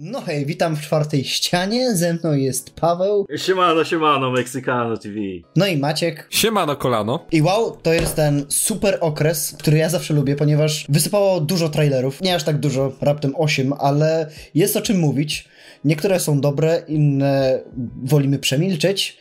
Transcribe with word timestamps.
No 0.00 0.20
hej, 0.20 0.46
witam 0.46 0.76
w 0.76 0.80
czwartej 0.80 1.24
ścianie, 1.24 1.96
ze 1.96 2.14
mną 2.14 2.32
jest 2.34 2.70
Paweł. 2.70 3.26
Siemano, 3.36 3.84
siemano, 3.84 4.30
Mexicano 4.30 4.96
TV. 4.96 5.14
No 5.56 5.66
i 5.66 5.76
Maciek. 5.76 6.26
Siemano 6.30 6.76
kolano. 6.76 7.26
I 7.32 7.42
wow, 7.42 7.76
to 7.82 7.92
jest 7.92 8.16
ten 8.16 8.44
super 8.48 8.98
okres, 9.00 9.56
który 9.58 9.78
ja 9.78 9.88
zawsze 9.88 10.14
lubię, 10.14 10.36
ponieważ 10.36 10.86
wysypało 10.88 11.40
dużo 11.40 11.68
trailerów. 11.68 12.20
Nie 12.20 12.34
aż 12.34 12.44
tak 12.44 12.58
dużo, 12.58 12.92
raptem 13.00 13.34
8, 13.36 13.72
ale 13.78 14.30
jest 14.54 14.76
o 14.76 14.80
czym 14.80 14.98
mówić. 14.98 15.48
Niektóre 15.84 16.20
są 16.20 16.40
dobre, 16.40 16.82
inne 16.88 17.60
wolimy 18.02 18.38
przemilczeć 18.38 19.18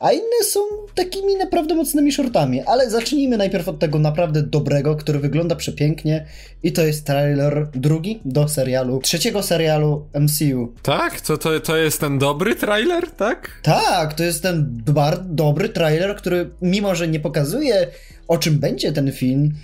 a 0.00 0.12
inne 0.12 0.44
są 0.44 0.60
takimi 0.94 1.36
naprawdę 1.36 1.74
mocnymi 1.74 2.12
shortami. 2.12 2.62
Ale 2.62 2.90
zacznijmy 2.90 3.36
najpierw 3.36 3.68
od 3.68 3.78
tego 3.78 3.98
naprawdę 3.98 4.42
dobrego, 4.42 4.96
który 4.96 5.18
wygląda 5.18 5.56
przepięknie 5.56 6.26
i 6.62 6.72
to 6.72 6.82
jest 6.82 7.06
trailer 7.06 7.68
drugi 7.74 8.20
do 8.24 8.48
serialu, 8.48 9.00
trzeciego 9.00 9.42
serialu 9.42 10.06
MCU. 10.20 10.72
Tak? 10.82 11.20
To, 11.20 11.38
to, 11.38 11.60
to 11.60 11.76
jest 11.76 12.00
ten 12.00 12.18
dobry 12.18 12.54
trailer, 12.54 13.10
tak? 13.10 13.60
Tak, 13.62 14.14
to 14.14 14.24
jest 14.24 14.42
ten 14.42 14.82
bardzo 14.86 15.24
dobry 15.24 15.68
trailer, 15.68 16.16
który 16.16 16.50
mimo, 16.62 16.94
że 16.94 17.08
nie 17.08 17.20
pokazuje 17.20 17.86
o 18.28 18.38
czym 18.38 18.58
będzie 18.58 18.92
ten 18.92 19.12
film, 19.12 19.54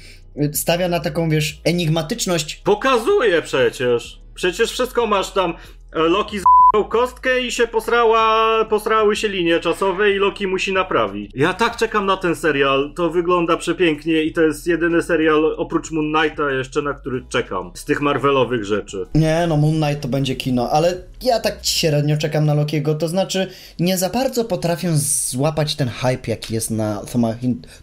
stawia 0.53 0.89
na 0.89 1.01
taką, 1.01 1.30
wiesz, 1.30 1.61
enigmatyczność. 1.64 2.56
Pokazuje 2.56 3.42
przecież. 3.42 4.20
Przecież 4.34 4.70
wszystko 4.70 5.06
masz 5.06 5.30
tam. 5.30 5.55
E, 5.92 6.01
Loki 6.01 6.38
z 6.38 6.42
kostkę 6.88 7.41
i 7.41 7.52
się 7.52 7.66
posrała, 7.66 8.64
posrały 8.64 9.16
się 9.16 9.28
linie 9.28 9.60
czasowe 9.60 10.10
i 10.10 10.14
Loki 10.14 10.46
musi 10.46 10.73
naprawić. 10.73 11.30
Ja 11.34 11.55
tak 11.55 11.77
czekam 11.77 12.06
na 12.06 12.16
ten 12.16 12.37
serial, 12.37 12.92
to 12.96 13.10
wygląda 13.10 13.56
przepięknie 13.56 14.23
i 14.23 14.33
to 14.33 14.42
jest 14.42 14.66
jedyny 14.66 15.02
serial 15.02 15.55
oprócz 15.56 15.91
Moon 15.91 16.12
Knighta 16.12 16.50
jeszcze, 16.50 16.83
na 16.83 16.95
który 16.95 17.24
czekam. 17.28 17.70
Z 17.74 17.84
tych 17.84 18.00
Marvelowych 18.00 18.64
rzeczy. 18.64 19.06
Nie, 19.14 19.47
no 19.48 19.56
Moon 19.56 19.74
Knight 19.74 20.00
to 20.00 20.09
będzie 20.09 20.36
kino, 20.36 20.70
ale 20.70 20.97
ja 21.23 21.41
tak 21.41 21.59
średnio 21.62 22.16
czekam 22.16 22.47
na 22.47 22.55
Lokiego, 22.55 22.95
to 22.95 23.09
znaczy 23.09 23.47
nie 23.78 23.98
za 23.98 24.11
bardzo 24.11 24.45
potrafię 24.45 24.92
złapać 24.97 25.77
ten 25.77 25.89
hype, 25.89 26.30
jaki 26.30 26.55
jest 26.55 26.70
na 26.70 27.02
Toma, 27.12 27.34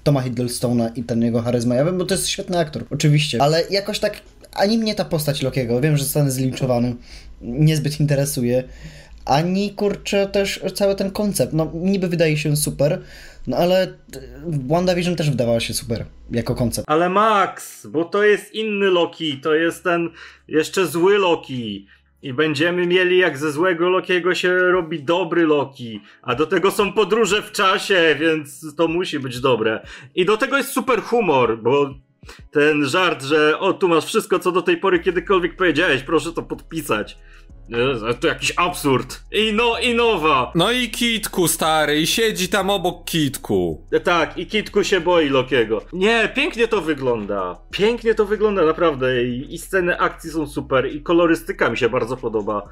Toma 0.04 0.22
Hiddlestona 0.22 0.90
i 0.90 1.04
ten 1.04 1.22
jego 1.22 1.42
charyzma. 1.42 1.76
Ja 1.76 1.86
wiem, 1.86 1.98
bo 1.98 2.06
to 2.06 2.14
jest 2.14 2.28
świetny 2.28 2.60
aktor, 2.60 2.84
oczywiście, 2.92 3.42
ale 3.42 3.64
jakoś 3.70 4.00
tak 4.00 4.22
ani 4.54 4.78
mnie 4.78 4.96
ta 4.96 5.06
postać 5.06 5.42
Lokiego, 5.42 5.82
wiem, 5.82 5.98
że 5.98 6.04
zostanę 6.04 6.32
zlinczowany, 6.32 6.96
niezbyt 7.42 8.00
interesuje, 8.00 8.64
ani 9.26 9.74
kurczę 9.74 10.28
też 10.28 10.62
cały 10.74 10.96
ten 10.96 11.12
koncept. 11.12 11.54
No 11.54 11.72
niby 11.74 12.08
wydaje 12.08 12.38
się 12.38 12.56
super, 12.58 13.02
no 13.48 13.58
ale 13.58 13.94
WandaVision 14.48 15.16
też 15.16 15.30
wydawała 15.30 15.60
się 15.60 15.74
super 15.74 16.06
jako 16.32 16.56
koncept. 16.56 16.90
Ale 16.90 17.10
Max, 17.10 17.88
bo 17.88 18.06
to 18.06 18.24
jest 18.24 18.54
inny 18.54 18.86
Loki, 18.86 19.38
to 19.38 19.56
jest 19.56 19.84
ten 19.84 20.10
jeszcze 20.48 20.88
zły 20.88 21.18
Loki. 21.18 21.88
I 22.22 22.34
będziemy 22.34 22.88
mieli 22.88 23.18
jak 23.18 23.38
ze 23.38 23.52
złego 23.52 23.90
Lokiego 23.90 24.36
się 24.36 24.58
robi 24.58 25.04
dobry 25.04 25.46
Loki. 25.46 26.02
A 26.22 26.36
do 26.36 26.46
tego 26.46 26.72
są 26.72 26.94
podróże 26.94 27.42
w 27.42 27.52
czasie, 27.52 28.16
więc 28.20 28.76
to 28.76 28.88
musi 28.88 29.20
być 29.20 29.40
dobre. 29.40 29.86
I 30.16 30.26
do 30.26 30.38
tego 30.38 30.58
jest 30.58 30.70
super 30.70 31.02
humor, 31.02 31.62
bo 31.62 31.94
ten 32.52 32.86
żart, 32.86 33.24
że 33.24 33.60
o, 33.60 33.74
tu 33.74 33.88
masz 33.88 34.06
wszystko, 34.06 34.40
co 34.40 34.52
do 34.52 34.62
tej 34.62 34.78
pory 34.78 35.00
kiedykolwiek 35.00 35.56
powiedziałeś, 35.56 36.04
proszę 36.04 36.34
to 36.34 36.44
podpisać. 36.44 37.18
To 38.20 38.28
jakiś 38.28 38.54
absurd. 38.58 39.24
I 39.32 39.54
no, 39.54 39.80
i 39.80 39.96
nowa. 39.96 40.52
No 40.56 40.72
i 40.72 40.90
Kitku, 40.90 41.48
stary, 41.48 42.02
i 42.02 42.08
siedzi 42.08 42.48
tam 42.48 42.70
obok 42.70 43.06
Kitku. 43.06 43.88
Tak, 44.04 44.38
i 44.38 44.48
Kitku 44.48 44.84
się 44.84 45.02
boi 45.02 45.30
Lokiego. 45.30 45.82
Nie, 45.94 46.32
pięknie 46.36 46.68
to 46.68 46.82
wygląda. 46.82 47.58
Pięknie 47.72 48.16
to 48.16 48.26
wygląda, 48.26 48.66
naprawdę. 48.66 49.24
I, 49.24 49.54
I 49.54 49.58
sceny 49.58 50.00
akcji 50.00 50.32
są 50.32 50.48
super, 50.48 50.96
i 50.96 51.02
kolorystyka 51.02 51.70
mi 51.70 51.78
się 51.78 51.90
bardzo 51.90 52.18
podoba. 52.18 52.70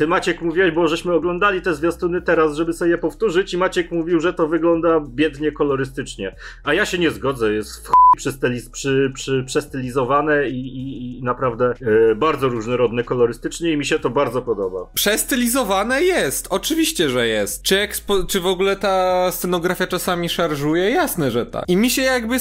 Ty 0.00 0.06
Maciek 0.06 0.42
mówiłeś, 0.42 0.70
bo 0.72 0.88
żeśmy 0.88 1.12
oglądali 1.12 1.62
te 1.62 1.74
zwiastuny 1.74 2.22
teraz, 2.22 2.56
żeby 2.56 2.72
sobie 2.72 2.90
je 2.90 2.98
powtórzyć 2.98 3.54
i 3.54 3.58
Maciek 3.58 3.90
mówił, 3.90 4.20
że 4.20 4.32
to 4.32 4.48
wygląda 4.48 5.00
biednie 5.00 5.52
kolorystycznie. 5.52 6.34
A 6.64 6.74
ja 6.74 6.86
się 6.86 6.98
nie 6.98 7.10
zgodzę, 7.10 7.52
jest 7.52 7.88
w 7.88 7.90
przystyliz, 8.16 8.68
przy, 8.68 9.12
przy, 9.14 9.44
przestylizowane 9.46 10.48
i, 10.48 10.60
i, 10.60 11.18
i 11.18 11.22
naprawdę 11.22 11.74
e, 12.10 12.14
bardzo 12.14 12.48
różnorodne 12.48 13.04
kolorystycznie 13.04 13.72
i 13.72 13.76
mi 13.76 13.84
się 13.86 13.98
to 13.98 14.10
bardzo 14.10 14.42
podoba. 14.42 14.86
Przestylizowane 14.94 16.02
jest, 16.02 16.46
oczywiście, 16.50 17.10
że 17.10 17.26
jest. 17.26 17.62
Czy, 17.62 17.78
ekspo, 17.78 18.24
czy 18.24 18.40
w 18.40 18.46
ogóle 18.46 18.76
ta 18.76 19.26
scenografia 19.32 19.86
czasami 19.86 20.28
szarżuje? 20.28 20.90
Jasne, 20.90 21.30
że 21.30 21.46
tak. 21.46 21.64
I 21.68 21.76
mi 21.76 21.90
się 21.90 22.02
jakby 22.02 22.36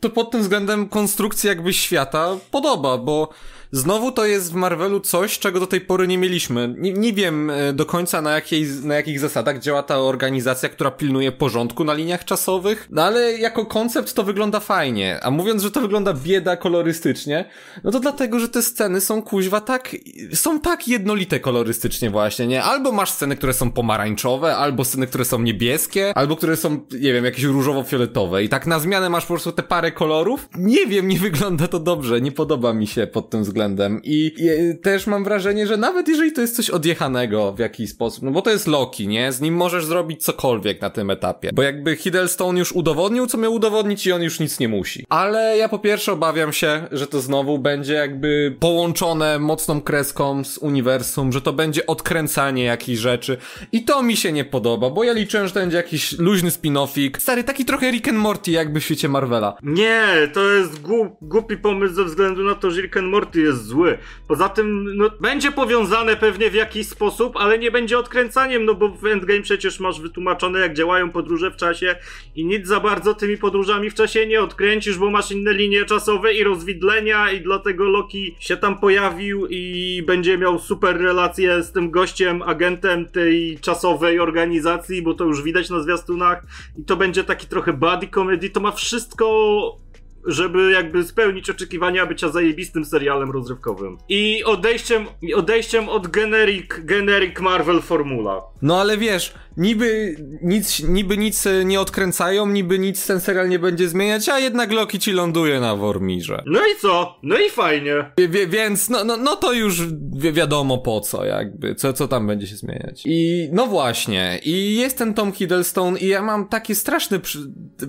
to 0.00 0.10
pod 0.10 0.30
tym 0.30 0.40
względem 0.40 0.88
konstrukcji 0.88 1.48
jakby 1.48 1.72
świata 1.72 2.36
podoba, 2.50 2.98
bo 2.98 3.28
Znowu 3.74 4.12
to 4.12 4.26
jest 4.26 4.52
w 4.52 4.54
Marvelu 4.54 5.00
coś, 5.00 5.38
czego 5.38 5.60
do 5.60 5.66
tej 5.66 5.80
pory 5.80 6.08
nie 6.08 6.18
mieliśmy. 6.18 6.74
Nie, 6.78 6.92
nie 6.92 7.12
wiem 7.12 7.50
e, 7.50 7.72
do 7.72 7.86
końca 7.86 8.22
na, 8.22 8.30
jakiej, 8.30 8.66
na 8.82 8.94
jakich 8.94 9.20
zasadach 9.20 9.58
działa 9.58 9.82
ta 9.82 9.98
organizacja, 9.98 10.68
która 10.68 10.90
pilnuje 10.90 11.32
porządku 11.32 11.84
na 11.84 11.94
liniach 11.94 12.24
czasowych, 12.24 12.88
no 12.90 13.02
ale 13.02 13.32
jako 13.32 13.66
koncept 13.66 14.14
to 14.14 14.24
wygląda 14.24 14.60
fajnie. 14.60 15.18
A 15.22 15.30
mówiąc, 15.30 15.62
że 15.62 15.70
to 15.70 15.80
wygląda 15.80 16.14
bieda 16.14 16.56
kolorystycznie, 16.56 17.44
no 17.84 17.90
to 17.90 18.00
dlatego, 18.00 18.38
że 18.38 18.48
te 18.48 18.62
sceny 18.62 19.00
są 19.00 19.22
kuźwa 19.22 19.60
tak, 19.60 19.96
są 20.34 20.60
tak 20.60 20.88
jednolite 20.88 21.40
kolorystycznie 21.40 22.10
właśnie, 22.10 22.46
nie? 22.46 22.62
Albo 22.62 22.92
masz 22.92 23.10
sceny, 23.10 23.36
które 23.36 23.54
są 23.54 23.70
pomarańczowe, 23.70 24.56
albo 24.56 24.84
sceny, 24.84 25.06
które 25.06 25.24
są 25.24 25.42
niebieskie, 25.42 26.12
albo 26.14 26.36
które 26.36 26.56
są, 26.56 26.80
nie 27.00 27.12
wiem, 27.12 27.24
jakieś 27.24 27.44
różowo-fioletowe 27.44 28.42
i 28.42 28.48
tak 28.48 28.66
na 28.66 28.80
zmianę 28.80 29.10
masz 29.10 29.24
po 29.24 29.34
prostu 29.34 29.52
te 29.52 29.62
parę 29.62 29.92
kolorów. 29.92 30.48
Nie 30.58 30.86
wiem, 30.86 31.08
nie 31.08 31.18
wygląda 31.18 31.68
to 31.68 31.80
dobrze, 31.80 32.20
nie 32.20 32.32
podoba 32.32 32.72
mi 32.72 32.86
się 32.86 33.06
pod 33.06 33.30
tym 33.30 33.42
względem 33.42 33.61
względem. 33.62 34.00
I, 34.04 34.32
I, 34.36 34.78
też 34.78 35.06
mam 35.06 35.24
wrażenie, 35.24 35.66
że 35.66 35.76
nawet 35.76 36.08
jeżeli 36.08 36.32
to 36.32 36.40
jest 36.40 36.56
coś 36.56 36.70
odjechanego 36.70 37.52
w 37.52 37.58
jakiś 37.58 37.90
sposób, 37.90 38.24
no 38.24 38.30
bo 38.30 38.42
to 38.42 38.50
jest 38.50 38.66
Loki, 38.66 39.08
nie? 39.08 39.32
Z 39.32 39.40
nim 39.40 39.54
możesz 39.54 39.84
zrobić 39.84 40.24
cokolwiek 40.24 40.80
na 40.80 40.90
tym 40.90 41.10
etapie. 41.10 41.50
Bo 41.54 41.62
jakby 41.62 41.96
Hiddleston 41.96 42.56
już 42.56 42.72
udowodnił, 42.72 43.26
co 43.26 43.38
miał 43.38 43.54
udowodnić 43.54 44.06
i 44.06 44.12
on 44.12 44.22
już 44.22 44.40
nic 44.40 44.60
nie 44.60 44.68
musi. 44.68 45.04
Ale 45.08 45.56
ja 45.56 45.68
po 45.68 45.78
pierwsze 45.78 46.12
obawiam 46.12 46.52
się, 46.52 46.86
że 46.92 47.06
to 47.06 47.20
znowu 47.20 47.58
będzie 47.58 47.94
jakby 47.94 48.56
połączone 48.60 49.38
mocną 49.38 49.80
kreską 49.80 50.44
z 50.44 50.58
uniwersum, 50.58 51.32
że 51.32 51.40
to 51.40 51.52
będzie 51.52 51.86
odkręcanie 51.86 52.64
jakichś 52.64 53.00
rzeczy. 53.00 53.36
I 53.72 53.84
to 53.84 54.02
mi 54.02 54.16
się 54.16 54.32
nie 54.32 54.44
podoba, 54.44 54.90
bo 54.90 55.04
ja 55.04 55.12
liczę, 55.12 55.48
że 55.48 55.54
to 55.54 55.60
będzie 55.60 55.76
jakiś 55.76 56.18
luźny 56.18 56.50
spin-offik. 56.50 57.18
Stary, 57.18 57.44
taki 57.44 57.64
trochę 57.64 57.90
Rick 57.90 58.08
and 58.08 58.18
Morty 58.18 58.50
jakby 58.50 58.80
w 58.80 58.84
świecie 58.84 59.08
Marvela. 59.08 59.56
Nie, 59.62 60.30
to 60.34 60.50
jest 60.50 60.80
głupi 61.22 61.56
pomysł 61.56 61.94
ze 61.94 62.04
względu 62.04 62.44
na 62.44 62.54
to, 62.54 62.70
że 62.70 62.80
Rick 62.82 62.96
and 62.96 63.08
Morty 63.08 63.40
jest 63.40 63.51
jest 63.52 63.66
zły. 63.66 63.98
Poza 64.28 64.48
tym, 64.48 64.96
no, 64.96 65.10
będzie 65.20 65.52
powiązane 65.52 66.16
pewnie 66.16 66.50
w 66.50 66.54
jakiś 66.54 66.88
sposób, 66.88 67.36
ale 67.36 67.58
nie 67.58 67.70
będzie 67.70 67.98
odkręcaniem, 67.98 68.64
no 68.64 68.74
bo 68.74 68.88
w 68.88 69.06
Endgame 69.06 69.42
przecież 69.42 69.80
masz 69.80 70.00
wytłumaczone, 70.00 70.60
jak 70.60 70.74
działają 70.74 71.10
podróże 71.10 71.50
w 71.50 71.56
czasie 71.56 71.96
i 72.36 72.44
nic 72.44 72.66
za 72.66 72.80
bardzo 72.80 73.14
tymi 73.14 73.38
podróżami 73.38 73.90
w 73.90 73.94
czasie 73.94 74.26
nie 74.26 74.40
odkręcisz, 74.42 74.98
bo 74.98 75.10
masz 75.10 75.30
inne 75.30 75.52
linie 75.52 75.84
czasowe 75.84 76.34
i 76.34 76.44
rozwidlenia 76.44 77.32
i 77.32 77.40
dlatego 77.40 77.84
Loki 77.84 78.36
się 78.38 78.56
tam 78.56 78.78
pojawił 78.78 79.46
i 79.50 80.02
będzie 80.06 80.38
miał 80.38 80.58
super 80.58 81.00
relację 81.00 81.62
z 81.62 81.72
tym 81.72 81.90
gościem, 81.90 82.42
agentem 82.42 83.06
tej 83.06 83.58
czasowej 83.60 84.20
organizacji, 84.20 85.02
bo 85.02 85.14
to 85.14 85.24
już 85.24 85.42
widać 85.42 85.70
na 85.70 85.80
zwiastunach 85.80 86.42
i 86.78 86.84
to 86.84 86.96
będzie 86.96 87.24
taki 87.24 87.46
trochę 87.46 87.72
buddy 87.72 88.08
comedy, 88.08 88.50
to 88.50 88.60
ma 88.60 88.72
wszystko 88.72 89.81
żeby 90.26 90.70
jakby 90.72 91.04
spełnić 91.04 91.50
oczekiwania 91.50 92.06
bycia 92.06 92.28
zajebistym 92.28 92.84
serialem 92.84 93.30
rozrywkowym. 93.30 93.98
I 94.08 94.44
odejściem, 94.44 95.06
odejściem 95.34 95.88
od 95.88 96.08
generic, 96.08 96.66
generic 96.78 97.40
Marvel 97.40 97.80
formula. 97.80 98.42
No 98.62 98.80
ale 98.80 98.98
wiesz, 98.98 99.34
niby 99.56 100.16
nic, 100.42 100.82
niby 100.82 101.18
nic 101.18 101.44
nie 101.64 101.80
odkręcają, 101.80 102.46
niby 102.46 102.78
nic 102.78 103.06
ten 103.06 103.20
serial 103.20 103.48
nie 103.48 103.58
będzie 103.58 103.88
zmieniać, 103.88 104.28
a 104.28 104.38
jednak 104.38 104.72
Loki 104.72 104.98
ci 104.98 105.12
ląduje 105.12 105.60
na 105.60 105.76
Wormirze. 105.76 106.42
No 106.46 106.60
i 106.60 106.80
co? 106.80 107.18
No 107.22 107.38
i 107.38 107.50
fajnie. 107.50 108.10
Wie, 108.28 108.46
więc 108.46 108.90
no, 108.90 109.04
no, 109.04 109.16
no 109.16 109.36
to 109.36 109.52
już 109.52 109.82
wi 110.16 110.32
wiadomo 110.32 110.78
po 110.78 111.00
co 111.00 111.24
jakby, 111.24 111.74
co, 111.74 111.92
co 111.92 112.08
tam 112.08 112.26
będzie 112.26 112.46
się 112.46 112.56
zmieniać. 112.56 113.02
I 113.04 113.48
no 113.52 113.66
właśnie, 113.66 114.40
i 114.44 114.76
jest 114.76 114.98
ten 114.98 115.14
Tom 115.14 115.32
Hiddleston 115.32 115.96
i 115.96 116.06
ja 116.06 116.22
mam 116.22 116.48
takie 116.48 116.74
straszne 116.74 117.20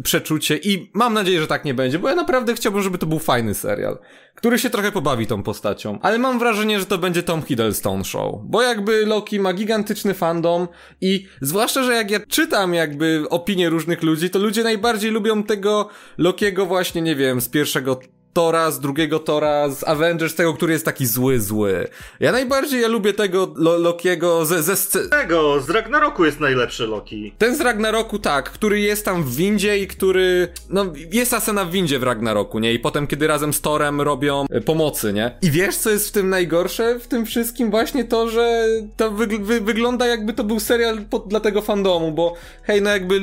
przeczucie 0.04 0.58
i 0.58 0.92
mam 0.94 1.14
nadzieję, 1.14 1.42
że 1.42 1.48
tak 1.48 1.66
nie 1.66 1.74
będzie, 1.74 2.00
bo 2.00 2.10
ja 2.10 2.16
naprawdę 2.24 2.56
chciałbym, 2.56 2.82
żeby 2.82 2.98
to 2.98 3.06
był 3.06 3.20
fajny 3.20 3.54
serial, 3.54 3.98
który 4.36 4.60
się 4.60 4.70
trochę 4.70 4.92
pobawi 4.92 5.28
tą 5.28 5.44
postacią. 5.44 6.00
Ale 6.02 6.20
mam 6.20 6.40
wrażenie, 6.40 6.80
że 6.80 6.86
to 6.86 6.98
będzie 6.98 7.24
Tom 7.24 7.42
Hiddleston 7.42 8.04
show, 8.04 8.36
bo 8.44 8.62
jakby 8.62 9.06
Loki 9.06 9.40
ma 9.40 9.54
gigantyczny 9.54 10.14
fandom 10.14 10.68
i 11.02 11.28
zwłaszcza, 11.42 11.84
że 11.84 11.94
jak 11.94 12.12
ja 12.12 12.20
czytam 12.20 12.74
jakby 12.74 13.26
opinie 13.30 13.70
różnych 13.70 14.04
ludzi, 14.04 14.30
to 14.30 14.40
ludzie 14.40 14.64
najbardziej 14.64 15.12
lubią 15.12 15.44
tego 15.44 15.90
Lokiego 16.18 16.66
właśnie, 16.66 17.02
nie 17.02 17.16
wiem, 17.16 17.42
z 17.42 17.50
pierwszego 17.50 18.00
Tora, 18.34 18.72
z 18.72 18.80
drugiego 18.80 19.20
Tora, 19.20 19.70
z 19.70 19.84
Avengers, 19.88 20.36
tego, 20.36 20.54
który 20.54 20.74
jest 20.74 20.86
taki 20.86 21.06
zły, 21.06 21.40
zły. 21.42 21.88
Ja 22.20 22.32
najbardziej 22.32 22.82
ja 22.82 22.88
lubię 22.88 23.14
tego 23.14 23.54
Lo 23.56 23.78
Lokiego 23.78 24.46
ze, 24.46 24.64
ze 24.64 24.74
sc- 24.74 25.10
Tego, 25.10 25.62
z 25.62 25.70
Ragnaroku 25.70 26.26
jest 26.26 26.40
najlepszy 26.40 26.88
Loki. 26.88 27.34
Ten 27.38 27.56
z 27.58 27.62
Ragnaroku, 27.62 28.20
tak, 28.20 28.50
który 28.52 28.80
jest 28.80 29.06
tam 29.06 29.24
w 29.24 29.36
windzie 29.36 29.78
i 29.80 29.88
który, 29.88 30.48
no, 30.70 30.86
jest 31.12 31.32
ta 31.32 31.40
scena 31.40 31.66
w 31.66 31.72
windzie 31.72 32.00
w 32.00 32.04
Ragnaroku, 32.04 32.60
nie? 32.60 32.74
I 32.74 32.80
potem, 32.80 33.08
kiedy 33.08 33.28
razem 33.28 33.54
z 33.54 33.62
Torem 33.62 34.02
robią 34.02 34.46
e, 34.50 34.62
pomocy, 34.62 35.14
nie? 35.14 35.38
I 35.42 35.52
wiesz, 35.52 35.76
co 35.78 35.90
jest 35.90 36.10
w 36.10 36.12
tym 36.12 36.30
najgorsze 36.30 37.00
w 37.00 37.08
tym 37.08 37.26
wszystkim? 37.26 37.72
Właśnie 37.72 38.04
to, 38.04 38.30
że 38.30 38.66
to 38.98 39.12
wyg- 39.12 39.44
wy 39.44 39.62
wygląda 39.62 40.08
jakby 40.08 40.34
to 40.34 40.44
był 40.44 40.60
serial 40.60 40.98
po 41.10 41.20
dla 41.20 41.40
tego 41.40 41.62
fandomu, 41.62 42.12
bo 42.12 42.34
hej, 42.64 42.82
no 42.82 42.90
jakby 42.90 43.22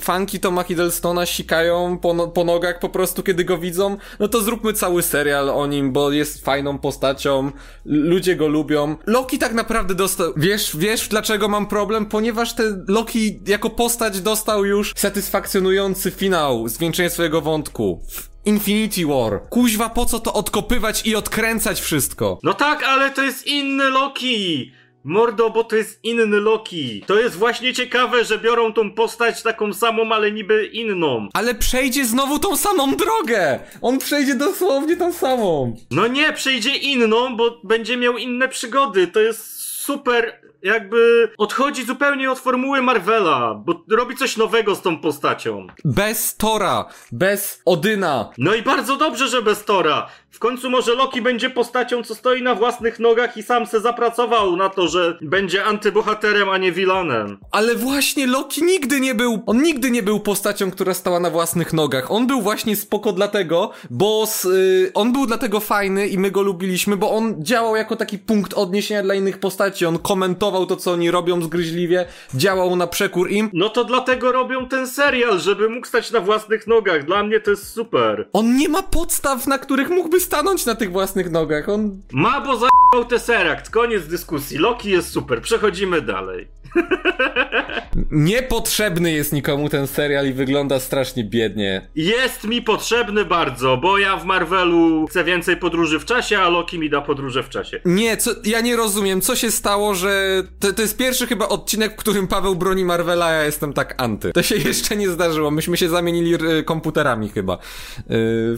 fanki 0.00 0.40
Toma 0.40 0.62
Hiddlestona 0.62 1.26
sikają 1.26 1.98
po, 1.98 2.14
no 2.14 2.28
po 2.28 2.44
nogach 2.44 2.78
po 2.78 2.88
prostu, 2.88 3.22
kiedy 3.22 3.44
go 3.44 3.58
widzą, 3.58 3.96
no 4.20 4.28
to 4.28 4.40
zróbmy 4.50 4.72
cały 4.72 5.02
serial 5.02 5.50
o 5.50 5.66
nim, 5.66 5.92
bo 5.92 6.10
jest 6.12 6.44
fajną 6.44 6.78
postacią, 6.78 7.50
ludzie 7.84 8.36
go 8.36 8.48
lubią. 8.48 8.96
Loki 9.06 9.38
tak 9.38 9.54
naprawdę 9.54 9.94
dostał, 9.94 10.32
wiesz, 10.36 10.76
wiesz 10.76 11.08
dlaczego 11.08 11.48
mam 11.48 11.66
problem? 11.66 12.06
Ponieważ 12.06 12.54
ten 12.54 12.84
Loki 12.88 13.40
jako 13.46 13.70
postać 13.70 14.20
dostał 14.20 14.64
już 14.64 14.92
satysfakcjonujący 14.96 16.10
finał, 16.10 16.68
zwieńczenie 16.68 17.10
swojego 17.10 17.40
wątku. 17.40 18.00
Infinity 18.44 19.06
War. 19.06 19.40
Kuźwa, 19.50 19.88
po 19.88 20.06
co 20.06 20.20
to 20.20 20.32
odkopywać 20.32 21.06
i 21.06 21.16
odkręcać 21.16 21.80
wszystko? 21.80 22.38
No 22.42 22.54
tak, 22.54 22.82
ale 22.82 23.10
to 23.10 23.22
jest 23.22 23.46
inny 23.46 23.88
Loki! 23.88 24.72
Mordo, 25.04 25.50
bo 25.50 25.64
to 25.64 25.76
jest 25.76 26.00
inny 26.02 26.40
Loki. 26.40 27.04
To 27.06 27.20
jest 27.20 27.36
właśnie 27.36 27.74
ciekawe, 27.74 28.24
że 28.24 28.38
biorą 28.38 28.72
tą 28.72 28.90
postać 28.90 29.42
taką 29.42 29.72
samą, 29.72 30.12
ale 30.12 30.32
niby 30.32 30.66
inną. 30.66 31.28
Ale 31.32 31.54
przejdzie 31.54 32.04
znowu 32.04 32.38
tą 32.38 32.56
samą 32.56 32.96
drogę! 32.96 33.60
On 33.82 33.98
przejdzie 33.98 34.34
dosłownie 34.34 34.96
tą 34.96 35.12
samą. 35.12 35.76
No 35.90 36.06
nie, 36.06 36.32
przejdzie 36.32 36.76
inną, 36.76 37.36
bo 37.36 37.60
będzie 37.64 37.96
miał 37.96 38.18
inne 38.18 38.48
przygody. 38.48 39.06
To 39.06 39.20
jest 39.20 39.60
super, 39.60 40.40
jakby 40.62 41.30
odchodzi 41.38 41.84
zupełnie 41.84 42.30
od 42.30 42.38
formuły 42.38 42.82
Marvela, 42.82 43.54
bo 43.54 43.84
robi 43.90 44.16
coś 44.16 44.36
nowego 44.36 44.74
z 44.74 44.82
tą 44.82 44.98
postacią. 44.98 45.66
Bez 45.84 46.36
Tora, 46.36 46.84
bez 47.12 47.62
Odyna. 47.64 48.30
No 48.38 48.54
i 48.54 48.62
bardzo 48.62 48.96
dobrze, 48.96 49.28
że 49.28 49.42
bez 49.42 49.64
Tora. 49.64 50.08
W 50.30 50.38
końcu 50.38 50.70
może 50.70 50.94
Loki 50.94 51.22
będzie 51.22 51.50
postacią, 51.50 52.02
co 52.02 52.14
stoi 52.14 52.42
na 52.42 52.54
własnych 52.54 52.98
nogach 52.98 53.36
i 53.36 53.42
sam 53.42 53.66
se 53.66 53.80
zapracował 53.80 54.56
na 54.56 54.68
to, 54.68 54.88
że 54.88 55.18
będzie 55.22 55.64
antybohaterem, 55.64 56.48
a 56.48 56.58
nie 56.58 56.72
vilanem. 56.72 57.38
Ale 57.52 57.74
właśnie 57.74 58.26
Loki 58.26 58.64
nigdy 58.64 59.00
nie 59.00 59.14
był, 59.14 59.42
on 59.46 59.62
nigdy 59.62 59.90
nie 59.90 60.02
był 60.02 60.20
postacią, 60.20 60.70
która 60.70 60.94
stała 60.94 61.20
na 61.20 61.30
własnych 61.30 61.72
nogach. 61.72 62.10
On 62.10 62.26
był 62.26 62.42
właśnie 62.42 62.76
spoko 62.76 63.12
dlatego, 63.12 63.70
bo 63.90 64.22
s, 64.24 64.44
y, 64.44 64.90
on 64.94 65.12
był 65.12 65.26
dlatego 65.26 65.60
fajny 65.60 66.08
i 66.08 66.18
my 66.18 66.30
go 66.30 66.42
lubiliśmy, 66.42 66.96
bo 66.96 67.10
on 67.10 67.34
działał 67.44 67.76
jako 67.76 67.96
taki 67.96 68.18
punkt 68.18 68.54
odniesienia 68.54 69.02
dla 69.02 69.14
innych 69.14 69.38
postaci. 69.40 69.86
On 69.86 69.98
komentował 69.98 70.66
to, 70.66 70.76
co 70.76 70.92
oni 70.92 71.10
robią 71.10 71.42
zgryźliwie, 71.42 72.06
działał 72.34 72.76
na 72.76 72.86
przekór 72.86 73.30
im. 73.30 73.50
No 73.52 73.68
to 73.68 73.84
dlatego 73.84 74.32
robią 74.32 74.68
ten 74.68 74.88
serial, 74.88 75.40
żeby 75.40 75.68
mógł 75.68 75.86
stać 75.86 76.10
na 76.10 76.20
własnych 76.20 76.66
nogach. 76.66 77.04
Dla 77.04 77.22
mnie 77.24 77.40
to 77.40 77.50
jest 77.50 77.72
super. 77.72 78.28
On 78.32 78.56
nie 78.56 78.68
ma 78.68 78.82
podstaw, 78.82 79.46
na 79.46 79.58
których 79.58 79.90
mógłby 79.90 80.19
stanąć 80.20 80.66
na 80.66 80.74
tych 80.74 80.92
własnych 80.92 81.30
nogach. 81.30 81.68
On 81.68 82.02
Ma, 82.12 82.40
bo 82.40 82.56
za***ał 82.94 83.04
Tesseract. 83.04 83.70
Koniec 83.70 84.06
dyskusji. 84.06 84.58
Loki 84.58 84.90
jest 84.90 85.10
super. 85.10 85.42
Przechodzimy 85.42 86.02
dalej. 86.02 86.48
Niepotrzebny 88.10 89.12
jest 89.12 89.32
nikomu 89.32 89.68
ten 89.68 89.86
serial 89.86 90.28
i 90.28 90.32
wygląda 90.32 90.80
strasznie 90.80 91.24
biednie. 91.24 91.88
Jest 91.94 92.44
mi 92.44 92.62
potrzebny 92.62 93.24
bardzo, 93.24 93.76
bo 93.76 93.98
ja 93.98 94.16
w 94.16 94.24
Marvelu 94.24 95.06
chcę 95.06 95.24
więcej 95.24 95.56
podróży 95.56 95.98
w 96.00 96.04
czasie, 96.04 96.38
a 96.38 96.48
Loki 96.48 96.78
mi 96.78 96.90
da 96.90 97.00
podróże 97.00 97.42
w 97.42 97.48
czasie. 97.48 97.80
Nie, 97.84 98.16
co, 98.16 98.30
ja 98.44 98.60
nie 98.60 98.76
rozumiem, 98.76 99.20
co 99.20 99.36
się 99.36 99.50
stało, 99.50 99.94
że 99.94 100.42
to, 100.60 100.72
to 100.72 100.82
jest 100.82 100.96
pierwszy 100.96 101.26
chyba 101.26 101.48
odcinek, 101.48 101.92
w 101.92 101.96
którym 101.96 102.26
Paweł 102.26 102.56
broni 102.56 102.84
Marvela, 102.84 103.26
a 103.26 103.32
ja 103.32 103.44
jestem 103.44 103.72
tak 103.72 103.94
anty. 104.02 104.32
To 104.32 104.42
się 104.42 104.56
jeszcze 104.68 104.96
nie 104.96 105.08
zdarzyło, 105.08 105.50
myśmy 105.50 105.76
się 105.76 105.88
zamienili 105.88 106.34
komputerami 106.64 107.28
chyba 107.28 107.54
y, 107.54 107.58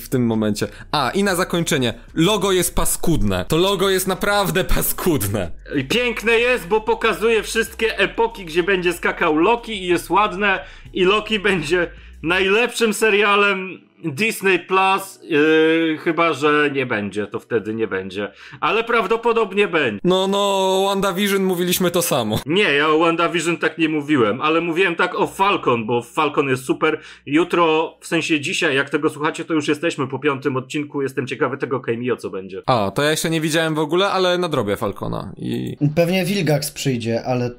w 0.00 0.06
tym 0.10 0.26
momencie. 0.26 0.68
A, 0.92 1.10
i 1.10 1.24
na 1.24 1.34
zakończenie, 1.34 1.94
logo 2.14 2.52
jest 2.52 2.74
paskudne. 2.74 3.44
To 3.48 3.56
logo 3.56 3.90
jest 3.90 4.06
naprawdę 4.22 4.64
paskudne. 4.64 5.50
Piękne 5.88 6.32
jest, 6.32 6.66
bo 6.66 6.80
pokazuje 6.80 7.42
wszystkie 7.42 7.98
epoki, 7.98 8.44
gdzie 8.44 8.62
będzie 8.62 8.92
skakał 8.92 9.36
Loki 9.36 9.72
i 9.72 9.86
jest 9.86 10.10
ładne 10.10 10.64
i 10.92 11.04
Loki 11.04 11.38
będzie 11.38 11.90
najlepszym 12.22 12.94
serialem 12.94 13.80
Disney 14.04 14.58
Plus, 14.58 15.20
yy, 15.22 15.98
chyba 16.00 16.32
że 16.32 16.70
nie 16.72 16.86
będzie, 16.86 17.26
to 17.26 17.40
wtedy 17.40 17.74
nie 17.74 17.86
będzie. 17.86 18.32
Ale 18.60 18.84
prawdopodobnie 18.84 19.68
będzie. 19.68 20.00
No, 20.04 20.28
no, 20.28 20.82
WandaVision 20.86 21.44
mówiliśmy 21.44 21.90
to 21.90 22.02
samo. 22.02 22.38
Nie, 22.46 22.62
ja 22.72 22.88
o 22.88 22.98
WandaVision 22.98 23.56
tak 23.56 23.78
nie 23.78 23.88
mówiłem, 23.88 24.40
ale 24.40 24.60
mówiłem 24.60 24.96
tak 24.96 25.14
o 25.14 25.26
Falcon, 25.26 25.86
bo 25.86 26.02
Falcon 26.02 26.48
jest 26.48 26.64
super. 26.64 27.00
Jutro, 27.26 27.96
w 28.00 28.06
sensie 28.06 28.40
dzisiaj, 28.40 28.76
jak 28.76 28.90
tego 28.90 29.10
słuchacie, 29.10 29.44
to 29.44 29.54
już 29.54 29.68
jesteśmy 29.68 30.08
po 30.08 30.18
piątym 30.18 30.56
odcinku. 30.56 31.02
Jestem 31.02 31.26
ciekawy 31.26 31.58
tego 31.58 31.80
cameo, 31.80 32.16
co 32.16 32.30
będzie. 32.30 32.62
A, 32.66 32.90
to 32.94 33.02
ja 33.02 33.10
jeszcze 33.10 33.30
nie 33.30 33.40
widziałem 33.40 33.74
w 33.74 33.78
ogóle, 33.78 34.10
ale 34.10 34.38
nadrobię 34.38 34.76
Falcona 34.76 35.32
i... 35.36 35.76
Pewnie 35.94 36.24
Wilgax 36.24 36.70
przyjdzie, 36.70 37.24
ale 37.24 37.50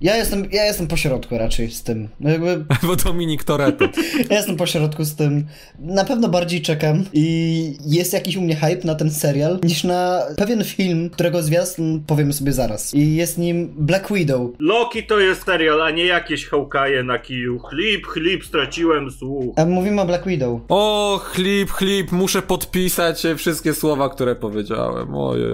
ja 0.00 0.16
jestem, 0.16 0.44
ja 0.52 0.64
jestem 0.64 0.86
po 0.86 0.96
środku 0.96 1.38
raczej 1.38 1.70
z 1.70 1.82
tym. 1.82 2.08
No 2.20 2.30
jakby 2.30 2.64
Bo 2.86 2.96
Dominik 2.96 3.44
Toretto. 3.44 3.84
ja 4.30 4.36
jestem 4.36 4.56
po 4.56 4.66
środku 4.66 5.04
z 5.04 5.16
tym. 5.16 5.46
Na 5.78 6.04
pewno 6.04 6.28
bardziej 6.28 6.62
czekam 6.62 7.04
i 7.12 7.76
jest 7.86 8.12
jakiś 8.12 8.36
u 8.36 8.40
mnie 8.40 8.56
hype 8.56 8.86
na 8.86 8.94
ten 8.94 9.10
serial 9.10 9.58
niż 9.62 9.84
na 9.84 10.22
pewien 10.36 10.64
film, 10.64 11.10
którego 11.10 11.42
zwiastun 11.42 12.02
powiemy 12.06 12.32
sobie 12.32 12.52
zaraz. 12.52 12.94
I 12.94 13.16
jest 13.16 13.38
nim 13.38 13.74
Black 13.76 14.12
Widow. 14.12 14.50
Loki 14.58 15.06
to 15.06 15.20
jest 15.20 15.44
serial, 15.44 15.82
a 15.82 15.90
nie 15.90 16.04
jakieś 16.04 16.46
Hawkeye 16.46 17.02
na 17.02 17.18
kiju. 17.18 17.58
Chlip, 17.58 18.06
chlip, 18.06 18.44
straciłem 18.44 19.10
słuch. 19.10 19.54
A 19.58 19.64
mówimy 19.64 20.00
o 20.00 20.06
Black 20.06 20.26
Widow. 20.26 20.60
O, 20.68 21.20
chlip, 21.24 21.70
chlip, 21.70 22.12
muszę 22.12 22.42
podpisać 22.42 23.22
wszystkie 23.36 23.74
słowa, 23.74 24.08
które 24.08 24.34
powiedziałem. 24.34 25.14
Ojej. 25.14 25.46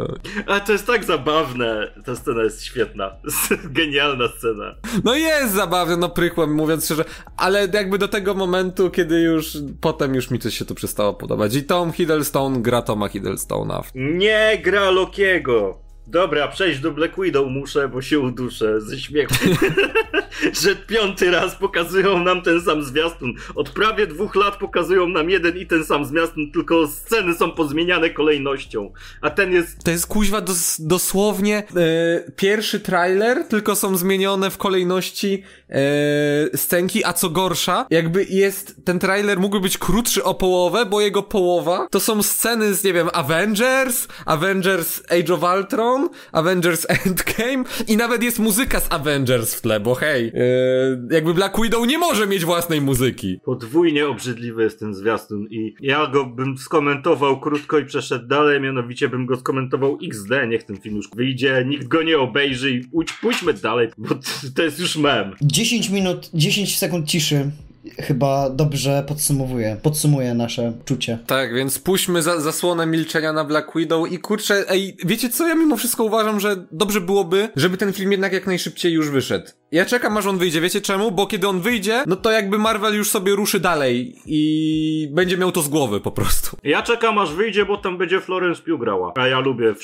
A 0.46 0.60
to 0.60 0.72
jest 0.72 0.86
tak 0.86 1.04
zabawne. 1.04 1.92
Ta 2.06 2.16
scena 2.16 2.42
jest 2.42 2.64
świetna. 2.64 3.10
Genialna 3.64 4.28
scena. 4.38 4.74
No 5.04 5.14
jest 5.14 5.54
zabawne, 5.54 5.96
no 5.96 6.08
prychłem, 6.08 6.54
mówiąc 6.54 6.84
szczerze, 6.84 7.04
ale 7.36 7.68
jakby 7.72 7.98
do 7.98 8.08
tego 8.08 8.34
momentu, 8.34 8.90
kiedy 8.90 9.20
już, 9.20 9.56
potem 9.92 10.14
już 10.14 10.30
mi 10.30 10.38
coś 10.38 10.58
się 10.58 10.64
tu 10.64 10.74
przestało 10.74 11.14
podobać. 11.14 11.54
I 11.54 11.64
Tom 11.64 11.92
Hiddleston 11.92 12.62
gra 12.62 12.82
Toma 12.82 13.08
Hiddlestona. 13.08 13.82
Nie 13.94 14.58
gra 14.62 14.90
Lokiego. 14.90 15.81
Dobra, 16.06 16.48
przejść 16.48 16.80
do 16.80 16.90
Black 16.90 17.20
Widow 17.20 17.46
muszę, 17.50 17.88
bo 17.88 18.02
się 18.02 18.20
uduszę 18.20 18.80
ze 18.80 18.98
śmiechu. 18.98 19.34
że 20.62 20.76
piąty 20.76 21.30
raz 21.30 21.54
pokazują 21.54 22.24
nam 22.24 22.42
ten 22.42 22.60
sam 22.60 22.84
zwiastun. 22.84 23.34
Od 23.54 23.70
prawie 23.70 24.06
dwóch 24.06 24.34
lat 24.34 24.56
pokazują 24.56 25.08
nam 25.08 25.30
jeden 25.30 25.56
i 25.56 25.66
ten 25.66 25.84
sam 25.84 26.04
zwiastun, 26.04 26.52
tylko 26.52 26.88
sceny 26.88 27.34
są 27.34 27.50
pozmieniane 27.50 28.10
kolejnością. 28.10 28.92
A 29.20 29.30
ten 29.30 29.52
jest 29.52 29.84
To 29.84 29.90
jest 29.90 30.06
kuźwa 30.06 30.40
dos 30.40 30.80
dosłownie 30.80 31.58
e, 31.58 32.30
pierwszy 32.36 32.80
trailer, 32.80 33.44
tylko 33.44 33.76
są 33.76 33.96
zmienione 33.96 34.50
w 34.50 34.56
kolejności 34.56 35.42
e, 35.68 36.58
scenki, 36.58 37.04
a 37.04 37.12
co 37.12 37.30
gorsza, 37.30 37.86
jakby 37.90 38.24
jest, 38.24 38.84
ten 38.84 38.98
trailer 38.98 39.40
mógłby 39.40 39.60
być 39.60 39.78
krótszy 39.78 40.24
o 40.24 40.34
połowę, 40.34 40.86
bo 40.86 41.00
jego 41.00 41.22
połowa 41.22 41.86
to 41.90 42.00
są 42.00 42.22
sceny 42.22 42.74
z, 42.74 42.84
nie 42.84 42.92
wiem, 42.92 43.08
Avengers, 43.12 44.08
Avengers 44.26 45.02
Age 45.10 45.34
of 45.34 45.40
Ultron, 45.56 45.91
Avengers 46.32 46.86
Endgame 46.88 47.64
i 47.88 47.96
nawet 47.96 48.22
jest 48.22 48.38
muzyka 48.38 48.80
z 48.80 48.92
Avengers 48.92 49.54
w 49.54 49.60
tle, 49.60 49.80
bo 49.80 49.94
hej, 49.94 50.32
e, 50.34 51.14
jakby 51.14 51.34
Black 51.34 51.62
Widow 51.62 51.86
nie 51.86 51.98
może 51.98 52.26
mieć 52.26 52.44
własnej 52.44 52.80
muzyki. 52.80 53.40
podwójnie 53.44 54.08
obrzydliwy 54.08 54.62
jest 54.62 54.80
ten 54.80 54.94
zwiastun 54.94 55.46
i 55.50 55.74
ja 55.80 56.06
go 56.06 56.26
bym 56.26 56.58
skomentował 56.58 57.40
krótko 57.40 57.78
i 57.78 57.84
przeszedł 57.84 58.26
dalej, 58.26 58.60
mianowicie 58.60 59.08
bym 59.08 59.26
go 59.26 59.36
skomentował 59.36 59.98
XD, 60.02 60.30
niech 60.48 60.62
ten 60.62 60.76
film 60.76 60.96
już 60.96 61.08
wyjdzie, 61.16 61.64
nikt 61.68 61.88
go 61.88 62.02
nie 62.02 62.18
obejrzy 62.18 62.70
i 62.70 62.80
pójdź, 62.84 63.12
pójdźmy 63.12 63.54
dalej, 63.54 63.88
bo 63.98 64.08
to 64.56 64.62
jest 64.62 64.78
już 64.78 64.96
mem. 64.96 65.34
10 65.42 65.90
minut, 65.90 66.30
10 66.34 66.78
sekund 66.78 67.08
ciszy 67.08 67.50
chyba 67.98 68.50
dobrze 68.50 69.04
podsumowuje, 69.08 69.76
podsumuje 69.82 70.34
nasze 70.34 70.72
czucie. 70.84 71.18
Tak, 71.26 71.54
więc 71.54 71.78
puśćmy 71.78 72.22
za, 72.22 72.40
zasłonę 72.40 72.86
milczenia 72.86 73.32
na 73.32 73.44
Black 73.44 73.76
Widow 73.76 74.12
i 74.12 74.18
kurczę, 74.18 74.64
ej, 74.68 74.96
wiecie 75.04 75.28
co, 75.28 75.48
ja 75.48 75.54
mimo 75.54 75.76
wszystko 75.76 76.04
uważam, 76.04 76.40
że 76.40 76.56
dobrze 76.72 77.00
byłoby, 77.00 77.48
żeby 77.56 77.76
ten 77.76 77.92
film 77.92 78.12
jednak 78.12 78.32
jak 78.32 78.46
najszybciej 78.46 78.92
już 78.92 79.10
wyszedł. 79.10 79.50
Ja 79.72 79.84
czekam 79.84 80.16
aż 80.16 80.26
on 80.26 80.38
wyjdzie, 80.38 80.60
wiecie 80.60 80.80
czemu? 80.80 81.10
Bo 81.10 81.26
kiedy 81.26 81.48
on 81.48 81.60
wyjdzie, 81.60 82.04
no 82.06 82.16
to 82.16 82.30
jakby 82.30 82.58
Marvel 82.58 82.94
już 82.94 83.10
sobie 83.10 83.36
ruszy 83.36 83.60
dalej 83.60 84.14
i 84.26 85.08
będzie 85.12 85.36
miał 85.36 85.52
to 85.52 85.62
z 85.62 85.68
głowy 85.68 86.00
po 86.00 86.10
prostu. 86.10 86.56
Ja 86.64 86.82
czekam 86.82 87.18
aż 87.18 87.32
wyjdzie, 87.32 87.64
bo 87.64 87.76
tam 87.76 87.98
będzie 87.98 88.20
Florence 88.20 88.62
Pugh 88.62 88.80
grała, 88.80 89.12
a 89.16 89.26
ja 89.26 89.40
lubię 89.40 89.74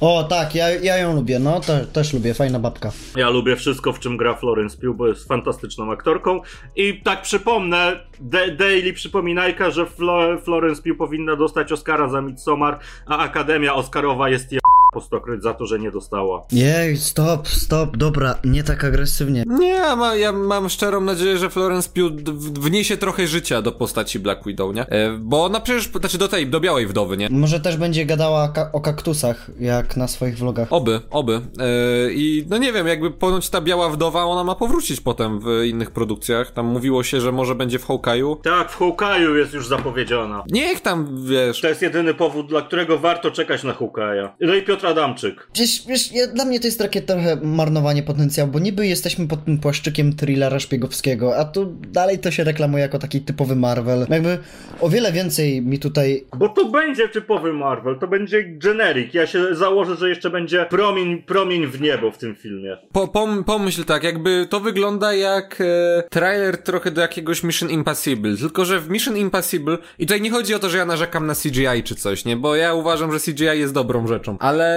O 0.00 0.24
tak, 0.24 0.54
ja, 0.54 0.70
ja 0.70 0.96
ją 0.96 1.14
lubię, 1.14 1.38
no 1.38 1.60
te, 1.60 1.86
też 1.86 2.12
lubię, 2.12 2.34
fajna 2.34 2.58
babka. 2.58 2.92
Ja 3.16 3.30
lubię 3.30 3.56
wszystko, 3.56 3.92
w 3.92 4.00
czym 4.00 4.16
gra 4.16 4.34
Florence 4.34 4.78
Pugh, 4.78 4.96
bo 4.96 5.08
jest 5.08 5.28
fantastyczną 5.28 5.92
aktorką. 5.92 6.40
I 6.76 7.00
tak 7.00 7.22
przypomnę, 7.22 8.00
De 8.20 8.50
Daily 8.50 8.92
przypominajka, 8.92 9.70
że 9.70 9.86
Flo 9.86 10.38
Florence 10.38 10.82
Pugh 10.82 10.98
powinna 10.98 11.36
dostać 11.36 11.72
Oscara 11.72 12.08
za 12.08 12.20
Midsommar, 12.20 12.78
a 13.06 13.18
Akademia 13.18 13.74
Oscarowa 13.74 14.28
jest 14.28 14.52
je 14.52 14.58
po 14.94 15.00
stokroć 15.00 15.42
za 15.42 15.54
to, 15.54 15.66
że 15.66 15.78
nie 15.78 15.90
dostała. 15.90 16.42
Jej, 16.52 16.96
stop, 16.96 17.48
stop, 17.48 17.96
dobra, 17.96 18.34
nie 18.44 18.64
tak 18.64 18.84
agresywnie. 18.84 19.44
Nie, 19.46 19.68
ja, 19.68 19.96
ma, 19.96 20.14
ja 20.16 20.32
mam 20.32 20.68
szczerą 20.68 21.00
nadzieję, 21.00 21.38
że 21.38 21.50
Florence 21.50 21.88
Pugh 21.94 22.12
wniesie 22.60 22.96
trochę 22.96 23.26
życia 23.26 23.62
do 23.62 23.72
postaci 23.72 24.18
Black 24.18 24.44
Widow, 24.46 24.74
nie? 24.74 24.86
E, 24.88 25.16
bo 25.18 25.44
ona 25.44 25.60
przecież, 25.60 25.88
znaczy 26.00 26.18
do 26.18 26.28
tej, 26.28 26.46
do 26.46 26.60
białej 26.60 26.86
wdowy, 26.86 27.16
nie? 27.16 27.28
Może 27.30 27.60
też 27.60 27.76
będzie 27.76 28.06
gadała 28.06 28.48
ka- 28.48 28.70
o 28.72 28.80
kaktusach, 28.80 29.50
jak 29.60 29.96
na 29.96 30.08
swoich 30.08 30.38
vlogach. 30.38 30.68
Oby, 30.72 31.00
oby. 31.10 31.34
E, 31.58 32.12
I 32.12 32.46
no 32.50 32.58
nie 32.58 32.72
wiem, 32.72 32.86
jakby 32.86 33.10
ponoć 33.10 33.50
ta 33.50 33.60
biała 33.60 33.88
wdowa, 33.88 34.24
ona 34.24 34.44
ma 34.44 34.54
powrócić 34.54 35.00
potem 35.00 35.40
w 35.40 35.64
innych 35.64 35.90
produkcjach. 35.90 36.50
Tam 36.52 36.66
mówiło 36.66 37.02
się, 37.02 37.20
że 37.20 37.32
może 37.32 37.54
będzie 37.54 37.78
w 37.78 37.86
Hawkeye'u. 37.86 38.36
Tak, 38.42 38.70
w 38.70 38.78
Hawkeye'u 38.78 39.34
jest 39.34 39.52
już 39.52 39.66
zapowiedziana. 39.68 40.44
Niech 40.50 40.80
tam, 40.80 41.24
wiesz... 41.26 41.60
To 41.60 41.68
jest 41.68 41.82
jedyny 41.82 42.14
powód, 42.14 42.46
dla 42.48 42.62
którego 42.62 42.98
warto 42.98 43.30
czekać 43.30 43.62
na 43.64 43.72
Hawkeye'a. 43.72 44.28
No 44.40 44.54
i 44.54 44.62
Piotr 44.62 44.83
Adamczyk. 44.84 45.48
Wiesz, 45.56 45.86
wiesz 45.88 46.12
ja, 46.12 46.26
dla 46.26 46.44
mnie 46.44 46.60
to 46.60 46.66
jest 46.66 46.78
takie 46.78 47.02
trochę 47.02 47.36
marnowanie 47.42 48.02
potencjału, 48.02 48.50
bo 48.50 48.58
niby 48.58 48.86
jesteśmy 48.86 49.28
pod 49.28 49.44
tym 49.44 49.58
płaszczykiem 49.58 50.16
thrillera 50.16 50.58
szpiegowskiego, 50.58 51.36
a 51.36 51.44
tu 51.44 51.66
dalej 51.92 52.18
to 52.18 52.30
się 52.30 52.44
reklamuje 52.44 52.82
jako 52.82 52.98
taki 52.98 53.20
typowy 53.20 53.56
Marvel. 53.56 54.06
Jakby 54.10 54.38
o 54.80 54.88
wiele 54.88 55.12
więcej 55.12 55.62
mi 55.62 55.78
tutaj... 55.78 56.24
Bo 56.38 56.48
to 56.48 56.64
będzie 56.64 57.08
typowy 57.08 57.52
Marvel, 57.52 57.98
to 57.98 58.08
będzie 58.08 58.44
generic. 58.44 59.14
Ja 59.14 59.26
się 59.26 59.54
założę, 59.54 59.96
że 59.96 60.08
jeszcze 60.08 60.30
będzie 60.30 60.66
promień, 60.70 61.22
promień 61.22 61.66
w 61.66 61.80
niebo 61.80 62.10
w 62.10 62.18
tym 62.18 62.34
filmie. 62.34 62.76
Po, 62.92 63.08
pom, 63.08 63.44
pomyśl 63.44 63.84
tak, 63.84 64.04
jakby 64.04 64.46
to 64.50 64.60
wygląda 64.60 65.12
jak 65.12 65.60
e, 65.60 66.02
trailer 66.10 66.58
trochę 66.58 66.90
do 66.90 67.00
jakiegoś 67.00 67.42
Mission 67.42 67.70
Impossible, 67.70 68.36
tylko 68.36 68.64
że 68.64 68.80
w 68.80 68.90
Mission 68.90 69.16
Impossible, 69.16 69.78
i 69.98 70.06
tutaj 70.06 70.20
nie 70.20 70.30
chodzi 70.30 70.54
o 70.54 70.58
to, 70.58 70.68
że 70.70 70.78
ja 70.78 70.84
narzekam 70.84 71.26
na 71.26 71.34
CGI 71.34 71.82
czy 71.84 71.94
coś, 71.94 72.24
nie, 72.24 72.36
bo 72.36 72.56
ja 72.56 72.74
uważam, 72.74 73.12
że 73.12 73.18
CGI 73.20 73.44
jest 73.44 73.74
dobrą 73.74 74.06
rzeczą, 74.06 74.36
ale 74.40 74.73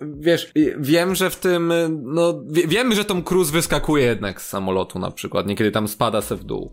wiesz, 0.00 0.52
wiem, 0.78 1.14
że 1.14 1.30
w 1.30 1.36
tym, 1.36 1.72
no, 2.02 2.40
wie, 2.46 2.66
wiemy, 2.66 2.94
że 2.94 3.04
Tom 3.04 3.22
Cruise 3.22 3.52
wyskakuje 3.52 4.04
jednak 4.04 4.42
z 4.42 4.48
samolotu 4.48 4.98
na 4.98 5.10
przykład, 5.10 5.46
niekiedy 5.46 5.70
tam 5.70 5.88
spada 5.88 6.22
se 6.22 6.36
w 6.36 6.44
dół, 6.44 6.72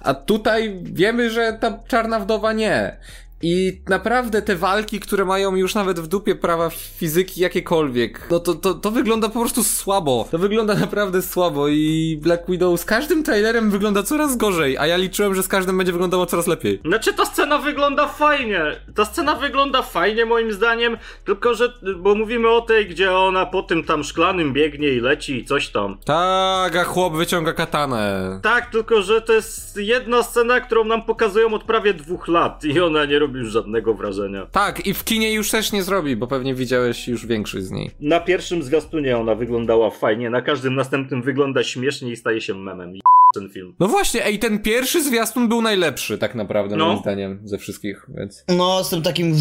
a 0.00 0.14
tutaj 0.14 0.80
wiemy, 0.82 1.30
że 1.30 1.58
ta 1.60 1.78
czarna 1.88 2.20
wdowa 2.20 2.52
nie. 2.52 2.96
I 3.46 3.80
naprawdę 3.88 4.42
te 4.42 4.56
walki, 4.56 5.00
które 5.00 5.24
mają 5.24 5.56
już 5.56 5.74
nawet 5.74 6.00
w 6.00 6.06
dupie 6.06 6.34
prawa 6.34 6.70
fizyki 6.70 7.40
jakiekolwiek, 7.40 8.26
no 8.30 8.40
to, 8.40 8.54
to, 8.54 8.74
to 8.74 8.90
wygląda 8.90 9.28
po 9.28 9.40
prostu 9.40 9.64
słabo. 9.64 10.28
To 10.30 10.38
wygląda 10.38 10.74
naprawdę 10.84 11.22
słabo 11.22 11.68
i 11.68 12.18
Black 12.22 12.42
Widow 12.48 12.80
z 12.80 12.84
każdym 12.84 13.22
trailerem 13.22 13.70
wygląda 13.70 14.02
coraz 14.02 14.36
gorzej, 14.36 14.78
a 14.78 14.86
ja 14.86 14.96
liczyłem, 14.96 15.34
że 15.34 15.42
z 15.42 15.48
każdym 15.48 15.78
będzie 15.78 15.92
wyglądało 15.92 16.26
coraz 16.26 16.46
lepiej. 16.46 16.80
Znaczy 16.84 17.14
ta 17.14 17.24
scena 17.24 17.58
wygląda 17.58 18.08
fajnie. 18.08 18.62
Ta 18.94 19.04
scena 19.04 19.34
wygląda 19.34 19.82
fajnie 19.82 20.26
moim 20.26 20.52
zdaniem, 20.52 20.96
tylko 21.24 21.54
że, 21.54 21.72
bo 21.96 22.14
mówimy 22.14 22.48
o 22.48 22.60
tej, 22.60 22.86
gdzie 22.86 23.12
ona 23.12 23.46
po 23.46 23.62
tym 23.62 23.84
tam 23.84 24.04
szklanym 24.04 24.52
biegnie 24.52 24.88
i 24.88 25.00
leci 25.00 25.38
i 25.38 25.44
coś 25.44 25.68
tam. 25.68 25.98
Tak, 26.04 26.76
a 26.76 26.84
chłop 26.84 27.16
wyciąga 27.16 27.52
katanę. 27.52 28.40
Tak, 28.42 28.70
tylko 28.70 29.02
że 29.02 29.20
to 29.20 29.32
jest 29.32 29.76
jedna 29.76 30.22
scena, 30.22 30.60
którą 30.60 30.84
nam 30.84 31.02
pokazują 31.02 31.54
od 31.54 31.64
prawie 31.64 31.94
dwóch 31.94 32.28
lat 32.28 32.64
i 32.64 32.80
ona 32.80 33.04
nie 33.04 33.18
robi 33.18 33.33
już 33.38 33.52
żadnego 33.52 33.94
wrażenia. 33.94 34.46
Tak, 34.52 34.86
i 34.86 34.94
w 34.94 35.04
kinie 35.04 35.32
już 35.32 35.50
też 35.50 35.72
nie 35.72 35.82
zrobi, 35.82 36.16
bo 36.16 36.26
pewnie 36.26 36.54
widziałeś 36.54 37.08
już 37.08 37.26
większość 37.26 37.64
z 37.64 37.70
niej. 37.70 37.90
Na 38.00 38.20
pierwszym 38.20 38.62
zwiastunie 38.62 39.18
ona 39.18 39.34
wyglądała 39.34 39.90
fajnie, 39.90 40.30
na 40.30 40.42
każdym 40.42 40.74
następnym 40.74 41.22
wygląda 41.22 41.62
śmiesznie 41.62 42.10
i 42.10 42.16
staje 42.16 42.40
się 42.40 42.54
memem. 42.54 42.94
Ten 43.34 43.48
film. 43.50 43.74
No 43.80 43.88
właśnie, 43.88 44.24
ej, 44.26 44.38
ten 44.38 44.58
pierwszy 44.58 45.02
zwiastun 45.04 45.48
był 45.48 45.62
najlepszy 45.62 46.18
tak 46.18 46.34
naprawdę, 46.34 46.76
No. 46.76 46.86
moim 46.86 46.98
zdaniem, 46.98 47.40
ze 47.44 47.58
wszystkich, 47.58 48.06
więc... 48.16 48.44
No, 48.48 48.84
z 48.84 48.90
tym 48.90 49.02
takim... 49.02 49.34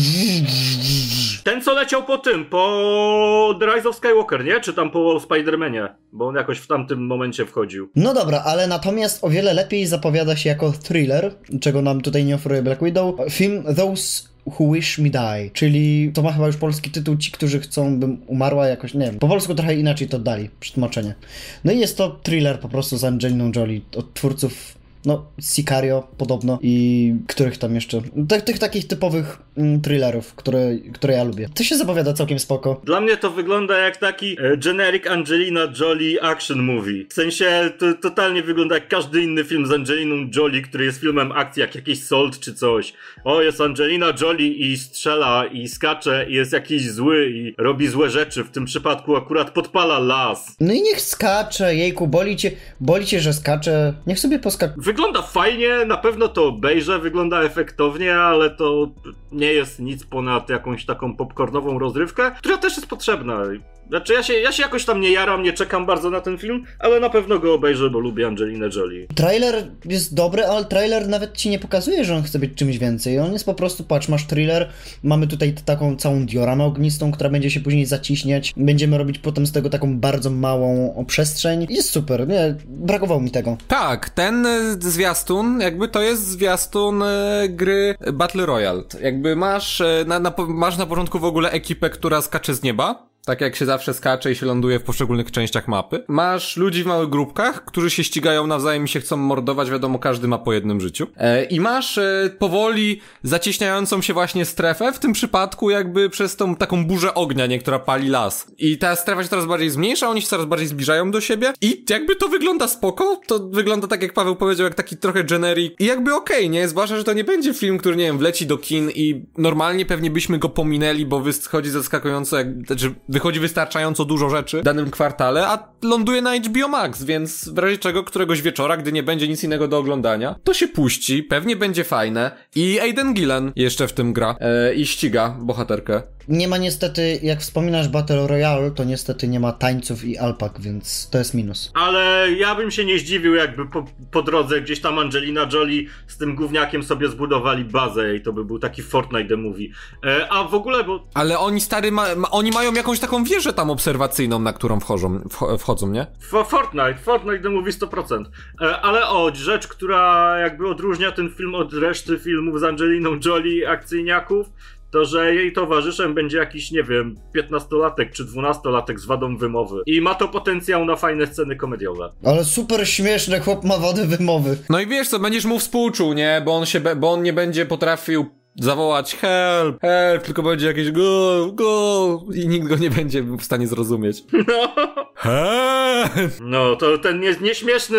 Ten 1.43 1.62
co 1.62 1.73
leciał 1.73 2.03
po 2.03 2.17
tym, 2.17 2.45
po 2.45 3.55
The 3.59 3.65
Rise 3.75 3.89
of 3.89 3.95
Skywalker, 3.95 4.45
nie? 4.45 4.59
Czy 4.62 4.73
tam 4.73 4.91
po 4.91 5.17
Spider-Manie? 5.17 5.88
Bo 6.12 6.27
on 6.27 6.35
jakoś 6.35 6.57
w 6.59 6.67
tamtym 6.67 7.05
momencie 7.07 7.45
wchodził. 7.45 7.89
No 7.95 8.13
dobra, 8.13 8.43
ale 8.45 8.67
natomiast 8.67 9.23
o 9.23 9.29
wiele 9.29 9.53
lepiej 9.53 9.85
zapowiada 9.85 10.35
się 10.35 10.50
jako 10.50 10.71
thriller, 10.71 11.35
czego 11.62 11.81
nam 11.81 12.01
tutaj 12.01 12.25
nie 12.25 12.35
oferuje 12.35 12.62
Black 12.62 12.83
Widow, 12.83 13.15
film 13.31 13.63
Those 13.75 14.23
Who 14.45 14.73
Wish 14.73 14.97
Me 14.97 15.09
Die, 15.09 15.50
czyli 15.53 16.12
to 16.13 16.21
ma 16.21 16.31
chyba 16.31 16.47
już 16.47 16.57
polski 16.57 16.89
tytuł, 16.89 17.17
ci, 17.17 17.31
którzy 17.31 17.59
chcą, 17.59 18.00
bym 18.00 18.21
umarła 18.27 18.67
jakoś, 18.67 18.93
nie 18.93 19.05
wiem, 19.05 19.19
po 19.19 19.27
polsku 19.27 19.55
trochę 19.55 19.75
inaczej 19.75 20.07
to 20.07 20.19
dali, 20.19 20.50
przetłumaczenie. 20.59 21.15
No 21.63 21.71
i 21.71 21.79
jest 21.79 21.97
to 21.97 22.19
thriller 22.23 22.59
po 22.59 22.69
prostu 22.69 22.97
z 22.97 23.03
Angeliną 23.03 23.51
Jolie, 23.55 23.81
od 23.95 24.13
twórców 24.13 24.82
no, 25.05 25.25
Sicario 25.41 26.07
podobno 26.17 26.60
i 26.62 27.15
których 27.27 27.57
tam 27.57 27.75
jeszcze, 27.75 28.01
tych, 28.29 28.41
tych 28.41 28.60
takich 28.60 28.88
typowych 28.88 29.38
mm, 29.57 29.81
thrillerów, 29.81 30.36
które, 30.36 30.77
które 30.93 31.13
ja 31.13 31.24
lubię. 31.24 31.50
To 31.53 31.63
się 31.63 31.77
zapowiada 31.77 32.13
całkiem 32.13 32.39
spoko. 32.39 32.81
Dla 32.83 33.01
mnie 33.01 33.17
to 33.17 33.29
wygląda 33.29 33.77
jak 33.77 33.98
taki 33.98 34.38
e, 34.39 34.57
generic 34.57 35.07
Angelina 35.07 35.67
Jolie 35.79 36.24
action 36.24 36.63
movie. 36.63 37.05
W 37.10 37.13
sensie 37.13 37.72
to 37.79 37.93
totalnie 37.93 38.43
wygląda 38.43 38.75
jak 38.75 38.88
każdy 38.88 39.22
inny 39.22 39.43
film 39.43 39.67
z 39.67 39.72
Angeliną 39.72 40.29
Jolie, 40.36 40.62
który 40.62 40.86
jest 40.86 41.00
filmem 41.00 41.31
akcji, 41.31 41.62
jak 41.62 41.75
jakiś 41.75 42.03
Salt 42.03 42.39
czy 42.39 42.53
coś. 42.53 42.93
O, 43.24 43.41
jest 43.41 43.62
Angelina 43.62 44.13
Jolie 44.22 44.48
i 44.48 44.77
strzela 44.77 45.45
i 45.45 45.67
skacze 45.67 46.25
i 46.29 46.33
jest 46.33 46.53
jakiś 46.53 46.91
zły 46.91 47.29
i 47.29 47.55
robi 47.57 47.88
złe 47.88 48.10
rzeczy. 48.10 48.43
W 48.43 48.51
tym 48.51 48.65
przypadku 48.65 49.15
akurat 49.15 49.51
podpala 49.51 50.00
las. 50.00 50.55
No 50.60 50.74
i 50.74 50.81
niech 50.81 51.01
skacze, 51.01 51.75
jejku, 51.75 52.07
boli 52.07 52.36
cię, 52.36 52.51
boli 52.79 53.05
cię, 53.05 53.19
że 53.19 53.33
skacze, 53.33 53.93
niech 54.07 54.19
sobie 54.19 54.39
poskakuje. 54.39 54.92
Wygląda 54.93 55.21
fajnie, 55.21 55.85
na 55.85 55.97
pewno 55.97 56.27
to 56.27 56.45
obejrzę, 56.45 57.00
wygląda 57.00 57.41
efektownie, 57.41 58.15
ale 58.15 58.50
to 58.50 58.88
nie 59.31 59.53
jest 59.53 59.79
nic 59.79 60.05
ponad 60.05 60.50
jakąś 60.50 60.85
taką 60.85 61.15
popcornową 61.15 61.79
rozrywkę, 61.79 62.31
która 62.31 62.57
też 62.57 62.75
jest 62.75 62.89
potrzebna. 62.89 63.43
Znaczy 63.89 64.13
ja 64.13 64.23
się, 64.23 64.33
ja 64.33 64.51
się 64.51 64.63
jakoś 64.63 64.85
tam 64.85 65.01
nie 65.01 65.11
jaram, 65.11 65.43
nie 65.43 65.53
czekam 65.53 65.85
bardzo 65.85 66.09
na 66.09 66.21
ten 66.21 66.37
film, 66.37 66.63
ale 66.79 66.99
na 66.99 67.09
pewno 67.09 67.39
go 67.39 67.53
obejrzę, 67.53 67.89
bo 67.89 67.99
lubię 67.99 68.27
Angelinę 68.27 68.69
Jolie. 68.75 69.07
Trailer 69.15 69.67
jest 69.85 70.13
dobry, 70.15 70.45
ale 70.45 70.65
trailer 70.65 71.07
nawet 71.07 71.37
ci 71.37 71.49
nie 71.49 71.59
pokazuje, 71.59 72.05
że 72.05 72.15
on 72.15 72.23
chce 72.23 72.39
być 72.39 72.53
czymś 72.55 72.77
więcej. 72.77 73.19
On 73.19 73.33
jest 73.33 73.45
po 73.45 73.53
prostu, 73.53 73.83
patrz, 73.83 74.07
masz 74.07 74.27
thriller, 74.27 74.69
mamy 75.03 75.27
tutaj 75.27 75.53
taką 75.65 75.95
całą 75.95 76.25
dioramę 76.25 76.63
ognistą, 76.63 77.11
która 77.11 77.29
będzie 77.29 77.51
się 77.51 77.59
później 77.59 77.85
zaciśniać, 77.85 78.53
będziemy 78.57 78.97
robić 78.97 79.19
potem 79.19 79.45
z 79.45 79.51
tego 79.51 79.69
taką 79.69 79.99
bardzo 79.99 80.29
małą 80.29 81.05
przestrzeń. 81.07 81.67
Jest 81.69 81.89
super, 81.89 82.27
nie, 82.27 82.55
brakowało 82.65 83.21
mi 83.21 83.31
tego. 83.31 83.57
Tak, 83.67 84.09
ten 84.09 84.45
e, 84.45 84.73
zwiastun, 84.79 85.59
jakby 85.61 85.87
to 85.87 86.01
jest 86.01 86.27
zwiastun 86.27 87.03
e, 87.03 87.43
gry 87.49 87.95
Battle 88.13 88.45
Royale. 88.45 88.83
Jakby 89.01 89.35
masz 89.35 89.81
e, 89.81 90.05
na, 90.07 90.19
na, 90.19 90.33
masz 90.47 90.77
na 90.77 90.85
początku 90.85 91.19
w 91.19 91.25
ogóle 91.25 91.51
ekipę, 91.51 91.89
która 91.89 92.21
skacze 92.21 92.55
z 92.55 92.63
nieba. 92.63 93.12
Tak 93.25 93.42
jak 93.42 93.56
się 93.56 93.65
zawsze 93.65 93.94
skacze 93.94 94.32
i 94.32 94.36
się 94.36 94.46
ląduje 94.46 94.80
w 94.80 94.84
poszczególnych 94.84 95.32
częściach 95.32 95.68
mapy. 95.68 96.03
Masz 96.08 96.58
ludzi 96.58 96.84
w 96.84 96.86
małych 96.86 97.10
grupkach, 97.10 97.65
którzy 97.65 97.89
się 97.89 98.03
ścigają 98.03 98.48
nawzajem 98.48 98.86
i 98.86 98.88
się 98.88 99.00
chcą 99.00 99.18
mordować, 99.18 99.72
wiadomo, 99.72 100.00
każdy 100.00 100.27
ma 100.27 100.38
po 100.38 100.53
jednym 100.53 100.82
życiu. 100.82 101.08
E, 101.18 101.44
I 101.44 101.60
masz 101.60 101.98
e, 101.98 102.30
powoli 102.39 103.01
zacieśniającą 103.24 104.01
się 104.01 104.13
właśnie 104.13 104.46
strefę, 104.46 104.94
w 104.94 105.00
tym 105.00 105.13
przypadku 105.13 105.70
jakby 105.70 106.10
przez 106.10 106.36
tą 106.36 106.56
taką 106.56 106.86
burzę 106.86 107.13
ognia, 107.13 107.46
nie, 107.46 107.60
która 107.60 107.80
pali 107.80 108.10
las. 108.10 108.48
I 108.58 108.77
ta 108.77 108.96
strefa 108.96 109.24
się 109.24 109.30
coraz 109.30 109.46
bardziej 109.46 109.70
zmniejsza, 109.70 110.10
oni 110.10 110.22
się 110.22 110.27
coraz 110.27 110.46
bardziej 110.46 110.68
zbliżają 110.68 111.12
do 111.12 111.22
siebie 111.22 111.53
i 111.62 111.86
jakby 111.89 112.15
to 112.15 112.27
wygląda 112.27 112.68
spoko, 112.68 113.22
to 113.27 113.39
wygląda 113.39 113.88
tak 113.88 114.01
jak 114.01 114.13
Paweł 114.13 114.36
powiedział, 114.36 114.63
jak 114.63 114.75
taki 114.75 114.98
trochę 114.98 115.24
generic 115.24 115.74
i 115.80 115.86
jakby 115.86 116.15
okej, 116.15 116.50
nie? 116.50 116.68
Zwłaszcza, 116.68 116.98
że 116.98 117.03
to 117.03 117.13
nie 117.13 117.24
będzie 117.24 117.53
film, 117.53 117.77
który, 117.77 117.96
nie 117.96 118.06
wiem, 118.06 118.18
wleci 118.18 118.46
do 118.46 118.58
kin 118.58 118.89
i 118.89 119.25
normalnie 119.38 119.86
pewnie 119.86 120.12
byśmy 120.12 120.39
go 120.39 120.50
pominęli, 120.50 121.06
bo 121.06 121.20
wychodzi 121.20 121.70
zaskakująco, 121.70 122.38
jak, 122.38 122.48
znaczy 122.68 122.94
wychodzi 123.13 123.39
wystarczająco 123.39 124.05
dużo 124.05 124.29
rzeczy 124.29 124.62
w 124.62 124.63
danym 124.63 124.91
kwartale, 124.91 125.48
a 125.48 125.67
ląduje 125.82 126.22
na 126.22 126.38
HBO 126.38 126.67
Max, 126.67 127.03
więc 127.03 127.50
w 127.50 127.58
razie 127.58 127.77
czego 127.77 128.03
któregoś 128.03 128.41
wieczora, 128.41 128.77
gdy 128.77 128.91
nie 128.91 129.03
będzie 129.03 129.27
nic 129.27 129.43
innego 129.43 129.67
do 129.67 129.77
oglądania, 129.77 130.36
to 130.43 130.53
się 130.53 130.67
puści, 130.67 131.24
pewnie 131.24 131.55
będzie 131.55 131.84
fajne 131.84 132.32
i 132.55 132.79
Aiden 132.79 133.13
Gillen 133.13 133.51
jeszcze 133.55 133.88
w 133.88 133.93
tym 133.93 134.13
gra 134.13 134.36
e, 134.39 134.74
i 134.74 134.86
ściga 134.86 135.38
bohaterkę. 135.39 136.01
Nie 136.27 136.48
ma 136.48 136.58
niestety, 136.58 137.20
jak 137.24 137.39
wspominasz 137.39 137.88
Battle 137.88 138.27
Royale, 138.27 138.72
to 138.72 138.84
niestety 138.84 139.27
nie 139.27 139.39
ma 139.39 139.51
tańców 139.51 140.03
i 140.06 140.18
alpak, 140.18 140.62
więc 140.62 141.10
to 141.10 141.18
jest 141.18 141.34
minus. 141.34 141.72
Ale 141.74 142.32
ja 142.38 142.56
bym 142.56 142.72
się 142.72 142.86
nie 142.86 143.00
zdziwił, 143.00 143.36
jakby 143.36 143.65
po, 143.65 143.86
po 144.12 144.22
drodze 144.22 144.62
gdzieś 144.62 144.82
tam 144.82 145.00
Angelina 145.00 145.48
Jolie 145.53 145.86
z 146.08 146.18
tym 146.18 146.36
gówniakiem 146.36 146.84
sobie 146.84 147.10
zbudowali 147.10 147.65
bazę 147.65 148.15
i 148.15 148.22
to 148.22 148.34
by 148.34 148.46
był 148.46 148.60
taki 148.60 148.82
Fortnite 148.84 149.30
the 149.30 149.38
Movie. 149.38 149.68
E, 150.06 150.27
a 150.32 150.44
w 150.44 150.53
ogóle, 150.56 150.84
bo 150.84 151.08
Ale 151.13 151.39
oni 151.39 151.62
stary, 151.62 151.92
ma, 151.92 152.15
ma, 152.15 152.32
oni 152.32 152.51
mają 152.51 152.74
jakąś 152.74 153.00
taką 153.00 153.24
wieżę 153.24 153.53
tam 153.53 153.70
obserwacyjną, 153.70 154.39
na 154.39 154.53
którą 154.53 154.80
wchodzą, 154.80 155.20
wch- 155.20 155.58
wchodzą, 155.58 155.88
nie? 155.92 156.01
F- 156.01 156.48
Fortnite, 156.48 156.96
Fortnite 157.03 157.39
the 157.39 157.50
Movie 157.50 157.72
100%. 157.72 158.24
E, 158.62 158.82
ale 158.82 159.08
o, 159.08 159.32
rzecz, 159.36 159.68
która 159.68 160.36
jakby 160.39 160.68
odróżnia 160.68 161.12
ten 161.12 161.30
film 161.30 161.56
od 161.56 161.74
reszty 161.74 162.20
filmów 162.20 162.60
z 162.60 162.63
Angeliną 162.63 163.10
Jolie, 163.25 163.70
akcyjniaków, 163.70 164.48
to 164.93 165.05
że 165.05 165.35
jej 165.35 165.53
towarzyszem 165.53 166.13
będzie 166.13 166.38
jakiś, 166.38 166.71
nie 166.71 166.83
wiem, 166.83 167.15
15-latek 167.35 168.09
czy 168.12 168.25
12-latek 168.25 168.97
z 168.97 169.05
wadą 169.05 169.38
wymowy. 169.38 169.81
I 169.85 170.01
ma 170.01 170.15
to 170.15 170.27
potencjał 170.27 170.85
na 170.85 170.95
fajne 170.95 171.27
sceny 171.27 171.55
komediowe. 171.55 172.09
Ale 172.25 172.43
super 172.45 172.88
śmieszne, 172.88 173.39
chłop 173.39 173.63
ma 173.63 173.77
wady 173.77 174.05
wymowy. 174.07 174.57
No 174.69 174.79
i 174.79 174.88
wiesz 174.88 175.07
co, 175.09 175.19
będziesz 175.19 175.45
mu 175.45 175.59
współczuł, 175.59 176.13
nie? 176.13 176.41
Bo 176.45 176.55
on 176.55 176.65
się, 176.65 176.79
be- 176.79 176.95
bo 176.95 177.12
on 177.12 177.23
nie 177.23 177.33
będzie 177.33 177.65
potrafił 177.65 178.25
zawołać 178.60 179.15
help, 179.15 179.81
help, 179.81 180.24
tylko 180.24 180.43
będzie 180.43 180.67
jakieś 180.67 180.91
go, 180.91 181.51
go 181.53 182.24
i 182.33 182.48
nikt 182.48 182.67
go 182.67 182.75
nie 182.75 182.89
będzie 182.89 183.24
w 183.24 183.43
stanie 183.43 183.67
zrozumieć. 183.67 184.24
No, 184.48 184.75
Help! 185.15 186.31
no 186.41 186.75
to 186.75 186.98
ten 186.98 187.19
nie, 187.19 187.36
nieśmieszny 187.41 187.98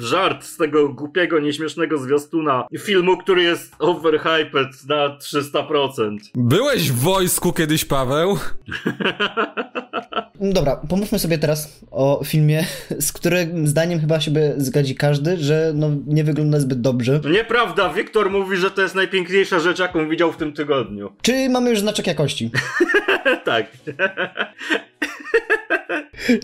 żart 0.00 0.44
z 0.44 0.56
tego 0.56 0.88
głupiego, 0.88 1.38
nieśmiesznego 1.38 1.98
zwiastuna 1.98 2.66
filmu, 2.78 3.16
który 3.16 3.42
jest 3.42 3.72
overhyped 3.78 4.86
na 4.88 5.18
300%. 5.18 6.16
Byłeś 6.34 6.90
w 6.92 6.98
wojsku 6.98 7.52
kiedyś, 7.52 7.84
Paweł? 7.84 8.38
Dobra, 10.40 10.80
pomówmy 10.88 11.18
sobie 11.18 11.38
teraz 11.38 11.80
o 11.90 12.20
filmie, 12.24 12.66
z 13.00 13.12
którym 13.12 13.66
zdaniem 13.66 14.00
chyba 14.00 14.20
się 14.20 14.30
by 14.30 14.54
zgadzi 14.56 14.94
każdy, 14.94 15.36
że 15.36 15.72
no 15.74 15.90
nie 16.06 16.24
wygląda 16.24 16.60
zbyt 16.60 16.80
dobrze. 16.80 17.20
Nieprawda, 17.30 17.92
Wiktor 17.92 18.30
mówi, 18.30 18.56
że 18.56 18.70
to 18.70 18.82
jest 18.82 18.94
najpiękniejsza 18.94 19.58
rzecz, 19.60 19.67
jaką 19.78 20.08
widział 20.08 20.32
w 20.32 20.36
tym 20.36 20.52
tygodniu. 20.52 21.12
Czy 21.22 21.48
mamy 21.48 21.70
już 21.70 21.80
znaczek 21.80 22.06
jakości? 22.06 22.50
tak. 23.44 23.66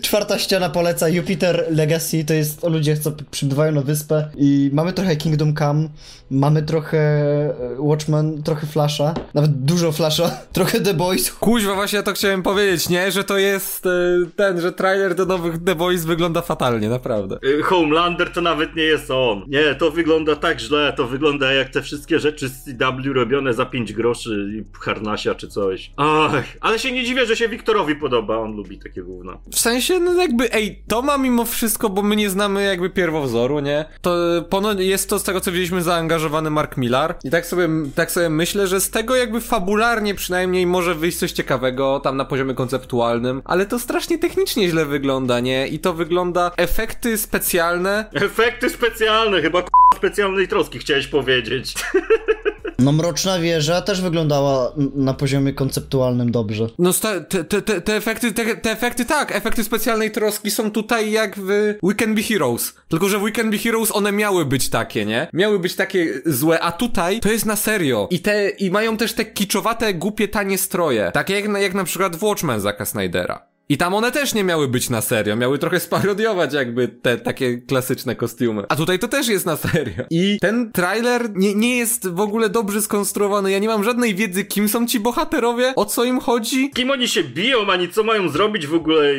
Czwarta 0.01 0.39
ściana 0.39 0.69
poleca 0.69 1.09
Jupiter 1.09 1.65
Legacy, 1.69 2.25
to 2.25 2.33
jest 2.33 2.63
o 2.63 2.69
ludziach, 2.69 2.97
co 2.97 3.11
przybywają 3.31 3.71
na 3.71 3.81
wyspę 3.81 4.29
i 4.37 4.69
mamy 4.73 4.93
trochę 4.93 5.15
Kingdom 5.15 5.55
Come, 5.55 5.89
mamy 6.31 6.63
trochę 6.63 6.97
e, 6.97 7.55
Watchmen, 7.77 8.43
trochę 8.43 8.67
Flasha, 8.67 9.13
nawet 9.33 9.51
dużo 9.51 9.91
Flasha, 9.91 10.29
trochę 10.53 10.81
The 10.81 10.93
Boys. 10.93 11.31
Kuźwa, 11.33 11.75
właśnie 11.75 11.97
ja 11.97 12.03
to 12.03 12.13
chciałem 12.13 12.43
powiedzieć, 12.43 12.89
nie? 12.89 13.11
Że 13.11 13.23
to 13.23 13.37
jest 13.37 13.85
e, 13.85 13.89
ten, 14.35 14.61
że 14.61 14.71
trailer 14.71 15.15
do 15.15 15.25
nowych 15.25 15.63
The 15.63 15.75
Boys 15.75 16.05
wygląda 16.05 16.41
fatalnie, 16.41 16.89
naprawdę. 16.89 17.37
Y, 17.43 17.63
Homelander 17.63 18.31
to 18.31 18.41
nawet 18.41 18.75
nie 18.75 18.83
jest 18.83 19.11
on. 19.11 19.45
Nie, 19.47 19.75
to 19.75 19.91
wygląda 19.91 20.35
tak 20.35 20.59
źle, 20.59 20.93
to 20.97 21.07
wygląda 21.07 21.53
jak 21.53 21.69
te 21.69 21.81
wszystkie 21.81 22.19
rzeczy 22.19 22.49
z 22.49 22.63
CW 22.63 23.13
robione 23.13 23.53
za 23.53 23.65
5 23.65 23.93
groszy 23.93 24.47
i 24.53 24.79
harnasia 24.79 25.35
czy 25.35 25.47
coś. 25.47 25.91
Ach, 25.97 26.43
ale 26.61 26.79
się 26.79 26.91
nie 26.91 27.03
dziwię, 27.03 27.25
że 27.25 27.35
się 27.35 27.49
Wiktorowi 27.49 27.95
podoba, 27.95 28.37
on 28.45 28.55
lubi 28.55 28.77
takie 28.79 29.03
gówno. 29.03 29.37
W 29.51 29.59
sensie, 29.59 29.99
no 29.99 30.13
jakby, 30.13 30.53
ej, 30.53 30.79
to 30.87 31.01
ma 31.01 31.17
mimo 31.17 31.45
wszystko, 31.45 31.89
bo 31.89 32.01
my 32.01 32.15
nie 32.15 32.29
znamy 32.29 32.63
jakby 32.63 32.89
pierwowzoru, 32.89 33.59
nie? 33.59 33.85
To 34.01 34.15
ponoć 34.49 34.79
jest 34.79 35.09
to 35.09 35.19
z 35.19 35.23
tego, 35.23 35.41
co 35.41 35.51
widzieliśmy, 35.51 35.81
zaangażowany 35.81 36.49
Mark 36.49 36.77
Millar. 36.77 37.15
I 37.23 37.29
tak 37.29 37.45
sobie, 37.45 37.67
tak 37.95 38.11
sobie 38.11 38.29
myślę, 38.29 38.67
że 38.67 38.81
z 38.81 38.89
tego 38.89 39.15
jakby 39.15 39.41
fabularnie 39.41 40.15
przynajmniej 40.15 40.65
może 40.67 40.95
wyjść 40.95 41.17
coś 41.17 41.31
ciekawego, 41.31 41.99
tam 41.99 42.17
na 42.17 42.25
poziomie 42.25 42.53
konceptualnym, 42.53 43.41
ale 43.45 43.65
to 43.65 43.79
strasznie 43.79 44.17
technicznie 44.19 44.69
źle 44.69 44.85
wygląda, 44.85 45.39
nie? 45.39 45.67
I 45.67 45.79
to 45.79 45.93
wygląda, 45.93 46.51
efekty 46.57 47.17
specjalne, 47.17 48.05
Efekty 48.13 48.69
specjalne, 48.69 49.41
chyba 49.41 49.61
k- 49.61 49.69
specjalnej 49.95 50.47
troski 50.47 50.79
chciałeś 50.79 51.07
powiedzieć. 51.07 51.73
No 52.79 52.91
Mroczna 52.91 53.39
Wieża 53.39 53.81
też 53.81 54.01
wyglądała 54.01 54.73
na 54.95 55.13
poziomie 55.13 55.53
konceptualnym 55.53 56.31
dobrze. 56.31 56.67
No 56.79 56.93
te, 56.93 57.21
te, 57.21 57.61
te, 57.61 57.81
te 57.81 57.95
efekty, 57.95 58.31
te, 58.31 58.55
te 58.55 58.71
efekty 58.71 59.05
tak, 59.05 59.35
efekty 59.35 59.63
specjalnej 59.63 60.11
troski 60.11 60.51
są 60.51 60.71
tutaj 60.71 61.11
jak 61.11 61.35
w 61.37 61.75
Weekend 61.83 62.15
Be 62.15 62.21
Heroes. 62.21 62.73
Tylko, 62.87 63.09
że 63.09 63.19
w 63.19 63.23
Weekend 63.23 63.51
Be 63.51 63.57
Heroes 63.57 63.91
one 63.91 64.11
miały 64.11 64.45
być 64.45 64.69
takie, 64.69 65.05
nie? 65.05 65.27
Miały 65.33 65.59
być 65.59 65.75
takie 65.75 66.21
złe, 66.25 66.59
a 66.59 66.71
tutaj 66.71 67.19
to 67.19 67.31
jest 67.31 67.45
na 67.45 67.55
serio. 67.55 68.07
I 68.11 68.19
te, 68.19 68.49
i 68.49 68.71
mają 68.71 68.97
też 68.97 69.13
te 69.13 69.25
kiczowate, 69.25 69.93
głupie, 69.93 70.27
tanie 70.27 70.57
stroje. 70.57 71.11
Takie 71.13 71.33
jak 71.33 71.61
jak 71.61 71.73
na 71.73 71.83
przykład 71.83 72.15
Watchmen 72.15 72.61
Zaka 72.61 72.85
Snydera. 72.85 73.54
I 73.69 73.77
tam 73.77 73.93
one 73.93 74.11
też 74.11 74.33
nie 74.33 74.43
miały 74.43 74.67
być 74.67 74.89
na 74.89 75.01
serio, 75.01 75.35
miały 75.35 75.59
trochę 75.59 75.79
sparodiować 75.79 76.53
jakby 76.53 76.87
te 76.87 77.17
takie 77.17 77.57
klasyczne 77.57 78.15
kostiumy. 78.15 78.63
A 78.69 78.75
tutaj 78.75 78.99
to 78.99 79.07
też 79.07 79.27
jest 79.27 79.45
na 79.45 79.55
serio. 79.57 80.03
I 80.09 80.37
ten 80.41 80.71
trailer 80.71 81.35
nie, 81.35 81.55
nie 81.55 81.77
jest 81.77 82.09
w 82.09 82.19
ogóle 82.19 82.49
dobrze 82.49 82.81
skonstruowany. 82.81 83.51
Ja 83.51 83.59
nie 83.59 83.67
mam 83.67 83.83
żadnej 83.83 84.15
wiedzy, 84.15 84.45
kim 84.45 84.69
są 84.69 84.87
ci 84.87 84.99
bohaterowie, 84.99 85.73
o 85.75 85.85
co 85.85 86.03
im 86.03 86.19
chodzi. 86.19 86.69
Kim 86.69 86.91
oni 86.91 87.07
się 87.07 87.23
biją, 87.23 87.71
ani 87.71 87.89
co 87.89 88.03
mają 88.03 88.29
zrobić 88.29 88.67
w 88.67 88.73
ogóle 88.73 89.13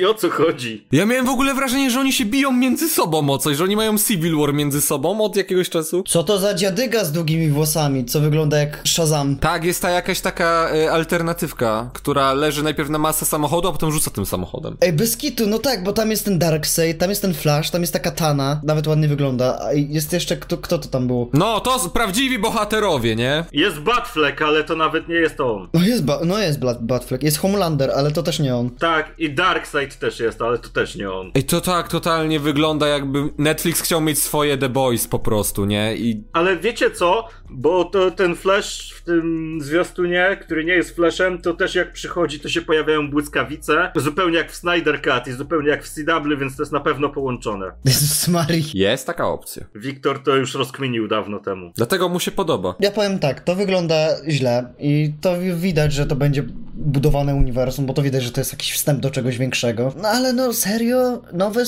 i 0.00 0.04
o 0.04 0.14
co 0.14 0.30
chodzi. 0.30 0.86
Ja 0.92 1.06
miałem 1.06 1.26
w 1.26 1.30
ogóle 1.30 1.54
wrażenie, 1.54 1.90
że 1.90 2.00
oni 2.00 2.12
się 2.12 2.24
biją 2.24 2.52
między 2.52 2.88
sobą 2.88 3.30
o 3.30 3.38
coś, 3.38 3.56
że 3.56 3.64
oni 3.64 3.76
mają 3.76 3.98
Civil 3.98 4.36
War 4.36 4.54
między 4.54 4.80
sobą 4.80 5.20
od 5.20 5.36
jakiegoś 5.36 5.70
czasu. 5.70 6.04
Co 6.08 6.24
to 6.24 6.38
za 6.38 6.54
dziadyga 6.54 7.04
z 7.04 7.12
długimi 7.12 7.48
włosami, 7.48 8.04
co 8.04 8.20
wygląda 8.20 8.58
jak 8.58 8.82
Shazam? 8.84 9.36
Tak, 9.36 9.64
jest 9.64 9.82
ta 9.82 9.90
jakaś 9.90 10.20
taka 10.20 10.70
e, 10.74 10.92
alternatywka, 10.92 11.90
która 11.94 12.32
leży 12.32 12.62
najpierw 12.62 12.90
na 12.90 12.98
masę 12.98 13.24
samochodu, 13.24 13.68
a 13.68 13.72
potem 13.72 13.89
rzuca 13.92 14.10
tym 14.10 14.26
samochodem. 14.26 14.76
Ej, 14.80 14.92
bez 14.92 15.16
kitu, 15.16 15.46
no 15.46 15.58
tak, 15.58 15.82
bo 15.84 15.92
tam 15.92 16.10
jest 16.10 16.24
ten 16.24 16.38
Darkseid, 16.38 16.98
tam 16.98 17.10
jest 17.10 17.22
ten 17.22 17.34
Flash, 17.34 17.70
tam 17.70 17.80
jest 17.80 17.92
ta 17.92 17.98
katana, 17.98 18.60
nawet 18.64 18.86
ładnie 18.86 19.08
wygląda, 19.08 19.58
a 19.64 19.72
jest 19.72 20.12
jeszcze, 20.12 20.36
kto, 20.36 20.56
kto 20.58 20.78
to 20.78 20.88
tam 20.88 21.06
było? 21.06 21.28
No, 21.32 21.60
to 21.60 21.88
prawdziwi 21.94 22.38
bohaterowie, 22.38 23.16
nie? 23.16 23.44
Jest 23.52 23.78
Batfleck, 23.80 24.42
ale 24.42 24.64
to 24.64 24.76
nawet 24.76 25.08
nie 25.08 25.14
jest 25.14 25.40
on. 25.40 25.68
No 25.74 25.80
jest, 25.82 26.04
ba- 26.04 26.20
no 26.24 26.38
jest 26.38 26.60
Batfleck, 26.80 27.22
jest 27.24 27.38
Homelander, 27.38 27.90
ale 27.90 28.10
to 28.10 28.22
też 28.22 28.38
nie 28.38 28.56
on. 28.56 28.70
Tak, 28.70 29.14
i 29.18 29.34
Darkseid 29.34 29.98
też 29.98 30.20
jest, 30.20 30.42
ale 30.42 30.58
to 30.58 30.68
też 30.68 30.96
nie 30.96 31.10
on. 31.10 31.30
Ej, 31.34 31.44
to 31.44 31.60
tak 31.60 31.88
totalnie 31.88 32.40
wygląda 32.40 32.88
jakby 32.88 33.18
Netflix 33.38 33.80
chciał 33.80 34.00
mieć 34.00 34.18
swoje 34.18 34.58
The 34.58 34.68
Boys 34.68 35.08
po 35.08 35.18
prostu, 35.18 35.64
nie? 35.64 35.96
I 35.96 36.24
Ale 36.32 36.56
wiecie 36.56 36.90
co? 36.90 37.28
Bo 37.50 37.84
to 37.84 38.10
ten 38.10 38.36
Flash 38.36 38.92
w 38.92 39.02
tym 39.04 39.58
zwiastunie, 39.62 40.38
który 40.42 40.64
nie 40.64 40.72
jest 40.72 40.96
Flashem, 40.96 41.42
to 41.42 41.54
też 41.54 41.74
jak 41.74 41.92
przychodzi, 41.92 42.40
to 42.40 42.48
się 42.48 42.62
pojawiają 42.62 43.10
błyskawice. 43.10 43.79
Zupełnie 43.96 44.36
jak 44.36 44.52
w 44.52 44.56
Snyder 44.56 45.02
Cut 45.02 45.26
i 45.26 45.32
zupełnie 45.32 45.68
jak 45.68 45.84
w 45.84 45.88
CW, 45.88 46.36
więc 46.38 46.56
to 46.56 46.62
jest 46.62 46.72
na 46.72 46.80
pewno 46.80 47.08
połączone. 47.08 47.72
Jezus 47.84 48.28
Marii. 48.28 48.70
jest 48.74 49.06
taka 49.06 49.28
opcja. 49.28 49.64
Wiktor 49.74 50.22
to 50.22 50.36
już 50.36 50.54
rozkminił 50.54 51.08
dawno 51.08 51.38
temu. 51.38 51.72
Dlatego 51.76 52.08
mu 52.08 52.20
się 52.20 52.30
podoba. 52.30 52.74
Ja 52.80 52.90
powiem 52.90 53.18
tak, 53.18 53.40
to 53.40 53.54
wygląda 53.54 54.08
źle 54.28 54.72
i 54.78 55.12
to 55.20 55.34
widać, 55.56 55.92
że 55.92 56.06
to 56.06 56.16
będzie 56.16 56.44
budowane 56.80 57.34
uniwersum, 57.34 57.86
bo 57.86 57.94
to 57.94 58.02
widać, 58.02 58.22
że 58.22 58.32
to 58.32 58.40
jest 58.40 58.52
jakiś 58.52 58.72
wstęp 58.72 59.00
do 59.00 59.10
czegoś 59.10 59.38
większego. 59.38 59.92
No 60.02 60.08
ale 60.08 60.32
no 60.32 60.52
serio, 60.52 61.22
nowe 61.32 61.64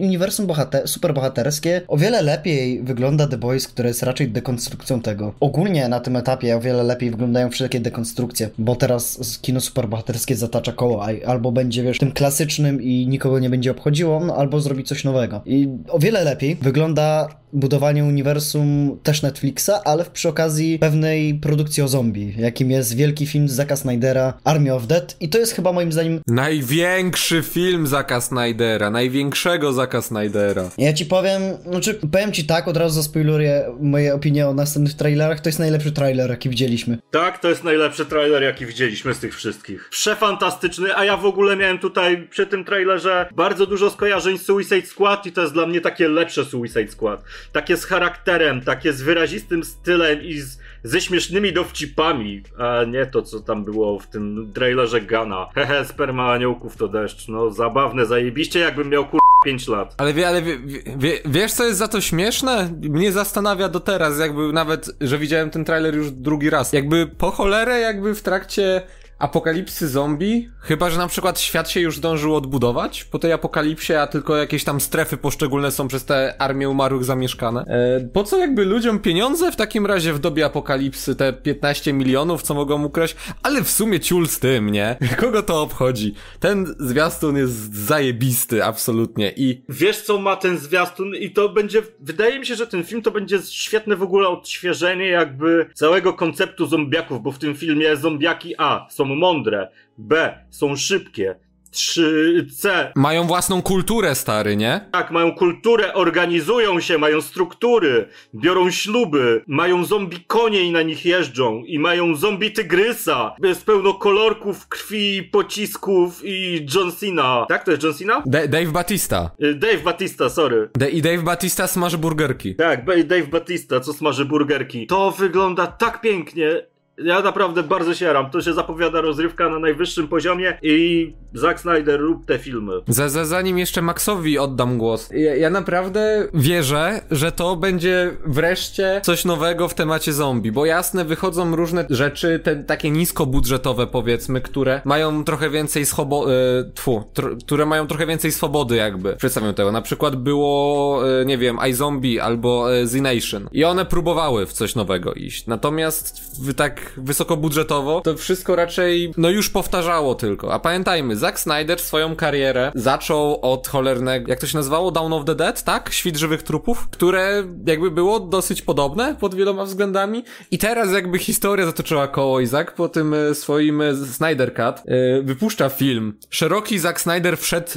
uniwersum 0.00 0.46
bohater- 0.46 0.86
superbohaterskie 0.86 1.82
o 1.88 1.96
wiele 1.96 2.22
lepiej 2.22 2.82
wygląda 2.82 3.26
The 3.26 3.36
Boys, 3.36 3.68
które 3.68 3.88
jest 3.88 4.02
raczej 4.02 4.28
dekonstrukcją 4.28 5.00
tego. 5.00 5.34
Ogólnie 5.40 5.88
na 5.88 6.00
tym 6.00 6.16
etapie 6.16 6.56
o 6.56 6.60
wiele 6.60 6.82
lepiej 6.82 7.10
wyglądają 7.10 7.50
wszystkie 7.50 7.80
dekonstrukcje, 7.80 8.50
bo 8.58 8.76
teraz 8.76 9.38
kino 9.42 9.60
superbohaterskie 9.60 10.36
zatacza 10.36 10.72
koło, 10.72 11.06
albo 11.26 11.52
będzie 11.52 11.82
wiesz 11.82 11.98
tym 11.98 12.12
klasycznym 12.12 12.82
i 12.82 13.06
nikogo 13.06 13.38
nie 13.38 13.50
będzie 13.50 13.70
obchodziło, 13.70 14.20
no, 14.20 14.36
albo 14.36 14.60
zrobi 14.60 14.84
coś 14.84 15.04
nowego. 15.04 15.42
I 15.46 15.68
o 15.88 15.98
wiele 15.98 16.24
lepiej 16.24 16.56
wygląda 16.56 17.28
budowanie 17.60 18.04
uniwersum 18.04 18.98
też 19.02 19.22
Netflixa, 19.22 19.70
ale 19.84 20.04
w- 20.04 20.10
przy 20.10 20.28
okazji 20.28 20.78
pewnej 20.78 21.34
produkcji 21.34 21.82
o 21.82 21.88
zombie, 21.88 22.34
jakim 22.38 22.70
jest 22.70 22.96
wielki 22.96 23.26
film 23.26 23.48
z 23.48 23.52
Zacka 23.52 23.76
Snydera, 23.76 24.34
Army 24.44 24.74
of 24.74 24.86
Dead 24.86 25.16
i 25.20 25.28
to 25.28 25.38
jest 25.38 25.52
chyba 25.52 25.72
moim 25.72 25.92
zdaniem 25.92 26.20
Największy 26.26 27.42
film 27.42 27.86
Zaka 27.86 28.20
Snydera, 28.20 28.90
największego 28.90 29.72
Zaka 29.72 30.02
Snydera. 30.02 30.70
ja 30.78 30.92
ci 30.92 31.06
powiem, 31.06 31.42
znaczy 31.70 31.94
powiem 32.12 32.32
ci 32.32 32.44
tak, 32.44 32.68
od 32.68 32.76
razu 32.76 32.94
zaspoiluję 32.94 33.64
moje 33.80 34.14
opinie 34.14 34.48
o 34.48 34.54
następnych 34.54 34.94
trailerach, 34.96 35.40
to 35.40 35.48
jest 35.48 35.58
najlepszy 35.58 35.92
trailer 35.92 36.30
jaki 36.30 36.48
widzieliśmy. 36.50 36.98
Tak, 37.10 37.38
to 37.38 37.48
jest 37.48 37.64
najlepszy 37.64 38.06
trailer, 38.06 38.42
jaki 38.42 38.66
widzieliśmy 38.66 39.14
z 39.14 39.18
tych 39.18 39.34
wszystkich. 39.36 39.88
Przefantastyczny, 39.90 40.96
a 40.96 41.04
ja 41.04 41.16
w 41.16 41.24
ogóle 41.26 41.56
miałem 41.56 41.78
tutaj 41.78 42.28
przy 42.30 42.46
tym 42.46 42.64
trailerze 42.64 43.28
bardzo 43.36 43.66
dużo 43.66 43.90
skojarzeń 43.90 44.38
z 44.38 44.42
Suicide 44.42 44.86
Squad 44.86 45.26
i 45.26 45.32
to 45.32 45.40
jest 45.40 45.52
dla 45.52 45.66
mnie 45.66 45.80
takie 45.80 46.08
lepsze 46.08 46.44
Suicide 46.44 46.88
Squad. 46.88 47.22
Takie 47.52 47.76
z 47.76 47.84
charakterem, 47.84 48.60
takie 48.60 48.92
z 48.92 49.02
wyrazistym 49.02 49.64
stylem 49.64 50.22
i 50.22 50.38
z, 50.38 50.58
ze 50.82 51.00
śmiesznymi 51.00 51.52
dowcipami, 51.52 52.42
a 52.58 52.84
nie 52.84 53.06
to, 53.06 53.22
co 53.22 53.40
tam 53.40 53.64
było 53.64 53.98
w 53.98 54.06
tym 54.06 54.52
trailerze 54.54 55.00
Gana. 55.00 55.48
Hehe, 55.54 55.84
sperma 55.84 56.32
aniołków 56.32 56.76
to 56.76 56.88
deszcz. 56.88 57.28
No, 57.28 57.50
zabawne, 57.50 58.06
zajebiście, 58.06 58.58
jakbym 58.58 58.88
miał 58.88 59.06
kur... 59.06 59.20
5 59.44 59.68
lat. 59.68 59.94
Ale, 59.98 60.12
wie, 60.12 60.28
ale 60.28 60.42
wie, 60.42 60.58
wie, 60.58 60.82
wie, 60.96 61.20
wiesz, 61.24 61.52
co 61.52 61.64
jest 61.64 61.78
za 61.78 61.88
to 61.88 62.00
śmieszne? 62.00 62.70
Mnie 62.82 63.12
zastanawia 63.12 63.68
do 63.68 63.80
teraz, 63.80 64.18
jakby 64.18 64.52
nawet, 64.52 64.90
że 65.00 65.18
widziałem 65.18 65.50
ten 65.50 65.64
trailer 65.64 65.94
już 65.94 66.10
drugi 66.10 66.50
raz. 66.50 66.72
Jakby 66.72 67.06
po 67.06 67.30
cholerę, 67.30 67.80
jakby 67.80 68.14
w 68.14 68.22
trakcie 68.22 68.82
apokalipsy 69.18 69.88
zombie, 69.88 70.50
chyba 70.60 70.90
że 70.90 70.98
na 70.98 71.08
przykład 71.08 71.40
świat 71.40 71.70
się 71.70 71.80
już 71.80 71.96
zdążył 71.96 72.34
odbudować 72.34 73.04
po 73.04 73.18
tej 73.18 73.32
apokalipsie, 73.32 73.94
a 73.94 74.06
tylko 74.06 74.36
jakieś 74.36 74.64
tam 74.64 74.80
strefy 74.80 75.16
poszczególne 75.16 75.70
są 75.70 75.88
przez 75.88 76.04
te 76.04 76.42
armię 76.42 76.68
umarłych 76.68 77.04
zamieszkane. 77.04 77.64
E, 77.66 78.08
po 78.12 78.24
co 78.24 78.38
jakby 78.38 78.64
ludziom 78.64 78.98
pieniądze 78.98 79.52
w 79.52 79.56
takim 79.56 79.86
razie 79.86 80.12
w 80.12 80.18
dobie 80.18 80.44
apokalipsy, 80.44 81.16
te 81.16 81.32
15 81.32 81.92
milionów, 81.92 82.42
co 82.42 82.54
mogą 82.54 82.84
ukraść, 82.84 83.16
ale 83.42 83.62
w 83.62 83.70
sumie 83.70 84.00
ciul 84.00 84.28
z 84.28 84.38
tym, 84.38 84.70
nie? 84.70 84.96
Kogo 85.20 85.42
to 85.42 85.62
obchodzi? 85.62 86.14
Ten 86.40 86.74
zwiastun 86.78 87.36
jest 87.36 87.74
zajebisty, 87.74 88.64
absolutnie 88.64 89.32
i... 89.36 89.62
Wiesz 89.68 90.02
co 90.02 90.18
ma 90.18 90.36
ten 90.36 90.58
zwiastun 90.58 91.14
i 91.14 91.30
to 91.30 91.48
będzie, 91.48 91.82
wydaje 92.00 92.38
mi 92.38 92.46
się, 92.46 92.54
że 92.54 92.66
ten 92.66 92.84
film 92.84 93.02
to 93.02 93.10
będzie 93.10 93.38
świetne 93.50 93.96
w 93.96 94.02
ogóle 94.02 94.28
odświeżenie 94.28 95.06
jakby 95.06 95.66
całego 95.74 96.12
konceptu 96.12 96.66
zombiaków, 96.66 97.22
bo 97.22 97.32
w 97.32 97.38
tym 97.38 97.54
filmie 97.54 97.96
zombiaki 97.96 98.54
A 98.58 98.86
są 98.90 99.05
mądre, 99.14 99.68
B 99.98 100.38
są 100.50 100.76
szybkie, 100.76 101.36
3C. 101.76 102.68
Mają 102.94 103.26
własną 103.26 103.62
kulturę, 103.62 104.14
stary, 104.14 104.56
nie? 104.56 104.80
Tak, 104.92 105.10
mają 105.10 105.34
kulturę, 105.34 105.94
organizują 105.94 106.80
się, 106.80 106.98
mają 106.98 107.20
struktury, 107.20 108.08
biorą 108.34 108.70
śluby, 108.70 109.44
mają 109.46 109.84
zombie 109.84 110.24
konie 110.26 110.60
i 110.60 110.72
na 110.72 110.82
nich 110.82 111.04
jeżdżą 111.04 111.62
i 111.66 111.78
mają 111.78 112.14
zombie 112.14 112.52
tygrysa. 112.52 113.34
Jest 113.42 113.64
pełno 113.66 113.94
kolorków, 113.94 114.68
krwi, 114.68 115.22
pocisków 115.22 116.20
i 116.24 116.66
John 116.74 116.92
Cena. 116.92 117.46
Tak, 117.48 117.64
to 117.64 117.70
jest 117.70 117.82
John 117.82 117.94
Cena? 117.94 118.22
Dave 118.26 118.72
Batista. 118.72 119.30
Y, 119.42 119.54
Dave 119.54 119.82
Batista, 119.84 120.28
sorry. 120.28 120.68
D 120.74 120.90
I 120.90 121.02
Dave 121.02 121.22
Batista 121.22 121.66
smaży 121.66 121.98
burgerki. 121.98 122.54
Tak, 122.54 122.84
Dave 123.06 123.26
Batista, 123.26 123.80
co 123.80 123.92
smaży 123.92 124.24
burgerki. 124.24 124.86
To 124.86 125.10
wygląda 125.10 125.66
tak 125.66 126.00
pięknie. 126.00 126.66
Ja 126.98 127.22
naprawdę 127.22 127.62
bardzo 127.62 127.94
się 127.94 128.04
jaram. 128.04 128.30
To 128.30 128.42
się 128.42 128.52
zapowiada 128.52 129.00
rozrywka 129.00 129.48
na 129.48 129.58
najwyższym 129.58 130.08
poziomie 130.08 130.58
i 130.62 131.12
Zack 131.34 131.60
Snyder 131.60 132.00
rób 132.00 132.26
te 132.26 132.38
filmy. 132.38 132.72
Z, 132.88 133.12
z, 133.12 133.28
zanim 133.28 133.58
jeszcze 133.58 133.82
Maxowi 133.82 134.38
oddam 134.38 134.78
głos. 134.78 135.10
Ja, 135.12 135.34
ja, 135.34 135.50
naprawdę 135.50 136.28
wierzę, 136.34 137.00
że 137.10 137.32
to 137.32 137.56
będzie 137.56 138.16
wreszcie 138.26 139.00
coś 139.04 139.24
nowego 139.24 139.68
w 139.68 139.74
temacie 139.74 140.12
zombie, 140.12 140.52
bo 140.52 140.66
jasne, 140.66 141.04
wychodzą 141.04 141.56
różne 141.56 141.86
rzeczy, 141.90 142.40
te 142.44 142.56
takie 142.56 142.90
niskobudżetowe 142.90 143.86
powiedzmy, 143.86 144.40
które 144.40 144.80
mają 144.84 145.24
trochę 145.24 145.50
więcej 145.50 145.86
swobody, 145.86 146.32
tfu, 146.74 147.04
które 147.44 147.66
mają 147.66 147.86
trochę 147.86 148.06
więcej 148.06 148.32
swobody 148.32 148.76
jakby 148.76 149.16
przedstawią 149.16 149.54
tego. 149.54 149.72
Na 149.72 149.82
przykład 149.82 150.16
było, 150.16 151.02
e, 151.20 151.24
nie 151.24 151.38
wiem, 151.38 151.58
iZombie 151.70 152.20
albo 152.20 152.74
e, 152.74 152.86
Z 152.86 152.94
Nation 152.94 153.48
i 153.52 153.64
one 153.64 153.84
próbowały 153.84 154.46
w 154.46 154.52
coś 154.52 154.74
nowego 154.74 155.14
iść. 155.14 155.46
Natomiast 155.46 156.20
w 156.40 156.54
tak 156.54 156.85
wysokobudżetowo, 156.96 158.00
to 158.00 158.16
wszystko 158.16 158.56
raczej, 158.56 159.12
no 159.16 159.30
już 159.30 159.50
powtarzało 159.50 160.14
tylko. 160.14 160.52
A 160.52 160.58
pamiętajmy, 160.58 161.16
Zack 161.16 161.40
Snyder 161.40 161.80
swoją 161.80 162.16
karierę 162.16 162.72
zaczął 162.74 163.40
od 163.40 163.68
cholernego, 163.68 164.30
jak 164.30 164.40
to 164.40 164.46
się 164.46 164.58
nazywało? 164.58 164.90
Down 164.90 165.12
of 165.12 165.24
the 165.24 165.34
Dead, 165.34 165.62
tak? 165.62 165.90
Świt 165.92 166.16
żywych 166.16 166.42
trupów, 166.42 166.88
które 166.88 167.44
jakby 167.66 167.90
było 167.90 168.20
dosyć 168.20 168.62
podobne 168.62 169.16
pod 169.20 169.34
wieloma 169.34 169.64
względami. 169.64 170.24
I 170.50 170.58
teraz 170.58 170.92
jakby 170.92 171.18
historia 171.18 171.66
zatoczyła 171.66 172.08
koło 172.08 172.40
i 172.40 172.46
Zack 172.46 172.74
po 172.74 172.88
tym 172.88 173.14
e, 173.14 173.34
swoim 173.34 173.82
e, 173.82 173.94
Snyder 173.94 174.54
Cut 174.54 174.86
yy, 174.86 175.22
wypuszcza 175.22 175.68
film. 175.68 176.18
Szeroki 176.30 176.78
Zack 176.78 177.00
Snyder 177.00 177.38
wszedł 177.38 177.70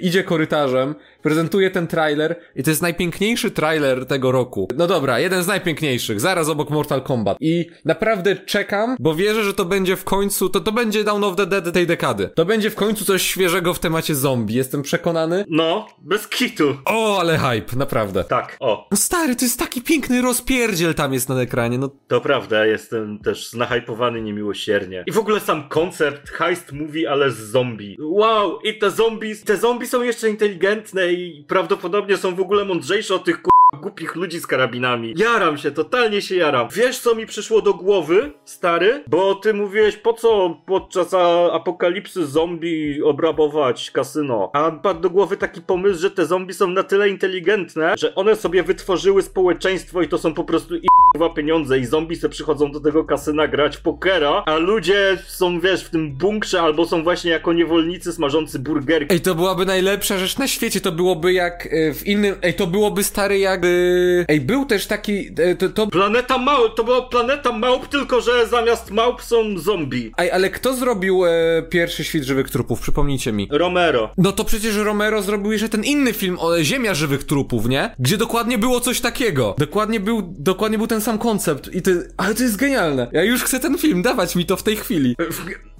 idzie 0.00 0.24
korytarzem, 0.24 0.94
prezentuje 1.22 1.70
ten 1.70 1.86
trailer 1.86 2.36
i 2.56 2.62
to 2.62 2.70
jest 2.70 2.82
najpiękniejszy 2.82 3.50
trailer 3.50 4.06
tego 4.06 4.32
roku. 4.32 4.68
No 4.76 4.86
dobra, 4.86 5.20
jeden 5.20 5.42
z 5.42 5.46
najpiękniejszych, 5.46 6.20
zaraz 6.20 6.48
obok 6.48 6.70
Mortal 6.70 7.02
Kombat. 7.02 7.36
I 7.40 7.66
naprawdę 7.84 8.36
czekam, 8.36 8.96
bo 9.00 9.14
wierzę, 9.14 9.44
że 9.44 9.54
to 9.54 9.64
będzie 9.64 9.96
w 9.96 10.04
końcu, 10.04 10.48
to 10.48 10.60
to 10.60 10.72
będzie 10.72 11.04
Down 11.04 11.24
of 11.24 11.36
the 11.36 11.46
Dead 11.46 11.72
tej 11.72 11.86
dekady. 11.86 12.30
To 12.34 12.44
będzie 12.44 12.70
w 12.70 12.74
końcu 12.74 13.04
coś 13.04 13.22
świeżego 13.22 13.74
w 13.74 13.78
temacie 13.78 14.14
zombie, 14.14 14.54
jestem 14.54 14.82
przekonany. 14.82 15.44
No, 15.48 15.86
bez 15.98 16.28
kitu. 16.28 16.76
O, 16.84 17.20
ale 17.20 17.38
hype, 17.38 17.76
naprawdę. 17.76 18.24
Tak, 18.24 18.56
o. 18.60 18.88
No 18.90 18.96
stary, 18.96 19.36
to 19.36 19.44
jest 19.44 19.58
taki 19.58 19.82
piękny 19.82 20.22
rozpierdziel 20.22 20.94
tam 20.94 21.12
jest 21.12 21.28
na 21.28 21.40
ekranie, 21.40 21.78
no. 21.78 21.90
To 22.08 22.20
prawda, 22.20 22.66
jestem 22.66 23.18
też 23.18 23.50
znahypowany 23.50 24.22
niemiłosiernie. 24.22 25.04
I 25.06 25.12
w 25.12 25.18
ogóle 25.18 25.40
sam 25.40 25.68
koncept, 25.68 26.28
heist 26.28 26.72
movie, 26.72 27.10
ale 27.10 27.30
z 27.30 27.36
zombie. 27.36 27.96
Wow, 28.00 28.60
i 28.60 28.78
te 28.78 28.90
zombie, 28.90 29.36
te 29.36 29.56
zombie 29.56 29.86
są 29.86 30.02
jeszcze 30.02 30.30
inteligentne 30.30 31.07
i 31.12 31.44
prawdopodobnie 31.48 32.16
są 32.16 32.34
w 32.34 32.40
ogóle 32.40 32.64
mądrzejsze 32.64 33.14
od 33.14 33.24
tych 33.24 33.42
głupich 33.76 34.16
ludzi 34.16 34.40
z 34.40 34.46
karabinami. 34.46 35.14
Jaram 35.16 35.58
się, 35.58 35.70
totalnie 35.70 36.22
się 36.22 36.36
jaram. 36.36 36.68
Wiesz, 36.74 36.98
co 36.98 37.14
mi 37.14 37.26
przyszło 37.26 37.62
do 37.62 37.74
głowy, 37.74 38.32
stary? 38.44 39.04
Bo 39.06 39.34
ty 39.34 39.54
mówiłeś, 39.54 39.96
po 39.96 40.12
co 40.12 40.60
podczas 40.66 41.14
apokalipsy 41.52 42.26
zombie 42.26 43.02
obrabować 43.02 43.90
kasyno? 43.90 44.50
A 44.52 44.70
padł 44.70 45.00
do 45.00 45.10
głowy 45.10 45.36
taki 45.36 45.60
pomysł, 45.60 46.00
że 46.00 46.10
te 46.10 46.26
zombie 46.26 46.54
są 46.54 46.66
na 46.66 46.82
tyle 46.82 47.08
inteligentne, 47.08 47.94
że 47.98 48.14
one 48.14 48.36
sobie 48.36 48.62
wytworzyły 48.62 49.22
społeczeństwo 49.22 50.02
i 50.02 50.08
to 50.08 50.18
są 50.18 50.34
po 50.34 50.44
prostu 50.44 50.76
i 50.76 50.88
pieniądze 51.36 51.78
i 51.78 51.84
zombie 51.84 52.16
se 52.16 52.28
przychodzą 52.28 52.72
do 52.72 52.80
tego 52.80 53.04
kasyna 53.04 53.48
grać 53.48 53.76
pokera, 53.76 54.42
a 54.46 54.56
ludzie 54.56 55.18
są, 55.26 55.60
wiesz, 55.60 55.84
w 55.84 55.90
tym 55.90 56.12
bunkrze 56.12 56.62
albo 56.62 56.86
są 56.86 57.02
właśnie 57.02 57.30
jako 57.30 57.52
niewolnicy 57.52 58.12
smażący 58.12 58.58
burgerki. 58.58 59.14
Ej, 59.14 59.20
to 59.20 59.34
byłaby 59.34 59.66
najlepsza 59.66 60.18
rzecz 60.18 60.38
na 60.38 60.48
świecie, 60.48 60.80
to 60.80 60.92
byłoby 60.92 61.32
jak 61.32 61.68
e, 61.70 61.94
w 61.94 62.06
innym, 62.06 62.34
ej, 62.42 62.54
to 62.54 62.66
byłoby 62.66 63.04
stary 63.04 63.38
jak 63.38 63.57
jakby... 63.58 64.24
Ej, 64.28 64.40
był 64.40 64.64
też 64.64 64.86
taki... 64.86 65.30
E, 65.38 65.54
to, 65.54 65.68
to... 65.68 65.86
Planeta 65.86 66.38
Małp, 66.38 66.74
to 66.74 66.84
była 66.84 67.02
Planeta 67.02 67.52
Małp, 67.52 67.88
tylko 67.88 68.20
że 68.20 68.46
zamiast 68.46 68.90
małp 68.90 69.22
są 69.22 69.58
zombie. 69.58 70.12
Ej, 70.18 70.30
ale 70.30 70.50
kto 70.50 70.74
zrobił 70.74 71.26
e, 71.26 71.30
pierwszy 71.70 72.04
Świt 72.04 72.24
Żywych 72.24 72.50
Trupów? 72.50 72.80
Przypomnijcie 72.80 73.32
mi. 73.32 73.48
Romero. 73.50 74.10
No 74.18 74.32
to 74.32 74.44
przecież 74.44 74.76
Romero 74.76 75.22
zrobił 75.22 75.52
jeszcze 75.52 75.68
ten 75.68 75.84
inny 75.84 76.12
film 76.12 76.36
o 76.40 76.62
Ziemia 76.62 76.94
Żywych 76.94 77.24
Trupów, 77.24 77.68
nie? 77.68 77.94
Gdzie 77.98 78.16
dokładnie 78.16 78.58
było 78.58 78.80
coś 78.80 79.00
takiego. 79.00 79.54
Dokładnie 79.58 80.00
był, 80.00 80.34
dokładnie 80.38 80.78
był 80.78 80.86
ten 80.86 81.00
sam 81.00 81.18
koncept 81.18 81.74
i 81.74 81.82
to, 81.82 81.90
ale 82.16 82.34
to 82.34 82.42
jest 82.42 82.56
genialne. 82.56 83.08
Ja 83.12 83.24
już 83.24 83.42
chcę 83.42 83.60
ten 83.60 83.78
film, 83.78 84.02
dawać 84.02 84.36
mi 84.36 84.46
to 84.46 84.56
w 84.56 84.62
tej 84.62 84.76
chwili. 84.76 85.16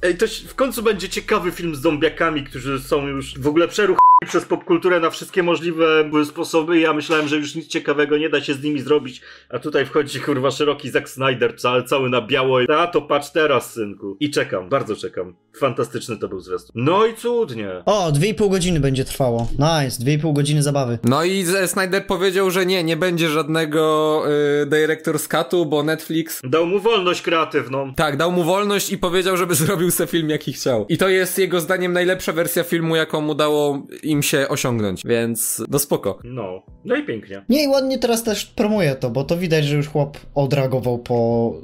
Ej, 0.02 0.16
to 0.16 0.26
w 0.48 0.54
końcu 0.54 0.82
będzie 0.82 1.08
ciekawy 1.08 1.50
film 1.50 1.76
z 1.76 1.80
zombiakami, 1.80 2.44
którzy 2.44 2.80
są 2.80 3.06
już 3.06 3.38
w 3.38 3.46
ogóle 3.46 3.68
przeruch 3.68 3.98
przez 4.26 4.44
popkulturę 4.44 5.00
na 5.00 5.10
wszystkie 5.10 5.42
możliwe 5.42 6.10
sposoby. 6.24 6.80
Ja 6.80 6.92
myślałem, 6.92 7.28
że 7.28 7.36
już 7.36 7.54
nic 7.54 7.67
ciekawego 7.68 8.18
nie 8.18 8.28
da 8.28 8.40
się 8.40 8.54
z 8.54 8.62
nimi 8.62 8.80
zrobić, 8.80 9.20
a 9.48 9.58
tutaj 9.58 9.86
wchodzi 9.86 10.20
kurwa 10.20 10.50
szeroki 10.50 10.90
Zack 10.90 11.08
Snyder, 11.08 11.56
cały, 11.56 11.82
cały 11.82 12.10
na 12.10 12.20
biało. 12.22 12.58
A 12.78 12.86
to 12.86 13.02
patrz 13.02 13.30
teraz, 13.30 13.72
synku. 13.72 14.16
I 14.20 14.30
czekam, 14.30 14.68
bardzo 14.68 14.96
czekam. 14.96 15.34
Fantastyczny 15.56 16.16
to 16.16 16.28
był 16.28 16.40
zwiastun. 16.40 16.84
No 16.84 17.06
i 17.06 17.14
cudnie. 17.14 17.70
O, 17.86 18.12
2,5 18.12 18.50
godziny 18.50 18.80
będzie 18.80 19.04
trwało. 19.04 19.48
Nice, 19.52 20.04
2,5 20.04 20.32
godziny 20.32 20.62
zabawy. 20.62 20.98
No 21.04 21.24
i 21.24 21.44
Snyder 21.66 22.06
powiedział, 22.06 22.50
że 22.50 22.66
nie, 22.66 22.84
nie 22.84 22.96
będzie 22.96 23.28
żadnego 23.28 24.22
y, 24.62 24.66
Director's 24.66 25.28
Cutu, 25.28 25.66
bo 25.66 25.82
Netflix... 25.82 26.40
Dał 26.44 26.66
mu 26.66 26.80
wolność 26.80 27.22
kreatywną. 27.22 27.94
Tak, 27.94 28.16
dał 28.16 28.32
mu 28.32 28.44
wolność 28.44 28.92
i 28.92 28.98
powiedział, 28.98 29.36
żeby 29.36 29.54
zrobił 29.64 29.90
sobie 29.90 30.08
film 30.08 30.30
jaki 30.30 30.52
chciał. 30.52 30.86
I 30.88 30.98
to 30.98 31.08
jest 31.08 31.38
jego 31.38 31.60
zdaniem 31.60 31.92
najlepsza 31.92 32.32
wersja 32.32 32.64
filmu, 32.64 32.96
jaką 32.96 33.20
mu 33.20 33.34
dało 33.34 33.86
im 34.02 34.22
się 34.22 34.48
osiągnąć, 34.48 35.02
więc 35.04 35.62
no 35.68 35.78
spoko. 35.78 36.18
No, 36.24 36.62
no 36.84 36.96
i 36.96 37.02
pięknie. 37.02 37.44
Nie, 37.48 37.57
i 37.62 37.68
ładnie 37.68 37.98
teraz 37.98 38.22
też 38.22 38.46
promuje 38.46 38.94
to, 38.94 39.10
bo 39.10 39.24
to 39.24 39.38
widać, 39.38 39.64
że 39.64 39.76
już 39.76 39.88
chłop 39.88 40.18
odreagował 40.34 40.98
po 40.98 41.54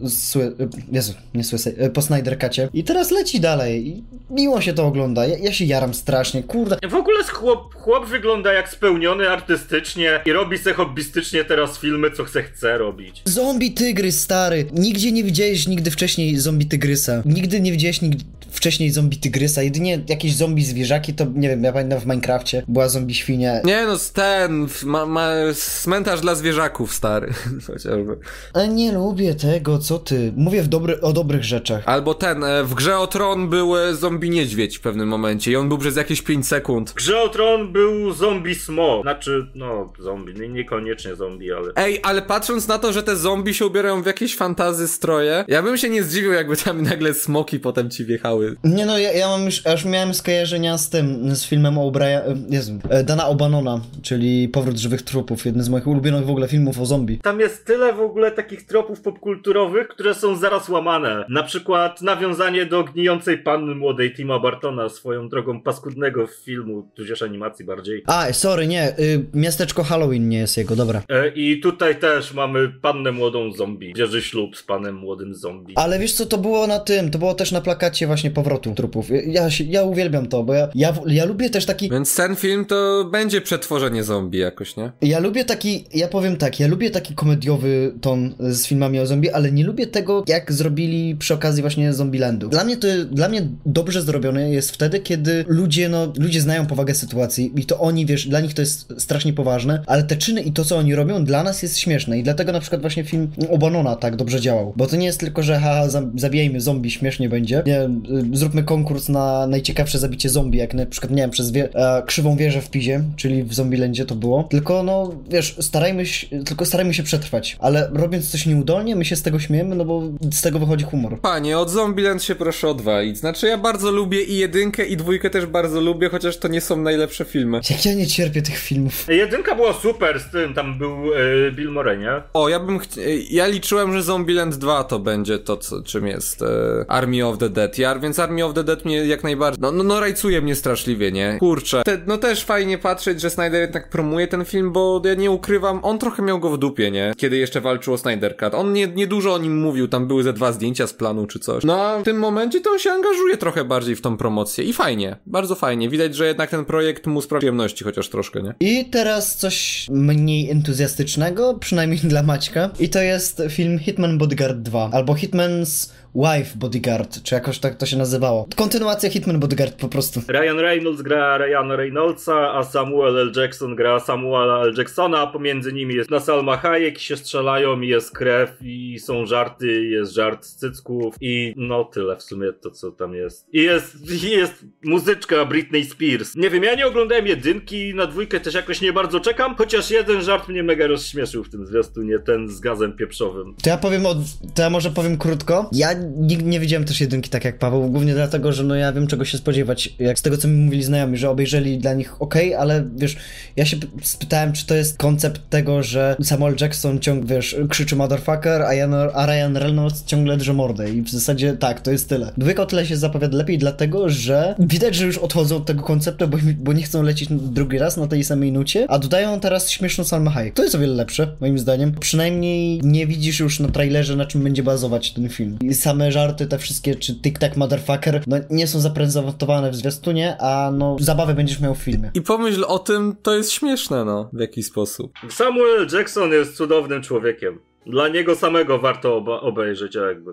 Jezu, 0.92 1.12
nie 1.34 1.44
Sły... 1.44 1.58
po 1.94 2.02
Snyder 2.02 2.38
Cutie 2.38 2.68
i 2.72 2.84
teraz 2.84 3.10
leci 3.10 3.40
dalej 3.40 3.88
i 3.88 4.04
miło 4.30 4.60
się 4.60 4.72
to 4.72 4.86
ogląda. 4.86 5.26
Ja, 5.26 5.38
ja 5.38 5.52
się 5.52 5.64
jaram 5.64 5.94
strasznie, 5.94 6.42
kurde. 6.42 6.76
W 6.88 6.94
ogóle 6.94 7.24
chłop, 7.24 7.74
chłop 7.74 8.06
wygląda 8.06 8.52
jak 8.52 8.68
spełniony 8.68 9.30
artystycznie 9.30 10.20
i 10.26 10.32
robi 10.32 10.58
se 10.58 10.72
hobbystycznie 10.72 11.44
teraz 11.44 11.78
filmy, 11.78 12.10
co 12.10 12.24
chce 12.24 12.42
chce 12.42 12.78
robić. 12.78 13.22
Zombie 13.24 13.72
tygrys, 13.72 14.20
stary. 14.20 14.66
Nigdzie 14.72 15.12
nie 15.12 15.24
widziałeś 15.24 15.66
nigdy 15.68 15.90
wcześniej 15.90 16.38
zombie 16.38 16.66
tygrysa. 16.66 17.22
Nigdy 17.24 17.60
nie 17.60 17.72
widziałeś 17.72 18.02
nigdy 18.02 18.24
wcześniej 18.54 18.90
zombie 18.90 19.16
tygrysa, 19.16 19.62
jedynie 19.62 20.00
jakieś 20.08 20.36
zombie 20.36 20.64
zwierzaki, 20.64 21.14
to 21.14 21.24
nie 21.34 21.48
wiem, 21.48 21.64
ja 21.64 21.72
pamiętam 21.72 22.00
w 22.00 22.06
Minecrafcie 22.06 22.62
była 22.68 22.88
zombie 22.88 23.14
świnia. 23.14 23.60
Nie 23.64 23.86
no, 23.86 23.96
ten, 24.12 24.68
ma, 24.84 25.06
ma 25.06 25.30
cmentarz 25.54 26.20
dla 26.20 26.34
zwierzaków, 26.34 26.94
stary, 26.94 27.32
chociażby. 27.66 28.16
Ale 28.52 28.68
nie 28.68 28.92
lubię 28.92 29.34
tego, 29.34 29.78
co 29.78 29.98
ty? 29.98 30.32
Mówię 30.36 30.62
w 30.62 30.68
dobry, 30.68 31.00
o 31.00 31.12
dobrych 31.12 31.44
rzeczach. 31.44 31.82
Albo 31.86 32.14
ten, 32.14 32.44
e, 32.44 32.64
w 32.64 32.74
Grze 32.74 32.98
o 32.98 33.06
Tron 33.06 33.48
był 33.48 33.74
zombie 33.92 34.30
niedźwiedź 34.30 34.78
w 34.78 34.80
pewnym 34.80 35.08
momencie 35.08 35.50
i 35.50 35.56
on 35.56 35.68
był 35.68 35.78
przez 35.78 35.96
jakieś 35.96 36.22
5 36.22 36.46
sekund. 36.46 36.90
W 36.90 36.94
Grze 36.94 37.22
o 37.22 37.28
Tron 37.28 37.72
był 37.72 38.12
zombie 38.12 38.54
smog, 38.54 39.02
znaczy, 39.02 39.46
no, 39.54 39.92
zombie, 39.98 40.34
nie, 40.34 40.48
niekoniecznie 40.48 41.14
zombie, 41.16 41.52
ale... 41.52 41.72
Ej, 41.76 42.00
ale 42.02 42.22
patrząc 42.22 42.68
na 42.68 42.78
to, 42.78 42.92
że 42.92 43.02
te 43.02 43.16
zombie 43.16 43.54
się 43.54 43.66
ubierają 43.66 44.02
w 44.02 44.06
jakieś 44.06 44.36
fantazy 44.36 44.88
stroje, 44.88 45.44
ja 45.48 45.62
bym 45.62 45.76
się 45.76 45.88
nie 45.88 46.02
zdziwił, 46.02 46.32
jakby 46.32 46.56
tam 46.56 46.82
nagle 46.82 47.14
smoki 47.14 47.60
potem 47.60 47.90
ci 47.90 48.04
wjechały 48.04 48.43
Nie 48.64 48.86
no, 48.86 48.98
ja, 48.98 49.12
ja 49.12 49.28
mam 49.28 49.44
już, 49.44 49.66
aż 49.66 49.84
miałem 49.84 50.14
skojarzenia 50.14 50.78
z 50.78 50.90
tym, 50.90 51.36
z 51.36 51.46
filmem 51.46 51.78
o 51.78 51.90
Brian, 51.90 52.22
Jezu, 52.50 52.78
e, 52.88 53.04
Dana 53.04 53.24
O'Banona, 53.24 53.80
czyli 54.02 54.48
Powrót 54.48 54.76
żywych 54.76 55.02
trupów, 55.02 55.46
jeden 55.46 55.62
z 55.62 55.68
moich 55.68 55.86
ulubionych 55.86 56.26
w 56.26 56.30
ogóle 56.30 56.48
filmów 56.48 56.80
o 56.80 56.86
zombie. 56.86 57.18
Tam 57.18 57.40
jest 57.40 57.64
tyle 57.64 57.92
w 57.92 58.00
ogóle 58.00 58.30
takich 58.30 58.66
tropów 58.66 59.00
popkulturowych, 59.00 59.88
które 59.88 60.14
są 60.14 60.36
zaraz 60.36 60.68
łamane. 60.68 61.24
Na 61.28 61.42
przykład 61.42 62.02
nawiązanie 62.02 62.66
do 62.66 62.84
gnijącej 62.84 63.38
panny 63.38 63.74
młodej 63.74 64.14
Tima 64.14 64.38
Bartona 64.38 64.88
swoją 64.88 65.28
drogą 65.28 65.60
paskudnego 65.62 66.26
filmu, 66.26 66.88
tudzież 66.94 67.22
animacji 67.22 67.64
bardziej. 67.64 68.02
A, 68.06 68.32
sorry, 68.32 68.66
nie, 68.66 68.98
y, 68.98 69.24
miasteczko 69.34 69.82
Halloween 69.82 70.28
nie 70.28 70.38
jest 70.38 70.56
jego, 70.56 70.76
dobra. 70.76 71.02
E, 71.08 71.28
I 71.28 71.60
tutaj 71.60 71.96
też 71.98 72.34
mamy 72.34 72.68
pannę 72.68 73.12
młodą 73.12 73.52
zombie. 73.52 73.92
Bierze 73.92 74.22
ślub 74.22 74.56
z 74.56 74.62
panem 74.62 74.94
młodym 74.94 75.34
zombie. 75.34 75.74
Ale 75.76 75.98
wiesz 75.98 76.12
co, 76.12 76.26
to 76.26 76.38
było 76.38 76.66
na 76.66 76.78
tym, 76.78 77.10
to 77.10 77.18
było 77.18 77.34
też 77.34 77.52
na 77.52 77.60
plakacie 77.60 78.06
właśnie 78.06 78.30
Powrotu 78.34 78.74
trupów. 78.74 79.06
Ja, 79.26 79.50
się, 79.50 79.64
ja 79.64 79.82
uwielbiam 79.82 80.26
to, 80.26 80.44
bo 80.44 80.54
ja, 80.54 80.68
ja, 80.74 80.94
ja 81.06 81.24
lubię 81.24 81.50
też 81.50 81.66
taki, 81.66 81.90
Więc 81.90 82.14
ten 82.16 82.36
film 82.36 82.64
to 82.64 83.04
będzie 83.12 83.40
przetworzenie 83.40 84.04
zombie 84.04 84.38
jakoś, 84.38 84.76
nie? 84.76 84.92
Ja 85.02 85.18
lubię 85.18 85.44
taki, 85.44 85.84
ja 85.94 86.08
powiem 86.08 86.36
tak, 86.36 86.60
ja 86.60 86.66
lubię 86.66 86.90
taki 86.90 87.14
komediowy 87.14 87.94
ton 88.00 88.34
z 88.38 88.66
filmami 88.66 89.00
o 89.00 89.06
zombie, 89.06 89.30
ale 89.30 89.52
nie 89.52 89.64
lubię 89.64 89.86
tego, 89.86 90.24
jak 90.28 90.52
zrobili 90.52 91.16
przy 91.16 91.34
okazji 91.34 91.62
właśnie 91.62 91.92
Zombielandu. 91.92 92.48
Dla 92.48 92.64
mnie 92.64 92.76
to, 92.76 92.88
dla 93.10 93.28
mnie 93.28 93.48
dobrze 93.66 94.02
zrobione 94.02 94.50
jest 94.50 94.70
wtedy, 94.70 95.00
kiedy 95.00 95.44
ludzie, 95.48 95.88
no, 95.88 96.12
ludzie 96.18 96.40
znają 96.40 96.66
powagę 96.66 96.94
sytuacji 96.94 97.52
i 97.56 97.64
to 97.64 97.80
oni, 97.80 98.06
wiesz, 98.06 98.28
dla 98.28 98.40
nich 98.40 98.54
to 98.54 98.62
jest 98.62 98.94
strasznie 98.98 99.32
poważne, 99.32 99.82
ale 99.86 100.02
te 100.02 100.16
czyny 100.16 100.42
i 100.42 100.52
to, 100.52 100.64
co 100.64 100.76
oni 100.76 100.94
robią, 100.94 101.24
dla 101.24 101.42
nas 101.42 101.62
jest 101.62 101.78
śmieszne 101.78 102.18
i 102.18 102.22
dlatego 102.22 102.52
na 102.52 102.60
przykład 102.60 102.80
właśnie 102.80 103.04
film 103.04 103.30
o 103.50 103.58
Banona 103.58 103.96
tak 103.96 104.16
dobrze 104.16 104.40
działał, 104.40 104.72
bo 104.76 104.86
to 104.86 104.96
nie 104.96 105.06
jest 105.06 105.20
tylko, 105.20 105.42
że 105.42 105.58
haha, 105.60 105.88
za- 105.88 106.10
zabijajmy 106.16 106.60
zombie, 106.60 106.90
śmiesznie 106.90 107.28
będzie, 107.28 107.62
nie, 107.66 107.88
zróbmy 108.32 108.62
konkurs 108.62 109.08
na 109.08 109.46
najciekawsze 109.46 109.98
zabicie 109.98 110.28
zombie, 110.28 110.58
jak 110.58 110.74
na 110.74 110.86
przykład, 110.86 111.12
nie 111.12 111.22
wiem, 111.22 111.30
przez 111.30 111.50
wie, 111.52 111.68
e, 111.74 112.02
krzywą 112.06 112.36
wieżę 112.36 112.60
w 112.60 112.70
Pizie, 112.70 113.04
czyli 113.16 113.42
w 113.44 113.54
Zombielandzie 113.54 114.04
to 114.06 114.14
było, 114.14 114.42
tylko 114.50 114.82
no, 114.82 115.14
wiesz, 115.30 115.56
starajmy 115.60 116.06
się, 116.06 116.26
tylko 116.44 116.64
starajmy 116.66 116.94
się 116.94 117.02
przetrwać, 117.02 117.56
ale 117.60 117.90
robiąc 117.94 118.30
coś 118.30 118.46
nieudolnie, 118.46 118.96
my 118.96 119.04
się 119.04 119.16
z 119.16 119.22
tego 119.22 119.38
śmiejemy, 119.38 119.76
no 119.76 119.84
bo 119.84 120.02
z 120.32 120.42
tego 120.42 120.58
wychodzi 120.58 120.84
humor. 120.84 121.20
Panie, 121.20 121.58
od 121.58 121.70
Zombieland 121.70 122.22
się 122.22 122.34
proszę 122.34 122.68
odwalić. 122.68 123.18
Znaczy 123.18 123.46
ja 123.46 123.58
bardzo 123.58 123.90
lubię 123.90 124.22
i 124.22 124.38
jedynkę 124.38 124.84
i 124.86 124.96
dwójkę 124.96 125.30
też 125.30 125.46
bardzo 125.46 125.80
lubię, 125.80 126.08
chociaż 126.08 126.36
to 126.36 126.48
nie 126.48 126.60
są 126.60 126.76
najlepsze 126.82 127.24
filmy. 127.24 127.60
Jak 127.70 127.84
ja 127.86 127.94
nie 127.94 128.06
cierpię 128.06 128.42
tych 128.42 128.58
filmów. 128.58 129.06
Jedynka 129.08 129.54
była 129.54 129.72
super 129.72 130.20
z 130.20 130.30
tym, 130.30 130.54
tam 130.54 130.78
był 130.78 131.14
e, 131.14 131.52
Bill 131.52 131.70
Murray, 131.70 131.98
nie? 131.98 132.22
O, 132.34 132.48
ja 132.48 132.60
bym 132.60 132.78
chci- 132.78 133.00
ja 133.30 133.46
liczyłem, 133.46 133.92
że 133.92 134.02
Zombieland 134.02 134.56
2 134.56 134.84
to 134.84 134.98
będzie 134.98 135.38
to, 135.38 135.56
co, 135.56 135.82
czym 135.82 136.06
jest 136.06 136.42
e, 136.42 136.46
Army 136.88 137.26
of 137.26 137.38
the 137.38 137.50
Dead. 137.50 137.78
Ja, 137.78 137.90
więc 138.04 138.18
Army 138.18 138.44
of 138.44 138.54
the 138.54 138.64
Dead 138.64 138.84
mnie 138.84 139.06
jak 139.06 139.22
najbardziej, 139.22 139.62
no, 139.62 139.72
no, 139.72 139.84
no 139.84 140.00
rajcuje 140.00 140.42
mnie 140.42 140.54
straszliwie, 140.54 141.12
nie? 141.12 141.36
Kurczę. 141.40 141.82
Te, 141.84 141.98
no 142.06 142.18
też 142.18 142.44
fajnie 142.44 142.78
patrzeć, 142.78 143.20
że 143.20 143.30
Snyder 143.30 143.60
jednak 143.60 143.90
promuje 143.90 144.28
ten 144.28 144.44
film, 144.44 144.72
bo 144.72 145.02
ja 145.04 145.14
nie 145.14 145.30
ukrywam, 145.30 145.80
on 145.82 145.98
trochę 145.98 146.22
miał 146.22 146.40
go 146.40 146.50
w 146.50 146.58
dupie, 146.58 146.90
nie? 146.90 147.12
Kiedy 147.16 147.36
jeszcze 147.36 147.60
walczył 147.60 147.94
o 147.94 147.98
Snyder 147.98 148.36
Cut. 148.36 148.54
On 148.54 148.72
nie, 148.72 148.86
nie 148.86 149.06
dużo 149.06 149.34
o 149.34 149.38
nim 149.38 149.60
mówił, 149.60 149.88
tam 149.88 150.06
były 150.06 150.22
ze 150.22 150.32
dwa 150.32 150.52
zdjęcia 150.52 150.86
z 150.86 150.92
planu 150.92 151.26
czy 151.26 151.38
coś. 151.38 151.64
No 151.64 151.82
a 151.82 151.98
w 151.98 152.02
tym 152.02 152.18
momencie 152.18 152.60
to 152.60 152.70
on 152.70 152.78
się 152.78 152.90
angażuje 152.90 153.36
trochę 153.36 153.64
bardziej 153.64 153.96
w 153.96 154.00
tą 154.00 154.16
promocję 154.16 154.64
i 154.64 154.72
fajnie, 154.72 155.16
bardzo 155.26 155.54
fajnie. 155.54 155.88
Widać, 155.88 156.14
że 156.14 156.26
jednak 156.26 156.50
ten 156.50 156.64
projekt 156.64 157.06
mu 157.06 157.22
sprawia 157.22 157.44
przyjemności 157.44 157.84
chociaż 157.84 158.08
troszkę, 158.08 158.42
nie? 158.42 158.54
I 158.60 158.84
teraz 158.84 159.36
coś 159.36 159.86
mniej 159.90 160.50
entuzjastycznego, 160.50 161.54
przynajmniej 161.54 162.00
dla 162.12 162.22
Maćka. 162.22 162.70
I 162.80 162.88
to 162.88 163.00
jest 163.00 163.42
film 163.50 163.78
Hitman 163.78 164.18
Bodyguard 164.18 164.56
2, 164.56 164.90
albo 164.92 165.14
Hitman's 165.14 165.90
Wife 166.14 166.58
Bodyguard, 166.58 167.22
czy 167.22 167.34
jakoś 167.34 167.58
tak 167.58 167.74
to 167.74 167.86
się 167.86 167.96
nazywało. 167.96 168.48
Kontynuacja 168.56 169.10
Hitman 169.10 169.40
Bodyguard 169.40 169.74
po 169.74 169.88
prostu. 169.88 170.20
Ryan 170.28 170.58
Reynolds 170.58 171.02
gra 171.02 171.38
Ryana 171.38 171.76
Reynoldsa, 171.76 172.54
a 172.54 172.64
Samuel 172.64 173.18
L. 173.18 173.32
Jackson 173.36 173.76
gra 173.76 174.00
Samuela 174.00 174.62
L. 174.62 174.74
Jacksona. 174.78 175.26
Pomiędzy 175.26 175.72
nimi 175.72 175.94
jest 175.94 176.10
Nasalma 176.10 176.56
Hayek, 176.56 176.98
się 176.98 177.16
strzelają, 177.16 177.80
i 177.80 177.88
jest 177.88 178.10
krew, 178.10 178.50
i 178.62 178.98
są 178.98 179.26
żarty, 179.26 179.84
jest 179.84 180.12
żart 180.12 180.44
z 180.44 180.56
cycków, 180.56 181.14
i 181.20 181.54
no 181.56 181.84
tyle 181.84 182.16
w 182.16 182.22
sumie 182.22 182.52
to, 182.52 182.70
co 182.70 182.90
tam 182.90 183.14
jest. 183.14 183.46
I 183.52 183.62
jest, 183.62 184.24
i 184.24 184.30
jest 184.30 184.64
muzyczka 184.84 185.44
Britney 185.44 185.84
Spears. 185.84 186.34
Nie 186.36 186.50
wiem, 186.50 186.62
ja 186.62 186.74
nie 186.74 186.86
oglądałem 186.86 187.26
jedynki, 187.26 187.94
na 187.94 188.06
dwójkę 188.06 188.40
też 188.40 188.54
jakoś 188.54 188.80
nie 188.80 188.92
bardzo 188.92 189.20
czekam, 189.20 189.54
chociaż 189.56 189.90
jeden 189.90 190.22
żart 190.22 190.48
mnie 190.48 190.62
mega 190.62 190.86
rozśmieszył 190.86 191.44
w 191.44 191.50
tym 191.50 191.66
zwiastunie, 191.66 192.18
ten 192.18 192.48
z 192.48 192.60
gazem 192.60 192.96
pieprzowym. 192.96 193.54
To 193.62 193.70
ja 193.70 193.76
powiem, 193.76 194.06
od, 194.06 194.18
to 194.54 194.62
ja 194.62 194.70
może 194.70 194.90
powiem 194.90 195.18
krótko. 195.18 195.70
Ja 195.72 196.03
nigdy 196.16 196.44
nie 196.44 196.60
widziałem 196.60 196.84
też 196.84 197.00
jedynki 197.00 197.30
tak 197.30 197.44
jak 197.44 197.58
Paweł, 197.58 197.90
głównie 197.90 198.14
dlatego, 198.14 198.52
że 198.52 198.64
no 198.64 198.74
ja 198.74 198.92
wiem 198.92 199.06
czego 199.06 199.24
się 199.24 199.38
spodziewać. 199.38 199.94
Jak 199.98 200.18
z 200.18 200.22
tego 200.22 200.36
co 200.36 200.48
mi 200.48 200.54
mówili 200.54 200.82
znajomi, 200.82 201.16
że 201.16 201.30
obejrzeli 201.30 201.78
dla 201.78 201.94
nich 201.94 202.22
ok, 202.22 202.34
ale 202.58 202.84
wiesz, 202.96 203.16
ja 203.56 203.64
się 203.64 203.76
spytałem, 204.02 204.52
czy 204.52 204.66
to 204.66 204.74
jest 204.74 204.98
koncept 204.98 205.50
tego, 205.50 205.82
że 205.82 206.16
Samuel 206.22 206.56
Jackson 206.60 207.00
ciągle, 207.00 207.36
wiesz, 207.36 207.56
krzyczy 207.68 207.96
motherfucker, 207.96 208.62
a, 208.62 208.74
Jan, 208.74 208.94
a 208.94 209.26
Ryan 209.26 209.56
Reynolds 209.56 210.04
ciągle 210.04 210.36
drze 210.36 210.52
mordę 210.52 210.90
i 210.90 211.02
w 211.02 211.10
zasadzie 211.10 211.52
tak, 211.52 211.80
to 211.80 211.90
jest 211.90 212.08
tyle. 212.08 212.32
Dwójka 212.38 212.62
o 212.62 212.66
tyle 212.66 212.86
się 212.86 212.96
zapowiada 212.96 213.36
lepiej, 213.36 213.58
dlatego, 213.58 214.08
że 214.08 214.54
widać, 214.58 214.94
że 214.94 215.06
już 215.06 215.18
odchodzą 215.18 215.56
od 215.56 215.66
tego 215.66 215.82
konceptu, 215.82 216.28
bo, 216.28 216.38
bo 216.58 216.72
nie 216.72 216.82
chcą 216.82 217.02
lecieć 217.02 217.28
drugi 217.30 217.78
raz 217.78 217.96
na 217.96 218.06
tej 218.06 218.24
samej 218.24 218.52
nucie, 218.52 218.86
a 218.88 218.98
dodają 218.98 219.40
teraz 219.40 219.70
śmieszną 219.70 220.04
Salmę 220.04 220.30
Hayek. 220.30 220.54
To 220.54 220.62
jest 220.62 220.74
o 220.74 220.78
wiele 220.78 220.94
lepsze, 220.94 221.28
moim 221.40 221.58
zdaniem. 221.58 221.92
Przynajmniej 222.00 222.80
nie 222.82 223.06
widzisz 223.06 223.40
już 223.40 223.60
na 223.60 223.68
trailerze, 223.68 224.16
na 224.16 224.26
czym 224.26 224.42
będzie 224.42 224.62
bazować 224.62 225.12
ten 225.12 225.28
film. 225.28 225.58
I 225.62 225.74
same 225.94 226.12
żarty, 226.12 226.46
te 226.46 226.58
wszystkie, 226.58 226.94
czy 226.94 227.14
tic-tac 227.14 227.56
motherfucker, 227.56 228.22
no 228.26 228.36
nie 228.50 228.66
są 228.66 228.80
zaprezentowane 228.80 229.70
w 229.70 229.74
zwiastunie, 229.76 230.36
a 230.40 230.70
no 230.74 230.96
zabawę 231.00 231.34
będziesz 231.34 231.60
miał 231.60 231.74
w 231.74 231.78
filmie. 231.78 232.10
I 232.14 232.22
pomyśl 232.22 232.64
o 232.68 232.78
tym, 232.78 233.16
to 233.22 233.34
jest 233.34 233.52
śmieszne, 233.52 234.04
no, 234.04 234.30
w 234.32 234.40
jakiś 234.40 234.66
sposób. 234.66 235.12
Samuel 235.30 235.86
Jackson 235.92 236.30
jest 236.32 236.56
cudownym 236.56 237.02
człowiekiem. 237.02 237.58
Dla 237.86 238.08
niego 238.08 238.34
samego 238.34 238.78
warto 238.78 239.16
oba- 239.16 239.40
obejrzeć, 239.40 239.94
jakby. 239.94 240.30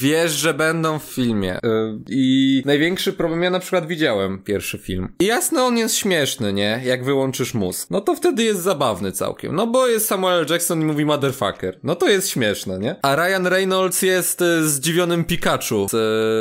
Wiesz, 0.00 0.32
że 0.32 0.54
będą 0.54 0.98
w 0.98 1.02
filmie. 1.02 1.58
Yy, 1.62 2.00
I 2.08 2.62
największy 2.66 3.12
problem, 3.12 3.42
ja 3.42 3.50
na 3.50 3.60
przykład 3.60 3.86
widziałem 3.86 4.38
pierwszy 4.38 4.78
film. 4.78 5.08
I 5.20 5.26
jasne, 5.26 5.62
on 5.62 5.78
jest 5.78 5.96
śmieszny, 5.96 6.52
nie? 6.52 6.80
Jak 6.84 7.04
wyłączysz 7.04 7.54
mózg. 7.54 7.90
No 7.90 8.00
to 8.00 8.14
wtedy 8.14 8.42
jest 8.42 8.60
zabawny 8.60 9.12
całkiem. 9.12 9.54
No 9.54 9.66
bo 9.66 9.86
jest 9.86 10.06
Samuel 10.06 10.46
Jackson 10.50 10.82
i 10.82 10.84
mówi 10.84 11.04
motherfucker. 11.04 11.78
No 11.82 11.94
to 11.94 12.08
jest 12.08 12.28
śmieszne, 12.28 12.78
nie? 12.78 12.96
A 13.02 13.16
Ryan 13.16 13.46
Reynolds 13.46 14.02
jest 14.02 14.42
y, 14.42 14.68
zdziwionym 14.68 15.24
Pikachu 15.24 15.86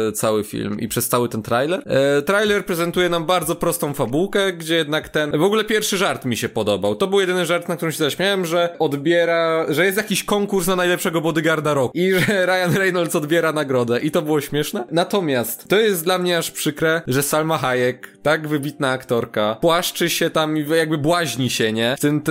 y, 0.10 0.12
cały 0.12 0.44
film 0.44 0.80
i 0.80 0.88
przez 0.88 1.10
cały 1.10 1.30
ten 1.30 1.42
trailer. 1.42 1.84
E, 1.86 2.22
trailer 2.22 2.66
prezentuje 2.66 3.10
nam 3.10 3.26
bardzo 3.26 3.56
prostą 3.56 3.94
fabułkę, 3.94 4.54
gdzie 4.54 4.76
jednak 4.76 5.10
ten... 5.10 5.32
W 5.32 5.44
ogóle 5.44 5.64
pierwszy 5.64 5.98
żart 5.98 6.26
mi 6.26 6.38
się 6.38 6.50
podobał. 6.50 6.96
To 6.96 7.08
był 7.08 7.20
jedyny 7.20 7.46
żart, 7.46 7.70
na 7.70 7.76
którym 7.76 7.92
się 7.92 7.98
zaśmiałem, 7.98 8.46
że 8.46 8.76
odbiera... 8.80 9.66
że 9.70 9.86
jest 9.86 9.98
jakiś 9.98 10.24
konkurs 10.24 10.68
na 10.68 10.76
najlepszego 10.76 11.22
bodyguarda 11.22 11.74
roku. 11.74 11.92
I 11.98 12.12
że 12.12 12.46
Ryan 12.46 12.78
Reynolds 12.78 13.16
odbiera 13.16 13.47
nagrodę. 13.52 14.00
I 14.00 14.12
to 14.12 14.22
było 14.22 14.42
śmieszne. 14.42 14.84
Natomiast 14.92 15.68
to 15.68 15.80
jest 15.80 16.04
dla 16.04 16.18
mnie 16.18 16.38
aż 16.38 16.52
przykre, 16.52 17.02
że 17.08 17.24
Salma 17.24 17.58
Hayek, 17.58 18.18
tak 18.24 18.48
wybitna 18.48 18.92
aktorka, 18.92 19.58
płaszczy 19.62 20.10
się 20.10 20.30
tam 20.30 20.58
i 20.58 20.66
jakby 20.70 20.98
błaźni 20.98 21.50
się, 21.50 21.74
nie? 21.74 21.96
W 21.98 22.00
tym, 22.00 22.22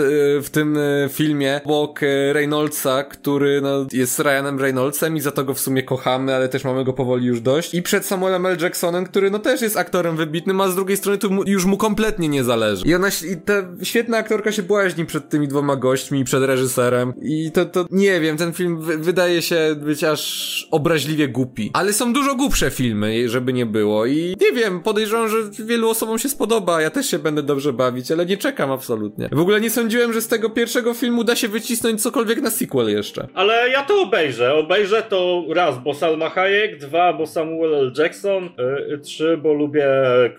w 0.42 0.48
tym 0.50 0.76
e, 0.76 1.08
filmie 1.08 1.60
obok 1.64 2.02
e, 2.02 2.32
Reynoldsa, 2.32 3.04
który 3.04 3.60
no, 3.60 3.86
jest 3.92 4.18
Ryanem 4.18 4.60
Reynoldsem 4.60 5.16
i 5.16 5.20
za 5.20 5.30
to 5.30 5.44
go 5.44 5.54
w 5.54 5.60
sumie 5.60 5.82
kochamy, 5.82 6.34
ale 6.34 6.48
też 6.48 6.64
mamy 6.64 6.84
go 6.84 6.92
powoli 6.92 7.26
już 7.26 7.40
dość. 7.40 7.74
I 7.74 7.82
przed 7.82 8.06
Samuelem 8.06 8.46
L. 8.46 8.56
Jacksonem, 8.60 9.04
który 9.04 9.30
no 9.30 9.38
też 9.38 9.62
jest 9.62 9.76
aktorem 9.76 10.16
wybitnym, 10.16 10.60
a 10.60 10.68
z 10.68 10.74
drugiej 10.74 10.96
strony 10.96 11.18
tu 11.18 11.30
mu, 11.30 11.42
już 11.46 11.64
mu 11.64 11.76
kompletnie 11.76 12.28
nie 12.28 12.44
zależy. 12.44 12.86
I 12.86 12.94
ona, 12.94 13.08
i 13.08 13.36
ta 13.36 13.52
świetna 13.82 14.18
aktorka 14.18 14.52
się 14.52 14.62
błaźni 14.62 15.06
przed 15.06 15.28
tymi 15.28 15.48
dwoma 15.48 15.76
gośćmi, 15.76 16.24
przed 16.24 16.42
reżyserem. 16.42 17.12
I 17.22 17.52
to, 17.52 17.64
to 17.64 17.86
nie 17.90 18.20
wiem, 18.20 18.36
ten 18.36 18.52
film 18.52 18.80
wy- 18.80 18.98
wydaje 18.98 19.42
się 19.42 19.76
być 19.78 20.04
aż 20.04 20.68
obraźliwie 21.06 21.28
głupi. 21.28 21.70
Ale 21.72 21.92
są 21.92 22.12
dużo 22.12 22.34
głupsze 22.34 22.70
filmy, 22.70 23.28
żeby 23.28 23.52
nie 23.52 23.66
było. 23.66 24.06
I 24.06 24.36
nie 24.40 24.52
wiem, 24.52 24.82
podejrzewam, 24.82 25.28
że 25.28 25.36
wielu 25.66 25.90
osobom 25.90 26.18
się 26.18 26.28
spodoba. 26.28 26.82
Ja 26.82 26.90
też 26.90 27.06
się 27.06 27.18
będę 27.18 27.42
dobrze 27.42 27.72
bawić, 27.72 28.12
ale 28.12 28.26
nie 28.26 28.36
czekam 28.36 28.70
absolutnie. 28.72 29.28
W 29.32 29.40
ogóle 29.40 29.60
nie 29.60 29.70
sądziłem, 29.70 30.12
że 30.12 30.20
z 30.20 30.28
tego 30.28 30.50
pierwszego 30.50 30.94
filmu 30.94 31.24
da 31.24 31.36
się 31.36 31.48
wycisnąć 31.48 32.02
cokolwiek 32.02 32.40
na 32.40 32.50
sequel 32.50 32.90
jeszcze. 32.90 33.28
Ale 33.34 33.70
ja 33.70 33.82
to 33.82 34.02
obejrzę. 34.02 34.54
Obejrzę 34.54 35.02
to 35.02 35.44
raz, 35.54 35.82
bo 35.84 35.94
Salma 35.94 36.28
Hayek, 36.28 36.78
dwa, 36.78 37.12
bo 37.12 37.26
Samuel 37.26 37.74
L. 37.74 37.92
Jackson, 37.98 38.48
yy, 38.88 38.98
trzy, 38.98 39.36
bo 39.42 39.52
lubię 39.52 39.86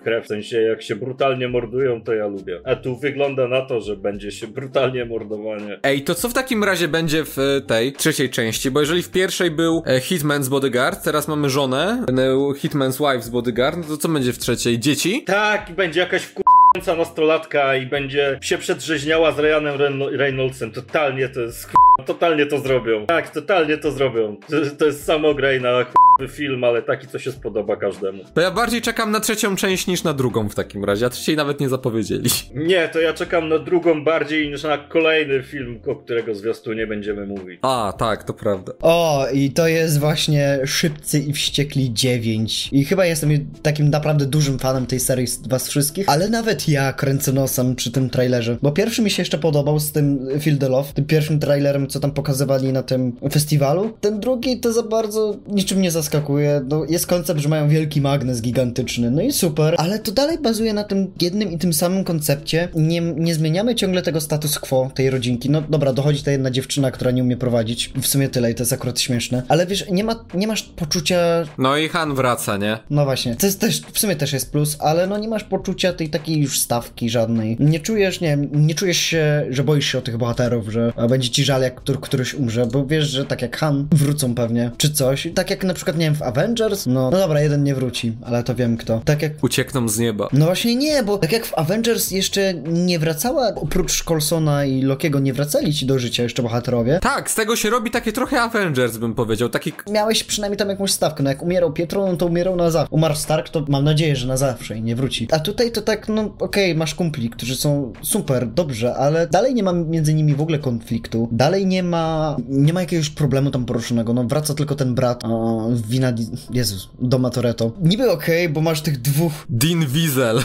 krew. 0.04 0.26
W 0.26 0.28
sensie, 0.28 0.62
jak 0.62 0.82
się 0.82 0.96
brutalnie 0.96 1.48
mordują, 1.48 2.04
to 2.04 2.14
ja 2.14 2.28
lubię. 2.28 2.62
A 2.64 2.76
tu 2.76 2.96
wygląda 2.96 3.48
na 3.48 3.62
to, 3.62 3.82
że 3.82 3.98
będzie 3.98 4.32
się 4.32 4.48
brutalnie 4.48 5.06
mordowanie. 5.06 5.80
Ej, 5.84 6.02
to 6.02 6.16
co 6.16 6.30
w 6.30 6.34
takim 6.34 6.64
razie 6.64 6.88
będzie 6.88 7.24
w 7.26 7.40
e, 7.40 7.62
tej 7.62 7.94
trzeciej 7.94 8.30
części? 8.30 8.72
Bo 8.72 8.80
jeżeli 8.80 9.04
w 9.04 9.12
pierwszej 9.12 9.52
był 9.52 9.84
e, 9.86 10.00
Hitman's 10.00 10.50
Bodyguard, 10.62 11.04
teraz 11.04 11.28
mamy 11.28 11.50
żonę, 11.50 12.06
Hitman's 12.54 12.98
Wife's 13.00 13.30
Bodyguard, 13.30 13.78
no 13.78 13.84
to 13.84 13.98
co 13.98 14.10
będzie 14.10 14.34
w 14.34 14.38
trzeciej? 14.39 14.80
Dzieci? 14.80 15.24
Tak, 15.24 15.72
będzie 15.76 16.00
jakaś 16.00 16.22
wkurząca 16.24 16.96
nastolatka 16.96 17.76
i 17.76 17.86
będzie 17.86 18.39
się 18.41 18.58
przedrzeźniała 18.58 19.32
z 19.32 19.39
Ryanem 19.39 19.78
Reyno- 19.78 20.10
Reynoldsem. 20.17 20.72
Totalnie 20.72 21.30
to 21.30 21.39
jest 21.39 21.70
Totalnie 22.06 22.46
to 22.46 22.60
zrobią. 22.60 23.06
Tak, 23.06 23.30
totalnie 23.30 23.78
to 23.78 23.92
zrobią. 23.92 24.38
To, 24.50 24.56
to 24.80 24.86
jest 24.86 25.06
samograj 25.06 25.62
na 25.62 25.86
film, 26.28 26.64
ale 26.64 26.82
taki, 26.82 27.08
co 27.08 27.20
się 27.20 27.32
spodoba 27.32 27.76
każdemu. 27.76 28.24
To 28.34 28.42
ja 28.42 28.52
bardziej 28.52 28.82
czekam 28.82 29.12
na 29.12 29.20
trzecią 29.20 29.56
część 29.56 29.88
niż 29.88 30.04
na 30.04 30.14
drugą 30.14 30.50
w 30.50 30.56
takim 30.56 30.86
razie, 30.86 31.06
a 31.06 31.10
trzeciej 31.10 31.36
nawet 31.36 31.60
nie 31.60 31.70
zapowiedzieli. 31.70 32.30
Nie, 32.56 32.88
to 32.88 33.00
ja 33.00 33.14
czekam 33.14 33.50
na 33.50 33.60
drugą 33.60 34.04
bardziej 34.04 34.50
niż 34.50 34.64
na 34.64 34.78
kolejny 34.78 35.44
film, 35.44 35.80
o 35.88 35.96
którego 35.96 36.36
zwiastunie 36.36 36.88
będziemy 36.88 37.26
mówić. 37.26 37.60
A, 37.62 37.94
tak, 37.98 38.24
to 38.24 38.34
prawda. 38.34 38.74
O, 38.82 39.28
i 39.34 39.52
to 39.52 39.68
jest 39.68 40.00
właśnie 40.00 40.60
Szybcy 40.66 41.20
i 41.20 41.34
Wściekli 41.34 41.94
9. 41.94 42.70
I 42.72 42.86
chyba 42.86 43.06
jestem 43.06 43.30
takim 43.62 43.90
naprawdę 43.90 44.26
dużym 44.26 44.60
fanem 44.60 44.86
tej 44.86 45.00
serii 45.00 45.28
z 45.28 45.48
was 45.48 45.70
wszystkich, 45.70 46.10
ale 46.10 46.30
nawet 46.30 46.70
ja 46.70 46.94
kręcę 46.94 47.34
nosem 47.34 47.76
przy 47.76 47.92
tym 47.92 48.10
trailerze. 48.10 48.58
Bo 48.62 48.72
pierwszy 48.72 49.02
mi 49.02 49.10
się 49.10 49.22
jeszcze 49.22 49.38
podobał 49.38 49.80
z 49.80 49.92
tym 49.92 50.28
Feel 50.42 50.58
the 50.58 50.70
Love, 50.70 50.94
tym 50.94 51.06
pierwszym 51.06 51.40
trailerem, 51.40 51.87
co 51.88 52.00
tam 52.00 52.12
pokazywali 52.12 52.73
na 52.73 52.84
tym 52.84 53.13
festiwalu. 53.32 53.93
Ten 54.02 54.19
drugi 54.19 54.60
to 54.60 54.73
za 54.73 54.84
bardzo 54.84 55.36
niczym 55.47 55.82
nie 55.82 55.91
zaskakuje. 55.91 56.62
No, 56.69 56.86
jest 56.89 57.08
koncept, 57.08 57.39
że 57.39 57.50
mają 57.50 57.69
wielki 57.69 58.02
magnes 58.02 58.41
gigantyczny, 58.41 59.12
no 59.12 59.21
i 59.21 59.32
super, 59.32 59.76
ale 59.78 60.00
to 60.00 60.12
dalej 60.12 60.38
bazuje 60.38 60.73
na 60.73 60.84
tym 60.84 61.12
jednym 61.21 61.52
i 61.52 61.58
tym 61.58 61.73
samym 61.73 62.04
koncepcie. 62.04 62.69
Nie, 62.76 63.02
nie 63.02 63.36
zmieniamy 63.36 63.76
ciągle 63.76 64.02
tego 64.02 64.21
status 64.21 64.60
quo 64.60 64.91
tej 64.95 65.10
rodzinki. 65.10 65.50
No 65.50 65.62
dobra, 65.69 65.93
dochodzi 65.93 66.23
ta 66.23 66.32
jedna 66.32 66.52
dziewczyna, 66.52 66.91
która 66.91 67.12
nie 67.12 67.23
umie 67.23 67.38
prowadzić. 67.38 67.91
W 68.02 68.08
sumie 68.08 68.30
tyle 68.30 68.52
i 68.52 68.56
to 68.56 68.62
jest 68.62 68.73
akurat 68.73 69.00
śmieszne. 69.00 69.43
Ale 69.47 69.67
wiesz, 69.67 69.86
nie, 69.91 70.04
ma, 70.04 70.26
nie 70.34 70.47
masz 70.47 70.63
poczucia 70.63 71.17
No 71.58 71.78
i 71.78 71.89
Han 71.89 72.15
wraca, 72.15 72.58
nie? 72.58 72.78
no 72.89 73.06
właśnie, 73.06 73.36
to 73.36 73.45
jest 73.45 73.60
też, 73.60 73.82
w 73.93 74.00
sumie 74.00 74.15
też 74.15 74.34
jest 74.34 74.52
plus, 74.52 74.78
ale 74.80 75.08
no 75.08 75.17
nie 75.17 75.28
masz 75.28 75.43
poczucia 75.43 75.93
tej 75.93 76.10
takiej 76.10 76.41
już 76.41 76.60
stawki 76.60 77.10
żadnej. 77.10 77.58
Nie 77.60 77.80
czujesz, 77.80 78.21
nie 78.21 78.38
nie 78.54 78.76
czujesz 78.76 78.97
się, 78.97 79.45
że 79.50 79.63
boisz 79.63 79.86
się 79.91 79.97
o 79.97 80.02
tych 80.02 80.17
bohaterów, 80.17 80.69
że 80.69 80.93
będzie 81.10 81.30
ci 81.30 81.43
żal, 81.43 81.62
jak 81.62 81.77
któr, 81.78 82.00
któryś 82.02 82.34
umrze, 82.34 82.66
bo 82.66 82.86
wiesz, 82.86 83.10
że 83.10 83.26
tak 83.26 83.42
jak 83.42 83.58
Han 83.58 83.88
wrócą 83.92 84.36
pewnie, 84.36 84.72
czy 84.78 84.92
coś. 84.94 85.28
Tak 85.36 85.50
jak 85.50 85.63
na 85.63 85.74
przykład, 85.74 85.98
nie 85.98 86.06
wiem, 86.06 86.16
w 86.16 86.22
Avengers, 86.22 86.86
no, 86.86 87.12
no 87.12 87.18
dobra, 87.18 87.42
jeden 87.42 87.63
nie 87.63 87.76
wróci, 87.76 88.18
ale 88.22 88.44
to 88.44 88.56
wiem 88.56 88.78
kto. 88.78 89.02
Tak 89.06 89.22
jak 89.22 89.44
Uciekną 89.44 89.90
z 89.90 90.00
nieba. 90.00 90.28
no 90.34 90.46
właśnie 90.46 90.76
nie, 90.76 91.04
bo 91.04 91.18
tak 91.18 91.32
jak 91.32 91.46
w 91.46 91.58
Avengers 91.58 92.12
jeszcze 92.12 92.54
nie 92.68 93.00
wracała, 93.00 93.52
oprócz 93.56 94.04
Colsona 94.04 94.66
i 94.66 94.82
Lokiego 94.82 95.20
nie 95.20 95.34
wracali 95.34 95.74
ci 95.74 95.86
do 95.86 96.00
życia 96.00 96.24
jeszcze 96.24 96.44
bohaterowie. 96.44 97.00
Tak, 97.02 97.32
z 97.32 97.36
tego 97.36 97.56
się 97.56 97.70
robi 97.70 97.92
takie 97.92 98.12
trochę 98.12 98.42
Avengers, 98.42 98.98
bym 98.98 99.16
powiedział. 99.16 99.50
Taki 99.50 99.74
Miałeś 99.92 100.24
przynajmniej 100.24 100.58
tam 100.58 100.70
jakąś 100.70 100.92
stawkę, 100.92 101.24
no 101.24 101.30
jak 101.30 101.44
umierał 101.44 101.74
Pietro, 101.74 102.08
no 102.08 102.18
to 102.18 102.26
umierał 102.26 102.56
na 102.56 102.72
zawsze. 102.72 102.88
Umarł 102.96 103.16
Stark, 103.16 103.50
to 103.50 103.66
mam 103.68 103.84
nadzieję, 103.84 104.16
że 104.16 104.28
na 104.28 104.38
zawsze 104.38 104.78
i 104.78 104.82
nie 104.82 104.96
wróci. 104.96 105.28
A 105.32 105.40
tutaj 105.40 105.72
to 105.72 105.82
tak, 105.82 106.10
no 106.10 106.34
okej, 106.40 106.76
masz 106.76 106.96
kumpli, 106.96 107.30
którzy 107.30 107.56
są 107.56 107.94
super, 108.02 108.48
dobrze, 108.48 108.96
ale 108.96 109.28
dalej 109.28 109.54
nie 109.54 109.63
ma 109.63 109.74
między 109.74 110.13
nimi 110.13 110.36
w 110.36 110.42
ogóle 110.42 110.60
konfliktu. 110.60 111.30
Dalej 111.32 111.66
nie 111.68 111.84
ma, 111.84 112.36
nie 112.50 112.74
ma 112.74 112.82
jakiegoś 112.82 113.10
problemu 113.10 113.52
tam 113.52 113.66
poruszonego, 113.66 114.14
no 114.14 114.24
wraca 114.24 114.54
tylko 114.54 114.76
ten 114.76 114.96
brat, 114.96 115.24
o, 115.26 115.70
wina, 115.88 116.14
Jezus, 116.52 116.90
Doma 117.00 117.30
Toretto. 117.30 117.72
Niby 117.82 118.12
okej, 118.12 118.50
bo 118.50 118.62
masz 118.62 118.82
tych 118.82 119.02
dwóch 119.02 119.46
Din 119.50 119.86
Diesel. 119.86 120.42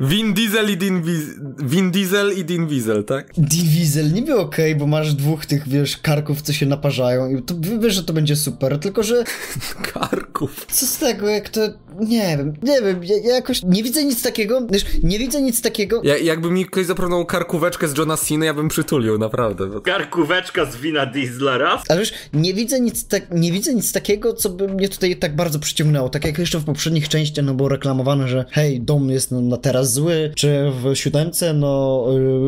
Vin 0.00 0.34
Diesel 0.34 0.70
i 0.70 0.76
Din 0.76 1.02
Wies- 1.02 1.66
Vin 1.68 1.90
Diesel 1.90 2.32
i 2.38 2.44
Din 2.44 2.66
Diesel, 2.66 3.04
tak? 3.04 3.32
Diesel 3.38 4.12
niby 4.12 4.36
okej, 4.36 4.76
bo 4.76 4.86
masz 4.86 5.14
dwóch 5.14 5.46
tych, 5.46 5.68
wiesz, 5.68 5.96
karków, 5.96 6.42
co 6.42 6.52
się 6.52 6.66
naparzają 6.66 7.36
i 7.36 7.42
to 7.42 7.54
wiesz, 7.80 7.94
że 7.94 8.04
to 8.04 8.12
będzie 8.12 8.36
super, 8.36 8.78
tylko 8.78 9.02
że 9.02 9.24
Karków. 9.94 10.66
co 10.72 10.86
z 10.86 10.98
tego, 10.98 11.28
jak 11.28 11.48
to, 11.48 11.60
nie 12.00 12.36
wiem, 12.38 12.52
nie 12.62 12.82
wiem, 12.82 13.04
ja, 13.04 13.16
ja 13.24 13.34
jakoś 13.34 13.62
nie 13.62 13.82
widzę 13.82 14.04
nic 14.04 14.22
takiego, 14.22 14.66
wiesz, 14.70 14.84
nie 15.02 15.18
widzę 15.18 15.42
nic 15.42 15.62
takiego, 15.62 16.00
Ja, 16.04 16.16
jakby 16.18 16.50
mi 16.50 16.66
ktoś 16.66 16.86
zaproponował 16.86 17.26
karkóweczkę 17.26 17.88
z 17.88 17.98
Johna 17.98 18.16
Cena, 18.16 18.44
ja 18.44 18.54
bym 18.54 18.68
przytulił, 18.68 19.18
naprawdę. 19.18 19.66
bo- 19.66 19.80
Karkóweczka 19.80 20.64
z 20.64 20.76
wina 20.76 21.06
Diesla 21.06 21.58
raz. 21.58 21.82
ale 21.88 22.00
wiesz, 22.00 22.12
nie 22.32 22.54
widzę 22.54 22.80
nic, 22.80 23.06
tak, 23.08 23.26
nie 23.34 23.52
widzę 23.52 23.74
nic 23.74 23.92
takiego, 23.92 24.32
co 24.34 24.50
by 24.50 24.68
mnie 24.68 24.88
tutaj 24.88 25.16
tak 25.16 25.36
bardzo 25.36 25.58
przyciągnęło, 25.58 26.08
tak 26.08 26.24
jak 26.24 26.38
jeszcze 26.38 26.58
w 26.58 26.64
poprzednich 26.64 27.08
częściach, 27.08 27.44
no 27.44 27.54
było 27.54 27.68
reklamowane, 27.68 28.28
że 28.28 28.44
hej, 28.50 28.80
dom 28.80 29.10
jest 29.10 29.30
no, 29.30 29.40
na 29.40 29.56
teraz 29.76 29.92
zły, 29.92 30.32
czy 30.34 30.72
w 30.82 30.96
siódemce, 30.96 31.52
no, 31.52 32.04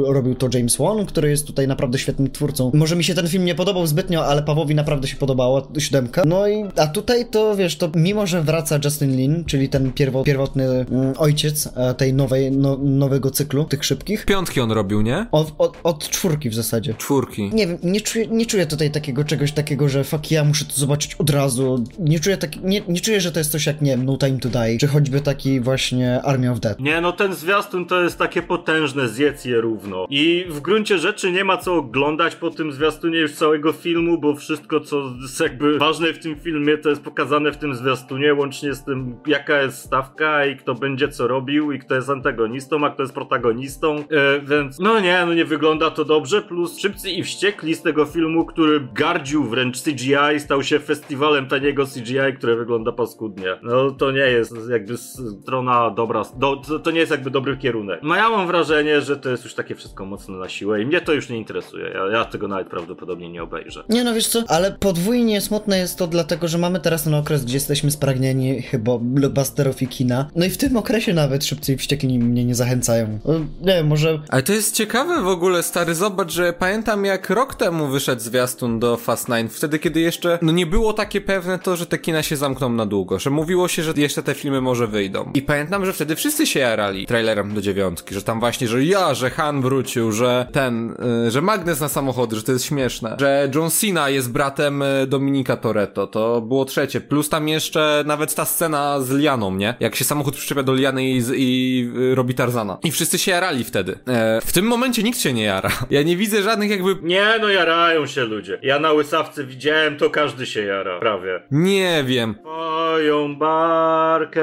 y, 0.08 0.12
robił 0.12 0.34
to 0.34 0.48
James 0.54 0.76
Wan, 0.76 1.06
który 1.06 1.30
jest 1.30 1.46
tutaj 1.46 1.68
naprawdę 1.68 1.98
świetnym 1.98 2.30
twórcą. 2.30 2.70
Może 2.74 2.96
mi 2.96 3.04
się 3.04 3.14
ten 3.14 3.28
film 3.28 3.44
nie 3.44 3.54
podobał 3.54 3.86
zbytnio, 3.86 4.26
ale 4.26 4.42
Pawłowi 4.42 4.74
naprawdę 4.74 5.08
się 5.08 5.16
podobała 5.16 5.62
siódemka. 5.78 6.22
No 6.26 6.48
i, 6.48 6.64
a 6.76 6.86
tutaj 6.86 7.26
to, 7.30 7.56
wiesz, 7.56 7.76
to 7.76 7.90
mimo, 7.94 8.26
że 8.26 8.42
wraca 8.42 8.78
Justin 8.84 9.16
Lin, 9.16 9.44
czyli 9.44 9.68
ten 9.68 9.92
pierwo, 9.92 10.24
pierwotny 10.24 10.64
mm, 10.64 11.14
ojciec 11.18 11.68
e, 11.76 11.94
tej 11.94 12.14
nowej, 12.14 12.52
no, 12.52 12.78
nowego 12.82 13.30
cyklu, 13.30 13.64
tych 13.64 13.84
szybkich, 13.84 14.24
Piątki 14.24 14.60
on 14.60 14.72
robił, 14.72 15.00
nie? 15.00 15.26
od, 15.32 15.52
od, 15.58 15.76
od 15.82 16.08
czwórki 16.08 16.50
w 16.50 16.54
zasadzie. 16.54 16.94
Czwórki. 16.94 17.50
Nie 17.52 17.66
wiem, 17.66 17.78
nie 17.82 18.00
czuję, 18.00 18.26
nie 18.26 18.46
czuję 18.46 18.66
tutaj 18.66 18.90
takiego 18.90 19.24
czegoś 19.24 19.52
takiego, 19.52 19.88
że 19.88 20.04
fuck 20.04 20.30
ja 20.30 20.44
muszę 20.44 20.64
to 20.64 20.72
zobaczyć 20.74 21.14
od 21.14 21.30
razu. 21.30 21.84
Nie 21.98 22.20
czuję 22.20 22.36
tak, 22.36 22.62
nie, 22.62 22.80
nie 22.88 23.00
czuję, 23.00 23.20
że 23.20 23.32
to 23.32 23.40
jest 23.40 23.50
coś 23.50 23.66
jak, 23.66 23.82
nie 23.82 23.90
wiem, 23.90 24.04
No 24.04 24.16
Time 24.16 24.38
to 24.38 24.48
Die, 24.48 24.78
czy 24.78 24.86
choćby 24.86 25.20
taki 25.20 25.60
właśnie 25.60 26.22
Army 26.22 26.50
of 26.50 26.60
Dead. 26.60 26.80
Nie, 26.80 27.00
no 27.00 27.12
ten 27.18 27.34
zwiastun 27.34 27.86
to 27.86 28.02
jest 28.02 28.18
takie 28.18 28.42
potężne, 28.42 29.08
zjedz 29.08 29.44
je 29.44 29.60
równo. 29.60 30.06
I 30.10 30.46
w 30.48 30.60
gruncie 30.60 30.98
rzeczy 30.98 31.32
nie 31.32 31.44
ma 31.44 31.56
co 31.56 31.74
oglądać 31.74 32.36
po 32.36 32.50
tym 32.50 32.72
zwiastunie 32.72 33.18
już 33.18 33.32
całego 33.32 33.72
filmu, 33.72 34.18
bo 34.18 34.34
wszystko, 34.34 34.80
co 34.80 35.12
jest 35.22 35.40
jakby 35.40 35.78
ważne 35.78 36.12
w 36.12 36.18
tym 36.18 36.36
filmie, 36.36 36.78
to 36.78 36.88
jest 36.88 37.02
pokazane 37.02 37.52
w 37.52 37.56
tym 37.56 37.74
zwiastunie, 37.74 38.34
łącznie 38.34 38.74
z 38.74 38.84
tym, 38.84 39.16
jaka 39.26 39.62
jest 39.62 39.78
stawka 39.78 40.46
i 40.46 40.56
kto 40.56 40.74
będzie 40.74 41.08
co 41.08 41.28
robił 41.28 41.72
i 41.72 41.78
kto 41.78 41.94
jest 41.94 42.10
antagonistą, 42.10 42.86
a 42.86 42.90
kto 42.90 43.02
jest 43.02 43.14
protagonistą. 43.14 43.96
E, 43.96 44.40
więc, 44.40 44.78
no 44.78 45.00
nie, 45.00 45.24
no 45.26 45.34
nie 45.34 45.44
wygląda 45.44 45.90
to 45.90 46.04
dobrze. 46.04 46.42
Plus 46.42 46.78
Szybcy 46.78 47.10
i 47.10 47.22
Wściekli 47.22 47.74
z 47.74 47.82
tego 47.82 48.04
filmu, 48.04 48.44
który 48.46 48.88
gardził 48.94 49.44
wręcz 49.44 49.82
CGI, 49.82 50.38
stał 50.40 50.62
się 50.62 50.78
festiwalem 50.78 51.46
taniego 51.46 51.84
CGI, 51.86 52.36
które 52.36 52.56
wygląda 52.56 52.92
paskudnie. 52.92 53.58
No 53.62 53.90
to 53.90 54.10
nie 54.10 54.20
jest 54.20 54.54
jakby 54.70 54.96
strona 54.96 55.90
dobra, 55.90 56.22
do, 56.36 56.56
to, 56.56 56.90
nie 56.90 57.00
jest 57.00 57.07
jakby 57.10 57.30
dobry 57.30 57.56
kierunek. 57.56 58.00
No 58.02 58.14
ja 58.14 58.30
mam 58.30 58.46
wrażenie, 58.46 59.00
że 59.00 59.16
to 59.16 59.30
jest 59.30 59.44
już 59.44 59.54
takie 59.54 59.74
wszystko 59.74 60.06
mocno 60.06 60.36
na 60.36 60.48
siłę 60.48 60.82
i 60.82 60.86
mnie 60.86 61.00
to 61.00 61.12
już 61.12 61.28
nie 61.28 61.36
interesuje. 61.36 61.90
Ja, 61.94 62.18
ja 62.18 62.24
tego 62.24 62.48
nawet 62.48 62.68
prawdopodobnie 62.68 63.28
nie 63.28 63.42
obejrzę. 63.42 63.84
Nie 63.88 64.04
no, 64.04 64.14
wiesz 64.14 64.28
co, 64.28 64.44
ale 64.48 64.72
podwójnie 64.72 65.40
smutne 65.40 65.78
jest 65.78 65.98
to 65.98 66.06
dlatego, 66.06 66.48
że 66.48 66.58
mamy 66.58 66.80
teraz 66.80 67.04
ten 67.04 67.14
okres, 67.14 67.44
gdzie 67.44 67.54
jesteśmy 67.54 67.90
spragnieni 67.90 68.62
chyba 68.62 68.98
blockbusterów 68.98 69.82
i 69.82 69.88
kina. 69.88 70.30
No 70.36 70.44
i 70.44 70.50
w 70.50 70.56
tym 70.56 70.76
okresie 70.76 71.14
nawet 71.14 71.44
szybciej 71.44 71.76
wściekli 71.76 72.18
mnie 72.18 72.44
nie 72.44 72.54
zachęcają. 72.54 73.18
No, 73.24 73.32
Nie 73.60 73.74
wiem, 73.74 73.86
może 73.86 74.18
Ale 74.28 74.42
to 74.42 74.52
jest 74.52 74.74
ciekawe 74.76 75.22
w 75.22 75.28
ogóle, 75.28 75.62
stary, 75.62 75.94
zobacz, 75.94 76.32
że 76.32 76.52
pamiętam 76.52 77.04
jak 77.04 77.30
rok 77.30 77.54
temu 77.54 77.86
wyszedł 77.86 78.22
zwiastun 78.22 78.78
do 78.78 78.96
Fast 78.96 79.28
Nine, 79.28 79.48
wtedy 79.48 79.78
kiedy 79.78 80.00
jeszcze, 80.00 80.38
no 80.42 80.52
nie 80.52 80.66
było 80.66 80.92
takie 80.92 81.20
pewne 81.20 81.58
to, 81.58 81.76
że 81.76 81.86
te 81.86 81.98
kina 81.98 82.22
się 82.22 82.36
zamkną 82.36 82.68
na 82.68 82.86
długo, 82.86 83.18
że 83.18 83.30
mówiło 83.30 83.68
się, 83.68 83.82
że 83.82 83.92
jeszcze 83.96 84.22
te 84.22 84.34
filmy 84.34 84.60
może 84.60 84.86
wyjdą. 84.86 85.30
I 85.34 85.42
pamiętam, 85.42 85.86
że 85.86 85.92
wtedy 85.92 86.16
wszyscy 86.16 86.46
się 86.46 86.60
jarali 86.60 86.97
trailerem 87.06 87.54
do 87.54 87.60
dziewiątki, 87.60 88.14
że 88.14 88.22
tam 88.22 88.40
właśnie, 88.40 88.68
że 88.68 88.84
ja, 88.84 89.14
że 89.14 89.30
Han 89.30 89.62
wrócił, 89.62 90.12
że 90.12 90.46
ten, 90.52 90.94
y, 91.26 91.30
że 91.30 91.42
magnes 91.42 91.80
na 91.80 91.88
samochody, 91.88 92.36
że 92.36 92.42
to 92.42 92.52
jest 92.52 92.64
śmieszne, 92.64 93.16
że 93.20 93.50
John 93.54 93.70
Cena 93.70 94.08
jest 94.08 94.32
bratem 94.32 94.82
y, 94.82 95.06
Dominika 95.06 95.56
Toretto, 95.56 96.06
to 96.06 96.40
było 96.40 96.64
trzecie, 96.64 97.00
plus 97.00 97.28
tam 97.28 97.48
jeszcze 97.48 98.04
nawet 98.06 98.34
ta 98.34 98.44
scena 98.44 99.00
z 99.00 99.10
Lianą, 99.10 99.54
nie? 99.54 99.74
Jak 99.80 99.96
się 99.96 100.04
samochód 100.04 100.36
przyczepia 100.36 100.62
do 100.62 100.74
Liany 100.74 101.04
i, 101.04 101.22
i 101.36 101.92
y, 101.96 102.14
robi 102.14 102.34
Tarzana. 102.34 102.78
I 102.84 102.90
wszyscy 102.90 103.18
się 103.18 103.30
jarali 103.30 103.64
wtedy. 103.64 103.98
E, 104.08 104.40
w 104.40 104.52
tym 104.52 104.66
momencie 104.66 105.02
nikt 105.02 105.18
się 105.18 105.32
nie 105.32 105.44
jara. 105.44 105.70
Ja 105.90 106.02
nie 106.02 106.16
widzę 106.16 106.42
żadnych 106.42 106.70
jakby... 106.70 106.96
Nie, 107.02 107.26
no 107.40 107.48
jarają 107.48 108.06
się 108.06 108.24
ludzie. 108.24 108.58
Ja 108.62 108.78
na 108.78 108.92
łysawce 108.92 109.44
widziałem, 109.44 109.96
to 109.96 110.10
każdy 110.10 110.46
się 110.46 110.64
jara, 110.64 110.98
prawie. 110.98 111.40
Nie 111.50 112.04
wiem. 112.06 112.34
Moją 112.44 113.36
barkę 113.36 114.40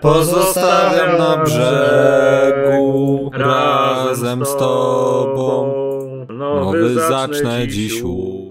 Pozostawiam 0.00 1.18
na 1.18 1.36
brzegu 1.36 1.81
razem 3.32 4.46
z 4.46 4.56
tobą. 4.56 5.72
Nowy 6.28 6.94
zacznę 6.94 7.68
dziś 7.68 7.92
dziś 7.92 8.02
u- 8.02 8.41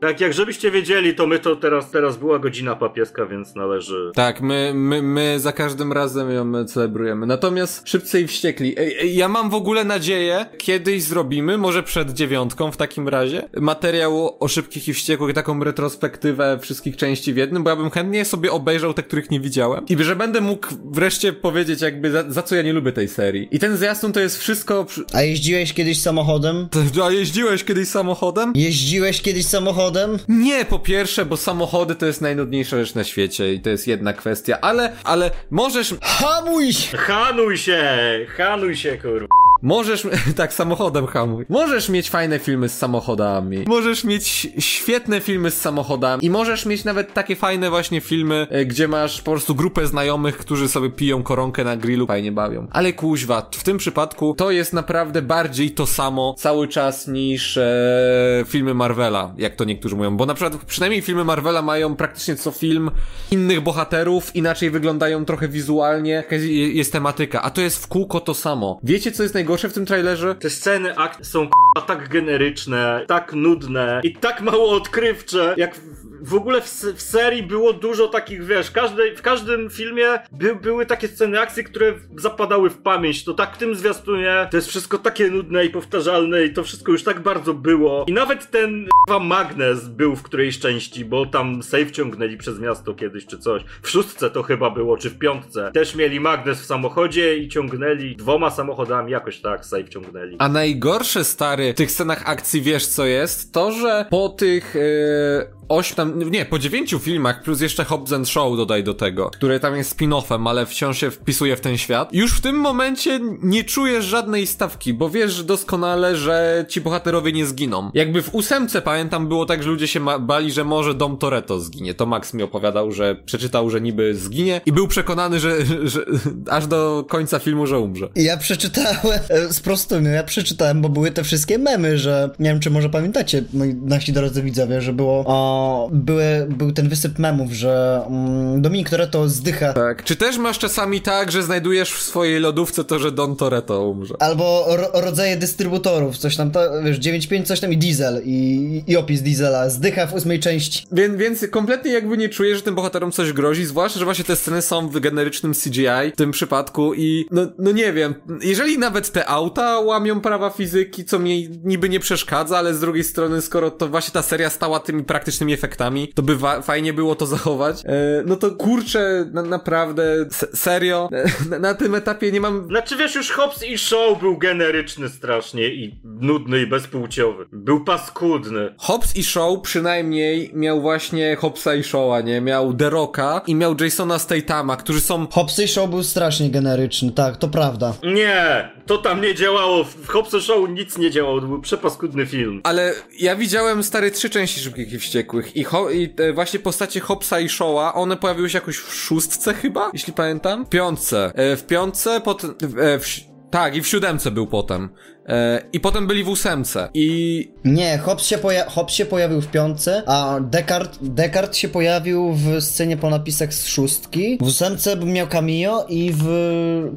Tak, 0.00 0.20
jak 0.20 0.34
żebyście 0.34 0.70
wiedzieli, 0.70 1.14
to 1.14 1.26
my 1.26 1.38
to 1.38 1.56
teraz, 1.56 1.90
teraz 1.90 2.16
była 2.16 2.38
godzina 2.38 2.76
papieska, 2.76 3.26
więc 3.26 3.54
należy... 3.54 4.10
Tak, 4.14 4.40
my, 4.40 4.72
my, 4.74 5.02
my 5.02 5.40
za 5.40 5.52
każdym 5.52 5.92
razem 5.92 6.30
ją 6.30 6.64
celebrujemy. 6.64 7.26
Natomiast 7.26 7.88
szybcy 7.88 8.20
i 8.20 8.26
wściekli. 8.26 8.74
Ej, 8.78 8.96
ej, 9.00 9.16
ja 9.16 9.28
mam 9.28 9.50
w 9.50 9.54
ogóle 9.54 9.84
nadzieję, 9.84 10.46
kiedyś 10.58 11.02
zrobimy, 11.02 11.58
może 11.58 11.82
przed 11.82 12.12
dziewiątką 12.12 12.72
w 12.72 12.76
takim 12.76 13.08
razie, 13.08 13.48
materiał 13.60 14.36
o 14.40 14.48
szybkich 14.48 14.88
i 14.88 14.94
wściekłych, 14.94 15.34
taką 15.34 15.64
retrospektywę 15.64 16.58
wszystkich 16.62 16.96
części 16.96 17.32
w 17.32 17.36
jednym, 17.36 17.64
bo 17.64 17.70
ja 17.70 17.76
bym 17.76 17.90
chętnie 17.90 18.24
sobie 18.24 18.52
obejrzał 18.52 18.94
te, 18.94 19.02
których 19.02 19.30
nie 19.30 19.40
widziałem. 19.40 19.86
I 19.88 20.04
że 20.04 20.16
będę 20.16 20.40
mógł 20.40 20.66
wreszcie 20.84 21.32
powiedzieć 21.32 21.80
jakby 21.82 22.10
za, 22.10 22.30
za 22.30 22.42
co 22.42 22.56
ja 22.56 22.62
nie 22.62 22.72
lubię 22.72 22.92
tej 22.92 23.08
serii. 23.08 23.48
I 23.50 23.58
ten 23.58 23.76
zwiastun 23.76 24.12
to 24.12 24.20
jest 24.20 24.38
wszystko... 24.38 24.84
Przy... 24.84 25.04
A 25.12 25.22
jeździłeś 25.22 25.72
kiedyś 25.74 26.00
samochodem? 26.00 26.68
A 27.04 27.10
jeździłeś 27.10 27.64
kiedyś 27.64 27.88
samochodem? 27.88 28.52
Jeździłeś 28.54 29.22
kiedyś 29.22 29.46
samochodem? 29.46 29.87
Nie, 30.28 30.64
po 30.64 30.78
pierwsze, 30.78 31.24
bo 31.24 31.36
samochody 31.36 31.94
to 31.94 32.06
jest 32.06 32.20
najnudniejsza 32.20 32.76
rzecz 32.76 32.94
na 32.94 33.04
świecie 33.04 33.54
i 33.54 33.60
to 33.60 33.70
jest 33.70 33.86
jedna 33.86 34.12
kwestia, 34.12 34.58
ale, 34.60 34.92
ale 35.04 35.30
możesz... 35.50 35.94
Hamuj 36.02 36.72
się! 36.72 36.96
Hanuj 36.96 37.58
się! 37.58 37.88
Hanuj 38.36 38.76
się, 38.76 38.98
kurwa. 38.98 39.38
Możesz, 39.62 40.06
tak, 40.36 40.52
samochodem 40.52 41.06
hamuj. 41.06 41.44
Możesz 41.48 41.88
mieć 41.88 42.10
fajne 42.10 42.38
filmy 42.38 42.68
z 42.68 42.78
samochodami. 42.78 43.64
Możesz 43.66 44.04
mieć 44.04 44.48
świetne 44.58 45.20
filmy 45.20 45.50
z 45.50 45.60
samochodami. 45.60 46.24
I 46.24 46.30
możesz 46.30 46.66
mieć 46.66 46.84
nawet 46.84 47.12
takie 47.12 47.36
fajne 47.36 47.70
właśnie 47.70 48.00
filmy, 48.00 48.46
e, 48.50 48.64
gdzie 48.64 48.88
masz 48.88 49.22
po 49.22 49.30
prostu 49.30 49.54
grupę 49.54 49.86
znajomych, 49.86 50.38
którzy 50.38 50.68
sobie 50.68 50.90
piją 50.90 51.22
koronkę 51.22 51.64
na 51.64 51.76
grillu, 51.76 52.06
fajnie 52.06 52.32
bawią. 52.32 52.66
Ale 52.70 52.92
kuźwa, 52.92 53.50
w 53.52 53.64
tym 53.64 53.78
przypadku 53.78 54.34
to 54.34 54.50
jest 54.50 54.72
naprawdę 54.72 55.22
bardziej 55.22 55.70
to 55.70 55.86
samo 55.86 56.34
cały 56.38 56.68
czas 56.68 57.08
niż 57.08 57.56
e, 57.56 58.44
filmy 58.46 58.74
Marvela, 58.74 59.34
jak 59.38 59.56
to 59.56 59.64
niektórzy 59.78 59.96
mówią. 59.96 60.16
Bo 60.16 60.26
na 60.26 60.34
przykład 60.34 60.64
przynajmniej 60.64 61.02
filmy 61.02 61.24
Marvela 61.24 61.62
mają 61.62 61.96
praktycznie 61.96 62.36
co 62.36 62.50
film 62.50 62.90
innych 63.30 63.60
bohaterów, 63.60 64.36
inaczej 64.36 64.70
wyglądają 64.70 65.24
trochę 65.24 65.48
wizualnie, 65.48 66.10
jakaś 66.10 66.42
jest 66.72 66.92
tematyka, 66.92 67.42
a 67.42 67.50
to 67.50 67.60
jest 67.60 67.84
w 67.84 67.86
kółko 67.86 68.20
to 68.20 68.34
samo. 68.34 68.80
Wiecie 68.82 69.12
co 69.12 69.22
jest 69.22 69.34
najgorsze 69.34 69.68
w 69.68 69.72
tym 69.72 69.86
trailerze? 69.86 70.34
Te 70.34 70.50
sceny 70.50 70.96
akcji 70.96 71.24
są 71.24 71.46
k***a, 71.48 71.80
tak 71.80 72.08
generyczne, 72.08 73.04
tak 73.08 73.32
nudne 73.32 74.00
i 74.04 74.12
tak 74.12 74.40
mało 74.40 74.70
odkrywcze, 74.70 75.54
jak 75.56 75.80
w, 76.20 76.34
ogóle 76.34 76.60
w, 76.60 76.66
w 76.96 77.02
serii 77.02 77.42
było 77.42 77.72
dużo 77.72 78.08
takich, 78.08 78.44
wiesz, 78.44 78.70
każdej, 78.70 79.16
w 79.16 79.22
każdym 79.22 79.70
filmie 79.70 80.06
by, 80.32 80.54
były 80.54 80.86
takie 80.86 81.08
sceny 81.08 81.40
akcji, 81.40 81.64
które 81.64 81.94
zapadały 82.16 82.70
w 82.70 82.78
pamięć. 82.78 83.24
To 83.24 83.34
tak 83.34 83.54
w 83.54 83.58
tym 83.58 83.74
zwiastunie 83.74 84.48
to 84.50 84.56
jest 84.56 84.68
wszystko 84.68 84.98
takie 84.98 85.30
nudne 85.30 85.64
i 85.64 85.70
powtarzalne 85.70 86.44
i 86.44 86.52
to 86.52 86.64
wszystko 86.64 86.92
już 86.92 87.04
tak 87.04 87.20
bardzo 87.20 87.54
było. 87.54 88.04
I 88.08 88.12
nawet 88.12 88.50
ten 88.50 88.88
k***a, 89.06 89.18
magnes 89.18 89.88
był 89.88 90.16
w 90.16 90.22
którejś 90.22 90.58
części, 90.58 91.04
bo 91.04 91.26
tam 91.26 91.62
safe 91.62 91.90
ciągnęli 91.90 92.36
przez 92.36 92.60
miasto 92.60 92.94
kiedyś 92.94 93.26
czy 93.26 93.38
coś. 93.38 93.62
W 93.82 93.90
szóstce 93.90 94.30
to 94.30 94.42
chyba 94.42 94.70
było, 94.70 94.96
czy 94.96 95.10
w 95.10 95.18
piątce. 95.18 95.70
Też 95.74 95.94
mieli 95.94 96.20
magnes 96.20 96.62
w 96.62 96.64
samochodzie 96.64 97.36
i 97.36 97.48
ciągnęli 97.48 98.16
dwoma 98.16 98.50
samochodami, 98.50 99.12
jakoś 99.12 99.40
tak 99.40 99.64
safe 99.66 99.88
ciągnęli. 99.88 100.36
A 100.38 100.48
najgorsze, 100.48 101.24
stary, 101.24 101.72
w 101.72 101.76
tych 101.76 101.90
scenach 101.90 102.22
akcji 102.26 102.62
wiesz 102.62 102.86
co 102.86 103.06
jest? 103.06 103.52
To, 103.52 103.72
że 103.72 104.06
po 104.10 104.28
tych... 104.28 104.74
Yy... 104.74 105.57
Oś 105.68 105.92
tam, 105.92 106.30
nie, 106.30 106.44
po 106.44 106.58
dziewięciu 106.58 106.98
filmach, 106.98 107.42
plus 107.42 107.60
jeszcze 107.60 107.84
Hobbs 107.84 108.12
and 108.12 108.28
Show 108.28 108.56
dodaj 108.56 108.84
do 108.84 108.94
tego, 108.94 109.30
które 109.30 109.60
tam 109.60 109.76
jest 109.76 109.98
spin-offem, 110.00 110.48
ale 110.48 110.66
wciąż 110.66 110.98
się 110.98 111.10
wpisuje 111.10 111.56
w 111.56 111.60
ten 111.60 111.78
świat. 111.78 112.12
Już 112.12 112.32
w 112.32 112.40
tym 112.40 112.56
momencie 112.56 113.20
nie 113.42 113.64
czujesz 113.64 114.04
żadnej 114.04 114.46
stawki, 114.46 114.94
bo 114.94 115.10
wiesz 115.10 115.44
doskonale, 115.44 116.16
że 116.16 116.64
ci 116.68 116.80
bohaterowie 116.80 117.32
nie 117.32 117.46
zginą. 117.46 117.90
Jakby 117.94 118.22
w 118.22 118.34
ósemce, 118.34 118.82
pamiętam, 118.82 119.28
było 119.28 119.46
tak, 119.46 119.62
że 119.62 119.70
ludzie 119.70 119.88
się 119.88 120.00
bali, 120.20 120.52
że 120.52 120.64
może 120.64 120.94
Dom 120.94 121.16
Toretto 121.16 121.60
zginie. 121.60 121.94
To 121.94 122.06
Max 122.06 122.34
mi 122.34 122.42
opowiadał, 122.42 122.92
że 122.92 123.16
przeczytał, 123.26 123.70
że 123.70 123.80
niby 123.80 124.14
zginie 124.14 124.60
i 124.66 124.72
był 124.72 124.88
przekonany, 124.88 125.40
że, 125.40 125.66
że 125.84 126.00
aż 126.50 126.66
do 126.66 127.04
końca 127.08 127.38
filmu, 127.38 127.66
że 127.66 127.78
umrze. 127.78 128.08
Ja 128.16 128.36
przeczytałem, 128.36 129.20
e, 129.28 129.52
sprostuję, 129.52 130.10
ja 130.10 130.24
przeczytałem, 130.24 130.82
bo 130.82 130.88
były 130.88 131.10
te 131.10 131.24
wszystkie 131.24 131.58
memy, 131.58 131.98
że 131.98 132.30
nie 132.38 132.50
wiem, 132.50 132.60
czy 132.60 132.70
może 132.70 132.90
pamiętacie, 132.90 133.44
moi 133.52 133.74
nasi 133.74 134.12
drodzy 134.12 134.42
widzowie, 134.42 134.80
że 134.80 134.92
było, 134.92 135.24
o, 135.26 135.57
były, 135.92 136.46
był 136.48 136.72
ten 136.72 136.88
wysyp 136.88 137.18
memów, 137.18 137.52
że 137.52 138.02
mm, 138.06 138.62
Dominik 138.62 138.90
Toretto 138.90 139.28
zdycha, 139.28 139.72
Tak. 139.72 140.04
Czy 140.04 140.16
też 140.16 140.38
masz 140.38 140.58
czasami 140.58 141.00
tak, 141.00 141.32
że 141.32 141.42
znajdujesz 141.42 141.92
w 141.92 142.02
swojej 142.02 142.40
lodówce 142.40 142.84
to, 142.84 142.98
że 142.98 143.12
Don 143.12 143.36
Toretto 143.36 143.88
umrze? 143.88 144.14
albo 144.18 144.64
ro, 144.76 145.00
rodzaje 145.00 145.36
dystrybutorów, 145.36 146.18
coś 146.18 146.36
tam, 146.36 146.50
to, 146.50 146.60
wiesz, 146.84 146.98
9.5 146.98 147.44
coś 147.44 147.60
tam 147.60 147.72
i 147.72 147.76
diesel, 147.76 148.22
i, 148.24 148.82
i 148.86 148.96
opis 148.96 149.22
diesela, 149.22 149.70
zdycha 149.70 150.06
w 150.06 150.14
ósmej 150.14 150.40
części. 150.40 150.86
Więc, 150.92 151.16
więc 151.16 151.46
kompletnie 151.50 151.92
jakby 151.92 152.18
nie 152.18 152.28
czujesz, 152.28 152.56
że 152.56 152.62
tym 152.62 152.74
bohaterom 152.74 153.12
coś 153.12 153.32
grozi, 153.32 153.64
zwłaszcza, 153.64 153.98
że 153.98 154.04
właśnie 154.04 154.24
te 154.24 154.36
sceny 154.36 154.62
są 154.62 154.88
w 154.88 155.00
generycznym 155.00 155.54
CGI 155.54 156.12
w 156.12 156.16
tym 156.16 156.30
przypadku 156.30 156.94
i 156.94 157.26
no, 157.30 157.46
no 157.58 157.72
nie 157.72 157.92
wiem, 157.92 158.14
jeżeli 158.42 158.78
nawet 158.78 159.12
te 159.12 159.26
auta 159.26 159.80
łamią 159.80 160.20
prawa 160.20 160.50
fizyki, 160.50 161.04
co 161.04 161.18
mi 161.18 161.48
niby 161.64 161.88
nie 161.88 162.00
przeszkadza, 162.00 162.58
ale 162.58 162.74
z 162.74 162.80
drugiej 162.80 163.04
strony, 163.04 163.42
skoro 163.42 163.70
to 163.70 163.88
właśnie 163.88 164.12
ta 164.12 164.22
seria 164.22 164.50
stała 164.50 164.80
tymi 164.80 165.04
praktycznymi 165.04 165.47
efektami, 165.54 166.08
to 166.14 166.22
by 166.22 166.36
wa- 166.36 166.62
fajnie 166.62 166.92
było 166.92 167.14
to 167.14 167.26
zachować, 167.26 167.82
e, 167.84 168.22
no 168.26 168.36
to 168.36 168.50
kurczę, 168.50 169.30
na, 169.32 169.42
naprawdę, 169.42 170.02
se- 170.30 170.56
serio, 170.56 171.08
na, 171.50 171.58
na 171.58 171.74
tym 171.74 171.94
etapie 171.94 172.32
nie 172.32 172.40
mam 172.40 172.66
Znaczy 172.68 172.96
wiesz, 172.96 173.14
już 173.14 173.30
Hobbs 173.30 173.62
i 173.64 173.78
Show 173.78 174.20
był 174.20 174.38
generyczny 174.38 175.08
strasznie 175.08 175.68
i 175.68 176.00
nudny 176.04 176.60
i 176.62 176.66
bezpłciowy. 176.66 177.46
Był 177.52 177.84
paskudny. 177.84 178.74
Hobbs 178.78 179.16
i 179.16 179.24
Shaw 179.24 179.60
przynajmniej 179.62 180.50
miał 180.54 180.80
właśnie 180.80 181.36
Hobbsa 181.36 181.74
i 181.74 181.82
Shawa, 181.82 182.20
nie? 182.20 182.40
Miał 182.40 182.74
The 182.74 182.90
Rocka 182.90 183.40
i 183.46 183.54
miał 183.54 183.74
Jasona 183.80 184.18
Statama, 184.18 184.76
którzy 184.76 185.00
są 185.00 185.26
Hobbs 185.26 185.60
Show 185.66 185.90
był 185.90 186.02
strasznie 186.02 186.50
generyczny, 186.50 187.12
tak, 187.12 187.36
to 187.36 187.48
prawda. 187.48 187.94
Nie, 188.02 188.68
to 188.86 188.98
tam 188.98 189.20
nie 189.20 189.34
działało. 189.34 189.84
W 189.84 190.08
Hobbs 190.08 190.36
Show 190.44 190.70
nic 190.70 190.98
nie 190.98 191.10
działało, 191.10 191.40
to 191.40 191.46
był 191.46 191.60
przepaskudny 191.60 192.26
film. 192.26 192.60
Ale 192.64 192.94
ja 193.20 193.36
widziałem 193.36 193.82
stare 193.82 194.10
trzy 194.10 194.30
części 194.30 194.60
Szybkich 194.60 194.92
i 194.92 194.98
Wściekłych 194.98 195.37
i, 195.54 195.64
ho- 195.64 195.90
i 195.90 196.14
e, 196.18 196.32
właśnie 196.32 196.58
postacie 196.60 197.00
Hobbsa 197.00 197.40
i 197.40 197.48
Shawa, 197.48 197.94
one 197.94 198.16
pojawiły 198.16 198.50
się 198.50 198.58
jakoś 198.58 198.76
w 198.76 198.94
szóstce 198.94 199.54
chyba, 199.54 199.90
jeśli 199.92 200.12
pamiętam? 200.12 200.66
W 200.66 200.68
piątce. 200.68 201.32
E, 201.34 201.56
w 201.56 201.66
piątce, 201.66 202.20
potem... 202.20 202.54
E, 202.80 202.98
w, 202.98 203.06
tak, 203.50 203.76
i 203.76 203.82
w 203.82 203.86
siódemce 203.86 204.30
był 204.30 204.46
potem. 204.46 204.88
E, 205.28 205.62
I 205.72 205.80
potem 205.80 206.06
byli 206.06 206.24
w 206.24 206.28
ósemce. 206.28 206.88
I 206.94 207.50
Nie, 207.64 207.98
Hobbs 207.98 208.26
się, 208.26 208.38
poja- 208.38 208.68
Hobbs 208.68 208.94
się 208.94 209.06
pojawił 209.06 209.40
w 209.40 209.46
piątce, 209.46 210.02
a 210.06 210.38
Descartes, 210.40 210.98
Descartes 211.02 211.56
się 211.56 211.68
pojawił 211.68 212.32
w 212.32 212.60
scenie 212.60 212.96
po 212.96 213.10
napisach 213.10 213.54
z 213.54 213.66
szóstki. 213.66 214.38
W 214.40 214.42
ósemce 214.42 214.96
miał 214.96 215.26
cameo 215.26 215.86
i 215.88 216.12
w... 216.16 216.26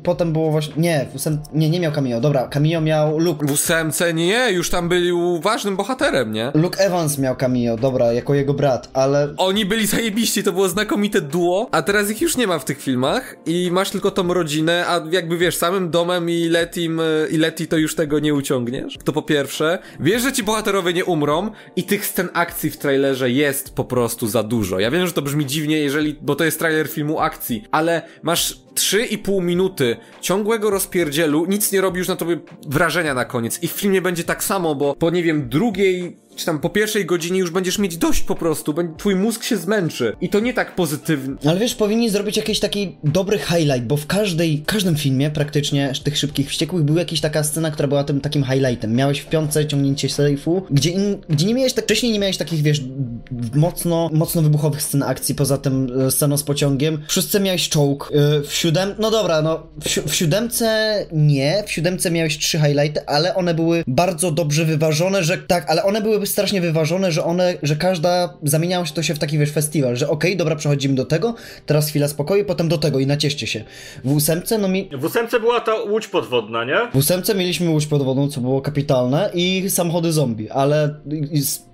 potem 0.04 0.34
było 0.34 0.52
właśnie... 0.52 0.74
Nie, 0.78 1.06
w 1.12 1.16
ósem... 1.16 1.40
nie, 1.54 1.70
nie 1.70 1.80
miał 1.80 1.92
cameo, 1.92 2.22
dobra, 2.22 2.48
cameo 2.48 2.82
miał 2.82 3.20
Luke. 3.20 3.48
w 3.48 3.52
ósemce 3.52 4.14
nie, 4.14 4.52
już 4.52 4.70
tam 4.70 4.90
byli 4.90 5.12
ważnym 5.42 5.76
bohaterem, 5.76 6.32
nie? 6.32 6.52
Luke 6.54 6.80
Evans 6.80 7.18
miał 7.18 7.36
cameo, 7.36 7.78
dobra, 7.78 8.14
jako 8.14 8.36
jego 8.36 8.54
brat, 8.54 8.90
ale 8.94 9.34
Oni 9.38 9.66
byli 9.66 9.88
zajebiści, 9.88 10.44
to 10.44 10.52
było 10.52 10.70
znakomite 10.70 11.22
duo, 11.22 11.68
a 11.72 11.82
teraz 11.82 12.10
ich 12.12 12.22
już 12.22 12.38
nie 12.38 12.48
ma 12.48 12.60
w 12.60 12.66
tych 12.66 12.82
filmach 12.82 13.36
i 13.46 13.70
masz 13.72 13.90
tylko 13.90 14.12
tą 14.12 14.34
rodzinę, 14.34 14.86
a 14.88 15.02
jakby 15.12 15.38
wiesz, 15.38 15.56
samym 15.58 15.90
domem 15.90 16.30
i 16.30 16.44
Letim, 16.50 17.00
e, 17.00 17.04
i 17.32 17.38
Leti 17.38 17.68
to 17.68 17.78
już 17.78 17.96
tego 17.96 18.20
nie 18.22 18.34
uciągniesz. 18.34 18.98
To 19.04 19.14
po 19.14 19.22
pierwsze. 19.22 19.80
Wiesz, 20.00 20.22
że 20.22 20.34
ci 20.34 20.44
bohaterowie 20.44 20.94
nie 20.94 21.06
umrą 21.06 21.52
i 21.76 21.84
tych 21.84 22.06
scen 22.06 22.30
akcji 22.34 22.70
w 22.70 22.78
trailerze 22.78 23.32
jest 23.32 23.76
po 23.76 23.84
prostu 23.84 24.28
za 24.28 24.44
dużo. 24.44 24.80
Ja 24.80 24.92
wiem, 24.92 25.08
że 25.08 25.14
to 25.14 25.22
brzmi 25.22 25.46
dziwnie, 25.46 25.78
jeżeli, 25.78 26.16
bo 26.22 26.36
to 26.36 26.44
jest 26.44 26.60
trailer 26.60 26.88
filmu 26.88 27.20
akcji, 27.20 27.64
ale 27.72 28.02
masz 28.24 28.62
3,5 28.76 29.44
minuty 29.44 29.98
ciągłego 30.22 30.70
rozpierdzielu, 30.70 31.46
nic 31.46 31.72
nie 31.72 31.82
robi 31.82 32.00
już 32.00 32.08
na 32.08 32.16
tobie 32.16 32.40
wrażenia 32.68 33.14
na 33.14 33.26
koniec. 33.26 33.64
I 33.64 33.68
w 33.68 33.72
filmie 33.72 34.02
będzie 34.02 34.24
tak 34.24 34.44
samo, 34.44 34.76
bo 34.76 34.96
po 34.96 35.10
nie 35.10 35.24
wiem, 35.24 35.50
drugiej 35.50 36.18
czy 36.36 36.46
tam 36.46 36.60
po 36.60 36.70
pierwszej 36.70 37.06
godzinie 37.06 37.40
już 37.40 37.52
będziesz 37.52 37.80
mieć 37.80 37.98
dość 37.98 38.22
po 38.22 38.36
prostu, 38.36 38.76
twój 38.98 39.16
mózg 39.16 39.44
się 39.44 39.58
zmęczy. 39.58 40.16
I 40.22 40.30
to 40.30 40.40
nie 40.40 40.54
tak 40.54 40.76
pozytywnie. 40.76 41.36
Ale 41.46 41.60
wiesz, 41.60 41.76
powinni 41.76 42.10
zrobić 42.10 42.38
jakiś 42.38 42.60
taki 42.60 42.96
dobry 43.04 43.40
highlight, 43.40 43.84
bo 43.84 43.98
w 43.98 44.08
każdej, 44.08 44.64
każdym 44.66 44.96
filmie 44.96 45.30
praktycznie 45.30 45.94
tych 46.04 46.18
szybkich 46.18 46.50
wściekłych 46.50 46.84
była 46.84 47.00
jakaś 47.00 47.22
taka 47.22 47.44
scena, 47.44 47.72
która 47.72 47.88
była 47.88 48.04
tym 48.04 48.22
takim 48.22 48.44
highlightem. 48.44 48.96
Miałeś 48.96 49.20
w 49.20 49.26
piątce 49.30 49.68
ciągnięcie 49.68 50.10
sejfu, 50.10 50.64
gdzie, 50.72 50.90
in, 50.90 51.18
gdzie 51.30 51.46
nie 51.46 51.54
miałeś 51.54 51.74
tak, 51.74 51.86
wcześniej 51.86 52.12
nie 52.12 52.20
miałeś 52.20 52.38
takich, 52.38 52.62
wiesz, 52.62 52.82
mocno, 53.56 54.10
mocno 54.14 54.42
wybuchowych 54.42 54.82
scen 54.82 55.04
akcji, 55.04 55.36
poza 55.36 55.58
tym 55.58 55.88
e, 56.08 56.12
sceną 56.12 56.38
z 56.38 56.44
pociągiem. 56.44 57.02
W 57.08 57.14
szóstce 57.14 57.40
miałeś 57.40 57.70
czołg, 57.70 58.12
e, 58.14 58.42
w 58.42 58.54
siódem, 58.54 58.96
no 59.00 59.12
dobra, 59.12 59.42
no, 59.42 59.68
w, 59.84 59.90
si- 59.90 60.02
w 60.02 60.16
siódemce 60.16 60.96
nie, 61.12 61.64
w 61.68 61.72
siódemce 61.72 62.12
miałeś 62.12 62.38
trzy 62.38 62.60
highlighty, 62.60 63.06
ale 63.08 63.36
one 63.36 63.54
były 63.54 63.84
bardzo 63.88 64.32
dobrze 64.32 64.66
wyważone, 64.66 65.24
że 65.24 65.38
tak, 65.38 65.70
ale 65.70 65.84
one 65.84 66.02
były 66.02 66.20
strasznie 66.28 66.62
wyważone, 66.62 67.12
że 67.12 67.24
one, 67.24 67.54
że 67.64 67.76
każda 67.76 68.34
zamieniała 68.44 68.86
się 68.86 68.94
to 68.94 69.04
się 69.04 69.16
w 69.16 69.20
taki, 69.20 69.38
wiesz, 69.38 69.52
festiwal, 69.52 69.96
że 69.96 70.10
okej, 70.10 70.38
dobra, 70.38 70.56
przechodzimy 70.56 70.96
do 70.96 71.06
tego, 71.06 71.36
teraz 71.66 71.90
chwila 71.90 72.08
spokoju, 72.08 72.46
potem 72.46 72.70
do 72.70 72.78
tego 72.78 73.00
i 73.00 73.08
nacieszcie 73.08 73.48
się. 73.48 73.64
W 74.04 74.12
ósemce, 74.12 74.58
no 74.58 74.68
mi... 74.68 74.90
W 74.98 75.06
ósemce 75.06 75.40
była 75.40 75.60
ta 75.60 75.74
łódź 75.76 76.08
podwodna, 76.08 76.66
nie? 76.66 76.78
W 76.94 76.96
ósemce 76.96 77.36
mieliśmy 77.36 77.70
łódź 77.70 77.88
pod 77.88 78.04
wodą, 78.04 78.30
co 78.30 78.42
było 78.42 78.62
kapitalne 78.62 79.30
i 79.34 79.70
samochody 79.70 80.12
zombie, 80.12 80.50
ale 80.50 80.96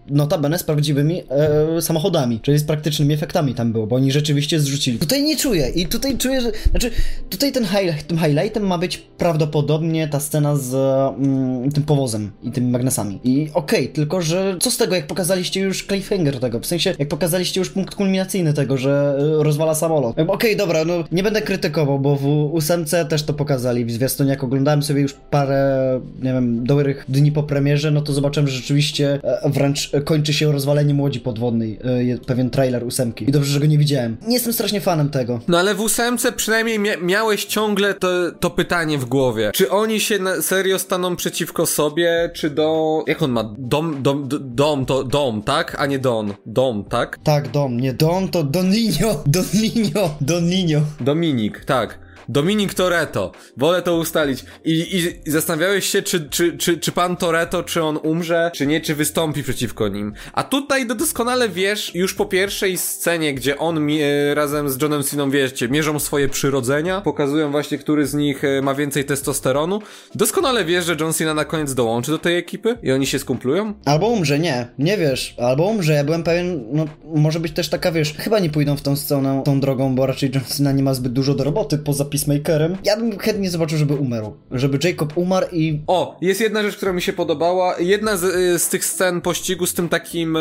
notabene 0.10 0.60
z 0.60 0.64
prawdziwymi 0.64 1.24
e, 1.30 1.82
samochodami, 1.82 2.40
czyli 2.40 2.58
z 2.58 2.64
praktycznymi 2.64 3.14
efektami 3.14 3.54
tam 3.54 3.72
było, 3.72 3.88
bo 3.88 3.96
oni 3.96 4.12
rzeczywiście 4.12 4.60
zrzucili. 4.60 5.00
Tutaj 5.00 5.24
nie 5.24 5.38
czuję 5.38 5.70
i 5.70 5.86
tutaj 5.86 6.18
czuję, 6.18 6.42
że, 6.42 6.52
znaczy 6.72 6.92
tutaj 7.30 7.52
ten 7.52 7.66
highlight, 7.66 8.08
tym 8.08 8.18
highlightem 8.18 8.68
ma 8.68 8.78
być 8.78 8.98
prawdopodobnie 8.98 10.08
ta 10.08 10.20
scena 10.20 10.56
z 10.56 10.74
mm, 10.74 11.72
tym 11.72 11.84
powozem 11.84 12.32
i 12.44 12.52
tymi 12.52 12.72
magnesami. 12.72 13.20
I 13.24 13.50
okej, 13.54 13.90
tylko 13.90 14.22
że 14.22 14.58
co 14.60 14.72
z 14.72 14.78
tego, 14.78 14.96
jak 14.96 15.08
pokazaliście 15.08 15.62
już 15.62 15.86
cliffhanger 15.86 16.40
tego, 16.40 16.60
w 16.60 16.66
sensie 16.66 16.94
jak 17.00 17.08
pokazaliście 17.08 17.62
już 17.62 17.70
punkt 17.70 17.96
kulminacyjny 17.96 18.54
tego, 18.54 18.78
że 18.78 19.18
e, 19.40 19.44
rozwala 19.44 19.76
samolot. 19.76 20.18
Jakby, 20.18 20.34
Okej, 20.34 20.56
dobra, 20.56 20.86
no 20.86 20.94
nie 21.12 21.24
będę 21.24 21.42
krytykował, 21.42 22.00
bo 22.00 22.16
w 22.16 22.26
ósemce 22.54 23.06
też 23.06 23.24
to 23.24 23.34
pokazali 23.34 23.86
w 23.86 23.92
zwiastunie, 23.92 24.30
jak 24.30 24.44
oglądałem 24.44 24.84
sobie 24.84 25.02
już 25.02 25.14
parę, 25.14 26.00
nie 26.22 26.34
wiem, 26.34 26.64
dobrych 26.64 27.06
dni 27.10 27.32
po 27.32 27.44
premierze, 27.44 27.92
no 27.92 28.02
to 28.02 28.14
zobaczyłem, 28.14 28.48
że 28.48 28.56
rzeczywiście 28.56 29.20
e, 29.24 29.50
wręcz 29.50 29.92
kończy 30.02 30.34
się 30.34 30.52
rozwaleniem 30.52 31.02
łodzi 31.02 31.20
podwodnej, 31.20 31.80
e, 32.14 32.18
pewien 32.18 32.50
trailer 32.50 32.84
ósemki. 32.84 33.30
I 33.30 33.32
dobrze, 33.32 33.54
że 33.54 33.60
go 33.60 33.66
nie 33.66 33.78
widziałem. 33.78 34.18
Nie 34.28 34.34
jestem 34.34 34.54
strasznie 34.54 34.82
fanem 34.82 35.10
tego. 35.10 35.40
No 35.48 35.58
ale 35.60 35.76
w 35.76 35.82
ósemce 35.82 36.32
przynajmniej 36.32 36.80
mia 36.80 36.98
miałeś 36.98 37.46
ciągle 37.46 37.94
to, 37.94 38.32
to 38.40 38.50
pytanie 38.50 38.98
w 38.98 39.06
głowie. 39.06 39.52
Czy 39.54 39.70
oni 39.70 40.00
się 40.00 40.20
na 40.20 40.42
serio 40.42 40.80
staną 40.80 41.16
przeciwko 41.16 41.66
sobie, 41.66 42.32
czy 42.34 42.50
do... 42.50 43.04
Jak 43.08 43.22
on 43.22 43.32
ma? 43.32 43.54
Dom, 43.58 44.04
dom, 44.04 44.30
dom, 44.42 44.86
to 44.86 45.04
dom, 45.04 45.42
tak? 45.42 45.76
A 45.80 45.86
nie 45.86 46.00
don. 46.00 46.34
Dom, 46.46 46.84
tak? 46.84 47.20
Tak, 47.24 47.52
Dom, 47.52 47.80
nie 47.80 47.94
Don, 47.94 48.28
to 48.28 48.44
Don 48.44 48.72
Linio, 48.72 49.24
Don 49.26 49.46
Linio, 49.54 50.16
Don 50.22 50.50
Linio. 50.50 50.82
Dominik, 51.00 51.66
tak. 51.66 52.07
Dominik 52.30 52.74
Toretto. 52.74 53.32
Wolę 53.58 53.82
to 53.82 53.96
ustalić. 53.96 54.46
I, 54.66 54.98
i, 55.26 55.32
zastanawiałeś 55.32 55.86
się, 55.86 56.02
czy, 56.02 56.30
czy, 56.30 56.58
czy, 56.58 56.78
czy 56.78 56.92
pan 56.92 57.18
Toretto, 57.18 57.64
czy 57.64 57.84
on 57.84 58.00
umrze, 58.04 58.52
czy 58.54 58.68
nie, 58.68 58.82
czy 58.82 58.96
wystąpi 58.96 59.44
przeciwko 59.44 59.88
nim. 59.88 60.14
A 60.34 60.44
tutaj 60.44 60.88
do 60.88 60.96
doskonale 60.96 61.50
wiesz, 61.50 61.96
już 61.96 62.14
po 62.14 62.26
pierwszej 62.26 62.78
scenie, 62.78 63.34
gdzie 63.34 63.58
on 63.58 63.90
e, 63.90 64.36
razem 64.36 64.70
z 64.70 64.82
Johnem 64.82 65.04
Siną, 65.04 65.30
wiecie, 65.30 65.70
mierzą 65.70 66.00
swoje 66.00 66.30
przyrodzenia, 66.30 67.02
pokazują 67.02 67.52
właśnie, 67.52 67.78
który 67.78 68.08
z 68.08 68.14
nich 68.14 68.44
e, 68.44 68.62
ma 68.62 68.76
więcej 68.76 69.06
testosteronu. 69.06 69.82
Doskonale 70.16 70.66
wiesz, 70.66 70.86
że 70.86 70.96
John 71.00 71.14
Cena 71.14 71.34
na 71.34 71.46
koniec 71.46 71.74
dołączy 71.74 72.12
do 72.12 72.18
tej 72.18 72.38
ekipy 72.38 72.78
i 72.84 72.92
oni 72.92 73.06
się 73.08 73.20
skumplują. 73.20 73.74
Albo 73.86 74.08
umrze, 74.08 74.40
nie, 74.40 74.68
nie 74.80 74.98
wiesz, 74.98 75.36
albo 75.38 75.64
umrze, 75.64 75.94
ja 75.94 76.04
byłem 76.04 76.24
pewien, 76.24 76.64
no 76.72 76.86
może 77.16 77.40
być 77.40 77.52
też 77.52 77.70
taka, 77.70 77.92
wiesz, 77.92 78.14
chyba 78.14 78.40
nie 78.40 78.50
pójdą 78.50 78.78
w 78.78 78.82
tą 78.82 78.96
stronę, 78.96 79.42
tą 79.46 79.60
drogą, 79.60 79.96
bo 79.96 80.06
raczej 80.06 80.32
John 80.34 80.44
Cena 80.44 80.72
nie 80.72 80.84
ma 80.84 80.94
zbyt 80.94 81.14
dużo 81.14 81.36
do 81.36 81.44
roboty 81.44 81.78
poza 81.78 82.06
Peacemakerem. 82.18 82.78
Ja 82.84 82.98
bym 82.98 83.18
chętnie 83.20 83.50
zobaczył, 83.50 83.78
żeby 83.78 83.94
umarł, 83.96 84.34
żeby 84.52 84.80
Jacob 84.84 85.18
umarł 85.18 85.48
i 85.52 85.82
O, 85.88 86.18
jest 86.22 86.42
jedna 86.42 86.64
rzecz, 86.64 86.78
która 86.78 86.94
mi 86.94 87.02
się 87.02 87.14
podobała. 87.14 87.76
Jedna 87.80 88.18
z, 88.18 88.24
y, 88.24 88.60
z 88.60 88.70
tych 88.70 88.86
scen 88.86 89.22
pościgu 89.22 89.66
z 89.66 89.74
tym 89.74 89.90
takim 89.90 90.36
y, 90.36 90.40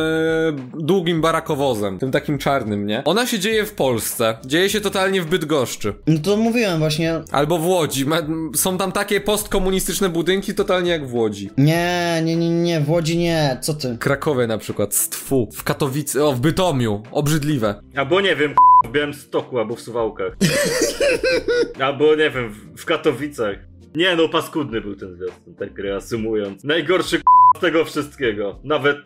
długim 0.78 1.20
barakowozem, 1.20 1.98
tym 1.98 2.10
takim 2.10 2.38
czarnym, 2.38 2.86
nie? 2.86 3.02
Ona 3.04 3.26
się 3.26 3.38
dzieje 3.38 3.64
w 3.64 3.72
Polsce. 3.72 4.38
Dzieje 4.44 4.70
się 4.70 4.80
totalnie 4.80 5.22
w 5.22 5.26
Bydgoszczy. 5.26 5.94
no 6.06 6.18
to 6.18 6.36
mówiłem 6.36 6.78
właśnie, 6.78 7.14
Albo 7.32 7.58
w 7.58 7.66
Łodzi. 7.66 8.06
Ma, 8.06 8.16
są 8.54 8.78
tam 8.78 8.92
takie 8.92 9.20
postkomunistyczne 9.20 10.08
budynki, 10.08 10.54
totalnie 10.54 10.90
jak 10.90 11.06
w 11.08 11.14
Łodzi. 11.14 11.50
nie, 11.58 12.22
nie, 12.24 12.36
nie, 12.36 12.50
nie, 12.50 12.80
w 12.80 12.90
Łodzi 12.90 13.18
nie, 13.18 13.58
co 13.60 13.74
ty? 13.74 13.96
Krakowie 14.00 14.46
na 14.46 14.58
przykład, 14.58 14.94
Stwu, 14.94 15.48
w 15.52 15.64
Katowicy, 15.64 16.24
o, 16.24 16.32
w 16.32 16.40
Bytomiu. 16.40 17.02
Obrzydliwe. 17.12 17.74
Albo 17.96 18.20
nie 18.20 18.36
wiem, 18.36 18.54
w 18.88 18.92
Białymstoku, 18.92 19.58
albo 19.58 19.76
w 19.76 19.80
Suwałkach. 19.80 20.36
albo 21.86 22.14
nie 22.14 22.30
wiem, 22.30 22.50
w- 22.52 22.84
Katowicach. 22.84 23.56
Nie 23.94 24.16
no, 24.16 24.28
paskudny 24.28 24.80
był 24.80 24.96
ten 24.96 25.16
zwiastun, 25.16 25.54
tak 25.54 25.78
reasumując. 25.78 26.64
Najgorszy 26.64 27.22
z 27.56 27.58
tego 27.58 27.84
wszystkiego. 27.84 28.58
Nawet 28.64 28.98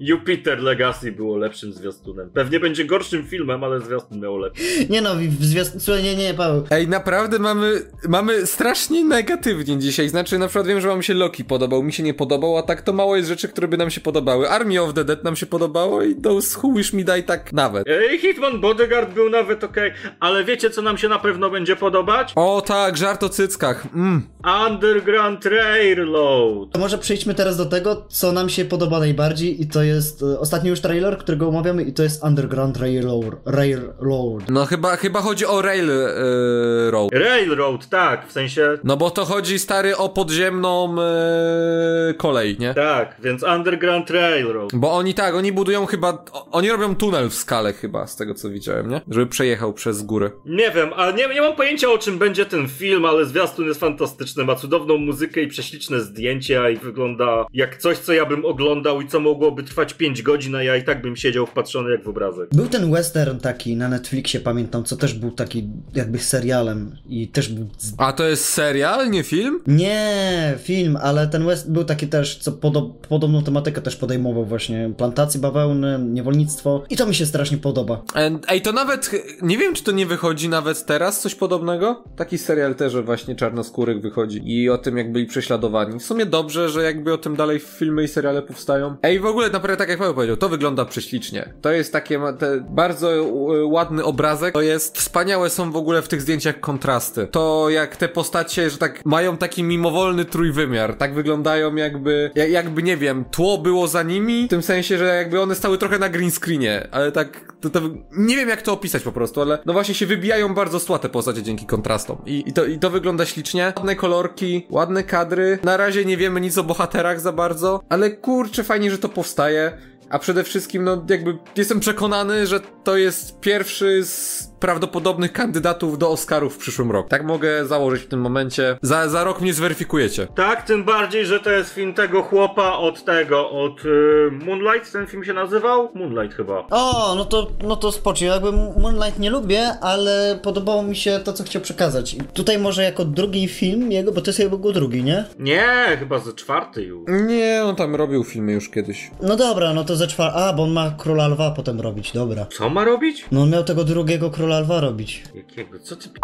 Jupiter 0.00 0.62
Legacy 0.62 1.12
było 1.12 1.36
lepszym 1.36 1.72
zwiastunem. 1.72 2.30
Pewnie 2.34 2.60
będzie 2.60 2.84
gorszym 2.84 3.26
filmem, 3.26 3.64
ale 3.64 3.80
zwiastun 3.80 4.20
miał 4.20 4.38
lepszy. 4.38 4.86
Nie 4.90 5.00
no, 5.00 5.14
w 5.14 5.44
zwiast... 5.44 5.82
Słuchaj, 5.84 6.02
nie, 6.02 6.16
nie, 6.16 6.34
Paweł. 6.34 6.64
Ej, 6.70 6.88
naprawdę 6.88 7.38
mamy, 7.38 7.82
mamy 8.08 8.46
strasznie 8.46 9.04
negatywnie 9.04 9.78
dzisiaj. 9.78 10.08
Znaczy, 10.08 10.38
na 10.38 10.46
przykład 10.46 10.66
wiem, 10.66 10.80
że 10.80 10.88
wam 10.88 11.02
się 11.02 11.14
Loki 11.14 11.44
podobał, 11.44 11.82
mi 11.82 11.92
się 11.92 12.02
nie 12.02 12.14
podobał, 12.14 12.58
a 12.58 12.62
tak 12.62 12.82
to 12.82 12.92
mało 12.92 13.16
jest 13.16 13.28
rzeczy, 13.28 13.48
które 13.48 13.68
by 13.68 13.76
nam 13.76 13.90
się 13.90 14.00
podobały. 14.00 14.50
Army 14.50 14.82
of 14.82 14.94
the 14.94 15.04
Dead 15.04 15.24
nam 15.24 15.36
się 15.36 15.46
podobało 15.46 16.02
i 16.02 16.14
Those 16.14 16.58
Who 16.58 16.72
Wish 16.72 16.92
Me 16.92 17.04
Die 17.04 17.22
tak 17.22 17.52
nawet. 17.52 17.88
Ej, 17.88 18.18
Hitman 18.18 18.60
Bodyguard 18.60 19.14
był 19.14 19.30
nawet 19.30 19.64
okej, 19.64 19.92
ale 20.20 20.44
wiecie 20.44 20.70
co 20.70 20.82
nam 20.82 20.98
się 20.98 21.08
na 21.08 21.18
pewno 21.18 21.50
będzie 21.50 21.76
podobać? 21.76 22.32
O 22.36 22.62
tak, 22.66 22.96
żart 22.96 23.22
o 23.22 23.28
cyckach. 23.28 23.86
Mm. 23.94 24.22
Underground 24.70 25.44
Railroad. 25.46 26.72
To 26.72 26.78
może 26.78 26.98
przejdźmy 26.98 27.34
teraz 27.34 27.56
do 27.56 27.66
tego, 27.66 27.75
co 28.08 28.32
nam 28.32 28.48
się 28.48 28.64
podoba 28.64 28.98
najbardziej 28.98 29.62
i 29.62 29.66
to 29.66 29.82
jest 29.82 30.22
e, 30.22 30.38
ostatni 30.38 30.70
już 30.70 30.80
trailer, 30.80 31.18
którego 31.18 31.48
omawiamy 31.48 31.82
i 31.82 31.92
to 31.92 32.02
jest 32.02 32.24
Underground 32.24 32.76
Railroad. 32.76 33.24
Railroad. 33.46 34.42
No 34.48 34.66
chyba, 34.66 34.96
chyba 34.96 35.20
chodzi 35.20 35.46
o 35.46 35.62
Rail 35.62 35.90
e, 35.90 36.90
Road. 36.90 37.10
Railroad, 37.12 37.88
tak, 37.88 38.28
w 38.28 38.32
sensie... 38.32 38.78
No 38.84 38.96
bo 38.96 39.10
to 39.10 39.24
chodzi, 39.24 39.58
stary, 39.58 39.96
o 39.96 40.08
podziemną 40.08 40.96
e, 41.00 42.14
kolej, 42.14 42.56
nie? 42.58 42.74
Tak, 42.74 43.16
więc 43.22 43.42
Underground 43.42 44.10
Railroad. 44.10 44.70
Bo 44.74 44.92
oni 44.92 45.14
tak, 45.14 45.34
oni 45.34 45.52
budują 45.52 45.86
chyba, 45.86 46.24
oni 46.50 46.70
robią 46.70 46.96
tunel 46.96 47.28
w 47.28 47.34
skale 47.34 47.72
chyba, 47.72 48.06
z 48.06 48.16
tego 48.16 48.34
co 48.34 48.50
widziałem, 48.50 48.90
nie? 48.90 49.00
Żeby 49.08 49.26
przejechał 49.26 49.72
przez 49.72 50.02
górę. 50.02 50.30
Nie 50.44 50.70
wiem, 50.70 50.90
ale 50.96 51.12
nie, 51.12 51.28
nie 51.34 51.40
mam 51.40 51.56
pojęcia 51.56 51.88
o 51.88 51.98
czym 51.98 52.18
będzie 52.18 52.46
ten 52.46 52.68
film, 52.68 53.04
ale 53.04 53.24
zwiastun 53.24 53.66
jest 53.66 53.80
fantastyczny, 53.80 54.44
ma 54.44 54.54
cudowną 54.54 54.98
muzykę 54.98 55.40
i 55.40 55.48
prześliczne 55.48 56.00
zdjęcia 56.00 56.70
i 56.70 56.76
wygląda 56.76 57.46
jak 57.52 57.65
coś, 57.74 57.98
co 57.98 58.12
ja 58.12 58.26
bym 58.26 58.44
oglądał 58.44 59.00
i 59.00 59.08
co 59.08 59.20
mogłoby 59.20 59.62
trwać 59.62 59.94
5 59.94 60.22
godzin, 60.22 60.54
a 60.54 60.62
ja 60.62 60.76
i 60.76 60.84
tak 60.84 61.02
bym 61.02 61.16
siedział 61.16 61.46
wpatrzony 61.46 61.90
jak 61.90 62.04
w 62.04 62.08
obrazek. 62.08 62.48
Był 62.52 62.66
ten 62.66 62.92
western 62.92 63.38
taki 63.38 63.76
na 63.76 63.88
Netflixie, 63.88 64.40
pamiętam, 64.40 64.84
co 64.84 64.96
też 64.96 65.14
był 65.14 65.30
taki 65.30 65.68
jakby 65.94 66.18
serialem 66.18 66.96
i 67.08 67.28
też 67.28 67.48
był... 67.48 67.68
Z... 67.78 67.94
A 67.98 68.12
to 68.12 68.24
jest 68.24 68.44
serial, 68.44 69.10
nie 69.10 69.22
film? 69.22 69.60
Nie, 69.66 70.54
film, 70.58 70.98
ale 71.02 71.26
ten 71.26 71.46
west 71.46 71.72
był 71.72 71.84
taki 71.84 72.08
też, 72.08 72.38
co 72.38 72.52
podo 72.52 72.82
podobną 73.08 73.42
tematykę 73.42 73.82
też 73.82 73.96
podejmował 73.96 74.44
właśnie. 74.44 74.90
Plantacje 74.96 75.40
bawełny, 75.40 75.98
niewolnictwo 75.98 76.84
i 76.90 76.96
to 76.96 77.06
mi 77.06 77.14
się 77.14 77.26
strasznie 77.26 77.58
podoba. 77.58 78.02
And, 78.14 78.46
ej, 78.48 78.62
to 78.62 78.72
nawet, 78.72 79.10
nie 79.42 79.58
wiem 79.58 79.74
czy 79.74 79.84
to 79.84 79.92
nie 79.92 80.06
wychodzi 80.06 80.48
nawet 80.48 80.86
teraz, 80.86 81.20
coś 81.20 81.34
podobnego? 81.34 82.04
Taki 82.16 82.38
serial 82.38 82.74
też 82.74 82.94
o 82.94 83.02
właśnie 83.02 83.36
czarnoskórych 83.36 84.00
wychodzi 84.00 84.40
i 84.44 84.70
o 84.70 84.78
tym 84.78 84.96
jak 84.96 85.12
byli 85.12 85.26
prześladowani. 85.26 85.98
W 85.98 86.02
sumie 86.02 86.26
dobrze, 86.26 86.68
że 86.68 86.82
jakby 86.82 87.12
o 87.12 87.18
tym 87.18 87.36
dalej 87.36 87.45
filmy 87.58 88.02
i 88.02 88.08
seriale 88.08 88.42
powstają. 88.42 88.96
Ej, 89.02 89.20
w 89.20 89.26
ogóle 89.26 89.50
naprawdę 89.50 89.76
tak 89.76 89.88
jak 89.88 89.98
Paweł 89.98 90.14
powiedział, 90.14 90.36
to 90.36 90.48
wygląda 90.48 90.84
prześlicznie. 90.84 91.54
To 91.60 91.70
jest 91.70 91.92
takie 91.92 92.20
bardzo 92.68 93.12
e, 93.14 93.22
ładny 93.64 94.04
obrazek, 94.04 94.54
to 94.54 94.62
jest, 94.62 94.98
wspaniałe 94.98 95.50
są 95.50 95.72
w 95.72 95.76
ogóle 95.76 96.02
w 96.02 96.08
tych 96.08 96.22
zdjęciach 96.22 96.60
kontrasty. 96.60 97.28
To 97.30 97.70
jak 97.70 97.96
te 97.96 98.08
postacie, 98.08 98.70
że 98.70 98.78
tak 98.78 99.04
mają 99.04 99.36
taki 99.36 99.62
mimowolny 99.62 100.24
trójwymiar, 100.24 100.94
tak 100.94 101.14
wyglądają 101.14 101.74
jakby, 101.74 102.30
jak, 102.34 102.50
jakby 102.50 102.82
nie 102.82 102.96
wiem, 102.96 103.24
tło 103.24 103.58
było 103.58 103.88
za 103.88 104.02
nimi, 104.02 104.46
w 104.46 104.50
tym 104.50 104.62
sensie, 104.62 104.98
że 104.98 105.04
jakby 105.04 105.40
one 105.40 105.54
stały 105.54 105.78
trochę 105.78 105.98
na 105.98 106.08
green 106.08 106.30
screenie, 106.30 106.88
ale 106.90 107.12
tak, 107.12 107.54
to, 107.60 107.70
to 107.70 107.80
nie 108.12 108.36
wiem 108.36 108.48
jak 108.48 108.62
to 108.62 108.72
opisać 108.72 109.02
po 109.02 109.12
prostu, 109.12 109.40
ale 109.40 109.58
no 109.66 109.72
właśnie 109.72 109.94
się 109.94 110.06
wybijają 110.06 110.54
bardzo 110.54 110.80
z 110.80 110.84
tła 110.84 110.98
te 110.98 111.08
postacie 111.08 111.42
dzięki 111.42 111.66
kontrastom. 111.66 112.16
I, 112.26 112.44
i, 112.46 112.52
to, 112.52 112.64
I 112.64 112.78
to 112.78 112.90
wygląda 112.90 113.26
ślicznie. 113.26 113.72
Ładne 113.76 113.96
kolorki, 113.96 114.66
ładne 114.70 115.04
kadry. 115.04 115.58
Na 115.62 115.76
razie 115.76 116.04
nie 116.04 116.16
wiemy 116.16 116.40
nic 116.40 116.58
o 116.58 116.64
bohaterach 116.64 117.20
za 117.20 117.32
bardzo, 117.36 117.80
ale 117.88 118.10
kurczę, 118.10 118.64
fajnie, 118.64 118.90
że 118.90 118.98
to 118.98 119.08
powstaje. 119.08 119.78
A 120.10 120.18
przede 120.18 120.44
wszystkim, 120.44 120.84
no 120.84 121.04
jakby 121.10 121.38
jestem 121.56 121.80
przekonany, 121.80 122.46
że 122.46 122.60
to 122.60 122.96
jest 122.96 123.40
pierwszy 123.40 124.04
z 124.04 124.48
prawdopodobnych 124.66 125.32
kandydatów 125.32 125.98
do 125.98 126.10
Oscarów 126.10 126.54
w 126.54 126.58
przyszłym 126.58 126.90
roku. 126.90 127.08
Tak 127.08 127.24
mogę 127.24 127.66
założyć 127.66 128.02
w 128.02 128.06
tym 128.08 128.20
momencie. 128.20 128.78
Za, 128.82 129.08
za 129.08 129.24
rok 129.24 129.40
mnie 129.40 129.54
zweryfikujecie. 129.54 130.26
Tak, 130.34 130.62
tym 130.62 130.84
bardziej, 130.84 131.26
że 131.26 131.40
to 131.40 131.50
jest 131.50 131.74
film 131.74 131.94
tego 131.94 132.22
chłopa 132.22 132.72
od 132.72 133.04
tego, 133.04 133.50
od 133.50 133.84
y, 133.84 134.30
Moonlight, 134.46 134.92
ten 134.92 135.06
film 135.06 135.24
się 135.24 135.32
nazywał? 135.32 135.90
Moonlight 135.94 136.36
chyba. 136.36 136.66
O, 136.70 137.14
no 137.16 137.24
to, 137.24 137.50
no 137.62 137.76
to 137.76 137.92
spoczy. 137.92 138.24
Jakby 138.24 138.52
Moonlight 138.52 139.18
nie 139.18 139.30
lubię, 139.30 139.68
ale 139.80 140.38
podobało 140.42 140.82
mi 140.82 140.96
się 140.96 141.20
to, 141.24 141.32
co 141.32 141.44
chciał 141.44 141.62
przekazać. 141.62 142.14
I 142.14 142.20
tutaj 142.20 142.58
może 142.58 142.82
jako 142.82 143.04
drugi 143.04 143.48
film 143.48 143.92
jego, 143.92 144.12
bo 144.12 144.20
to 144.20 144.30
jest 144.30 144.38
jego 144.38 144.72
drugi, 144.72 145.04
nie? 145.04 145.24
Nie, 145.38 145.96
chyba 145.98 146.18
ze 146.18 146.32
czwarty 146.32 146.82
już. 146.82 147.10
Nie, 147.26 147.62
on 147.64 147.76
tam 147.76 147.94
robił 147.94 148.24
filmy 148.24 148.52
już 148.52 148.68
kiedyś. 148.68 149.10
No 149.22 149.36
dobra, 149.36 149.74
no 149.74 149.84
to 149.84 149.96
ze 149.96 150.06
czwar... 150.06 150.32
A, 150.34 150.52
bo 150.52 150.62
on 150.62 150.70
ma 150.72 150.90
Króla 150.90 151.28
Lwa 151.28 151.50
potem 151.50 151.80
robić, 151.80 152.12
dobra. 152.12 152.46
Co 152.58 152.70
ma 152.70 152.84
robić? 152.84 153.24
No 153.32 153.42
on 153.42 153.50
miał 153.50 153.64
tego 153.64 153.84
drugiego 153.84 154.30
Króla 154.30 154.55
Lwa 154.60 154.80
robić. 154.80 155.22
Jakiego? 155.34 155.78
Co 155.78 155.96
ty 155.96 156.08
p... 156.08 156.20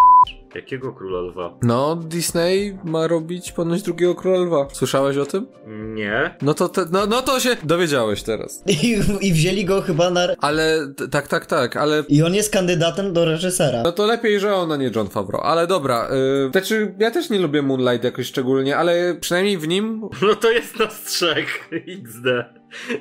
Jakiego 0.54 0.92
króla 0.92 1.20
lwa? 1.20 1.58
No, 1.62 1.96
Disney 1.96 2.78
ma 2.84 3.06
robić 3.06 3.52
ponoć 3.52 3.82
drugiego 3.82 4.14
króla 4.14 4.38
lwa. 4.38 4.68
Słyszałeś 4.72 5.16
o 5.16 5.26
tym? 5.26 5.46
Nie. 5.94 6.36
No 6.42 6.54
to, 6.54 6.68
te, 6.68 6.84
no, 6.90 7.06
no 7.06 7.22
to 7.22 7.40
się 7.40 7.56
dowiedziałeś 7.62 8.22
teraz. 8.22 8.62
I, 8.82 9.00
I 9.20 9.32
wzięli 9.32 9.64
go 9.64 9.82
chyba 9.82 10.10
na... 10.10 10.20
Ale, 10.40 10.78
tak, 11.10 11.28
tak, 11.28 11.46
tak, 11.46 11.76
ale 11.76 12.04
I 12.08 12.22
on 12.22 12.34
jest 12.34 12.52
kandydatem 12.52 13.12
do 13.12 13.24
reżysera. 13.24 13.82
No 13.82 13.92
to 13.92 14.06
lepiej, 14.06 14.40
że 14.40 14.54
on, 14.54 14.72
a 14.72 14.76
nie 14.76 14.90
John 14.96 15.08
Favreau. 15.08 15.42
Ale 15.42 15.66
dobra, 15.66 16.08
yy, 16.44 16.50
znaczy 16.52 16.94
ja 16.98 17.10
też 17.10 17.30
nie 17.30 17.38
lubię 17.38 17.62
Moonlight 17.62 18.04
jakoś 18.04 18.26
szczególnie, 18.26 18.76
ale 18.76 19.14
przynajmniej 19.20 19.58
w 19.58 19.68
nim... 19.68 20.00
No 20.28 20.34
to 20.34 20.50
jest 20.50 20.78
nas 20.78 21.04
trzech. 21.04 21.68
XD. 21.72 22.26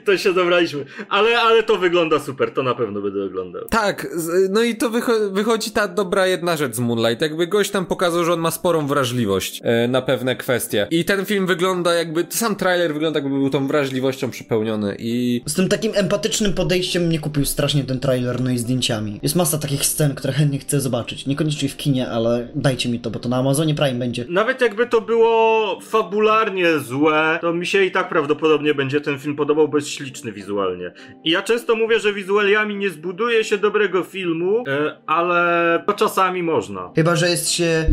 To 0.05 0.17
się 0.17 0.33
dobraliśmy. 0.33 0.85
Ale, 1.09 1.39
ale 1.41 1.63
to 1.63 1.77
wygląda 1.77 2.19
super, 2.19 2.53
to 2.53 2.63
na 2.63 2.75
pewno 2.75 3.01
będę 3.01 3.23
oglądał. 3.23 3.67
Tak, 3.69 4.07
no 4.49 4.61
i 4.61 4.75
to 4.75 4.89
wycho- 4.89 5.31
wychodzi 5.33 5.71
ta 5.71 5.87
dobra 5.87 6.27
jedna 6.27 6.57
rzecz 6.57 6.75
z 6.75 6.79
Moonlight. 6.79 7.21
Jakby 7.21 7.40
gość 7.47 7.71
tam 7.71 7.85
pokazał, 7.85 8.23
że 8.23 8.33
on 8.33 8.39
ma 8.39 8.51
sporą 8.51 8.87
wrażliwość 8.87 9.61
e, 9.63 9.87
na 9.87 10.01
pewne 10.01 10.35
kwestie. 10.35 10.87
I 10.91 11.05
ten 11.05 11.25
film 11.25 11.47
wygląda 11.47 11.93
jakby, 11.93 12.25
sam 12.29 12.55
trailer 12.55 12.93
wygląda 12.93 13.19
jakby 13.19 13.35
był 13.35 13.49
tą 13.49 13.67
wrażliwością 13.67 14.29
przepełniony 14.29 14.95
i... 14.99 15.41
Z 15.45 15.53
tym 15.53 15.69
takim 15.69 15.91
empatycznym 15.95 16.53
podejściem 16.53 17.03
mnie 17.03 17.19
kupił 17.19 17.45
strasznie 17.45 17.83
ten 17.83 17.99
trailer, 17.99 18.41
no 18.41 18.49
i 18.49 18.57
zdjęciami. 18.57 19.19
Jest 19.23 19.35
masa 19.35 19.57
takich 19.57 19.85
scen, 19.85 20.15
które 20.15 20.33
chętnie 20.33 20.59
chcę 20.59 20.79
zobaczyć. 20.79 21.25
Niekoniecznie 21.25 21.69
w 21.69 21.77
kinie, 21.77 22.09
ale 22.09 22.47
dajcie 22.55 22.89
mi 22.89 22.99
to, 22.99 23.11
bo 23.11 23.19
to 23.19 23.29
na 23.29 23.37
Amazonie 23.37 23.75
Prime 23.75 23.99
będzie. 23.99 24.25
Nawet 24.29 24.61
jakby 24.61 24.87
to 24.87 25.01
było 25.01 25.79
fabularnie 25.81 26.79
złe, 26.79 27.39
to 27.41 27.53
mi 27.53 27.65
się 27.65 27.83
i 27.83 27.91
tak 27.91 28.09
prawdopodobnie 28.09 28.73
będzie 28.73 29.01
ten 29.01 29.19
film 29.19 29.35
podobał, 29.35 29.51
podobał, 29.51 29.67
bo 29.67 29.77
jest 29.77 29.89
śliczny 29.89 30.31
wizualnie. 30.31 30.91
I 31.23 31.31
ja 31.31 31.41
często 31.41 31.75
mówię, 31.75 31.99
że 31.99 32.13
wizualiami 32.13 32.75
nie 32.75 32.89
zbuduje 32.89 33.43
się 33.43 33.57
dobrego 33.57 34.03
filmu, 34.03 34.63
e, 34.67 34.97
ale 35.05 35.83
to 35.87 35.93
czasami 35.93 36.43
można. 36.43 36.91
Chyba, 36.95 37.15
że 37.15 37.29
jest 37.31 37.49
się 37.49 37.85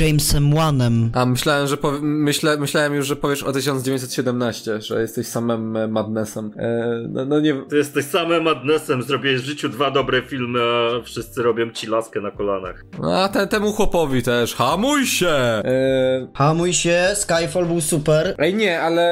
Jamesem 0.00 0.54
Wanem. 0.54 1.10
A 1.14 1.26
myślałem, 1.26 1.66
że 1.66 1.76
powie, 1.76 1.98
myślę, 2.02 2.56
myślałem 2.56 2.94
już, 2.94 3.06
że 3.06 3.16
powiesz 3.16 3.42
o 3.42 3.52
1917, 3.52 4.80
że 4.80 5.00
jesteś 5.00 5.26
samym 5.26 5.76
e, 5.76 5.88
Madnessem. 5.88 6.50
E, 6.56 6.88
no, 7.08 7.24
no 7.24 7.40
nie. 7.40 7.54
Ty 7.68 7.76
jesteś 7.76 8.04
samym 8.04 8.42
Madnessem, 8.42 9.02
zrobiłeś 9.02 9.40
w 9.40 9.44
życiu 9.44 9.68
dwa 9.68 9.90
dobre 9.90 10.22
filmy, 10.22 10.60
a 10.62 11.02
wszyscy 11.04 11.42
robią 11.42 11.70
ci 11.70 11.86
laskę 11.86 12.20
na 12.20 12.30
kolanach. 12.30 12.84
A 13.14 13.28
te, 13.28 13.46
temu 13.46 13.72
chłopowi 13.72 14.22
też. 14.22 14.54
Hamuj 14.54 15.06
się! 15.06 15.28
E, 15.28 16.28
Hamuj 16.34 16.72
się, 16.72 17.02
Skyfall 17.14 17.66
był 17.66 17.80
super. 17.80 18.34
Ej, 18.38 18.54
nie, 18.54 18.80
ale 18.82 19.06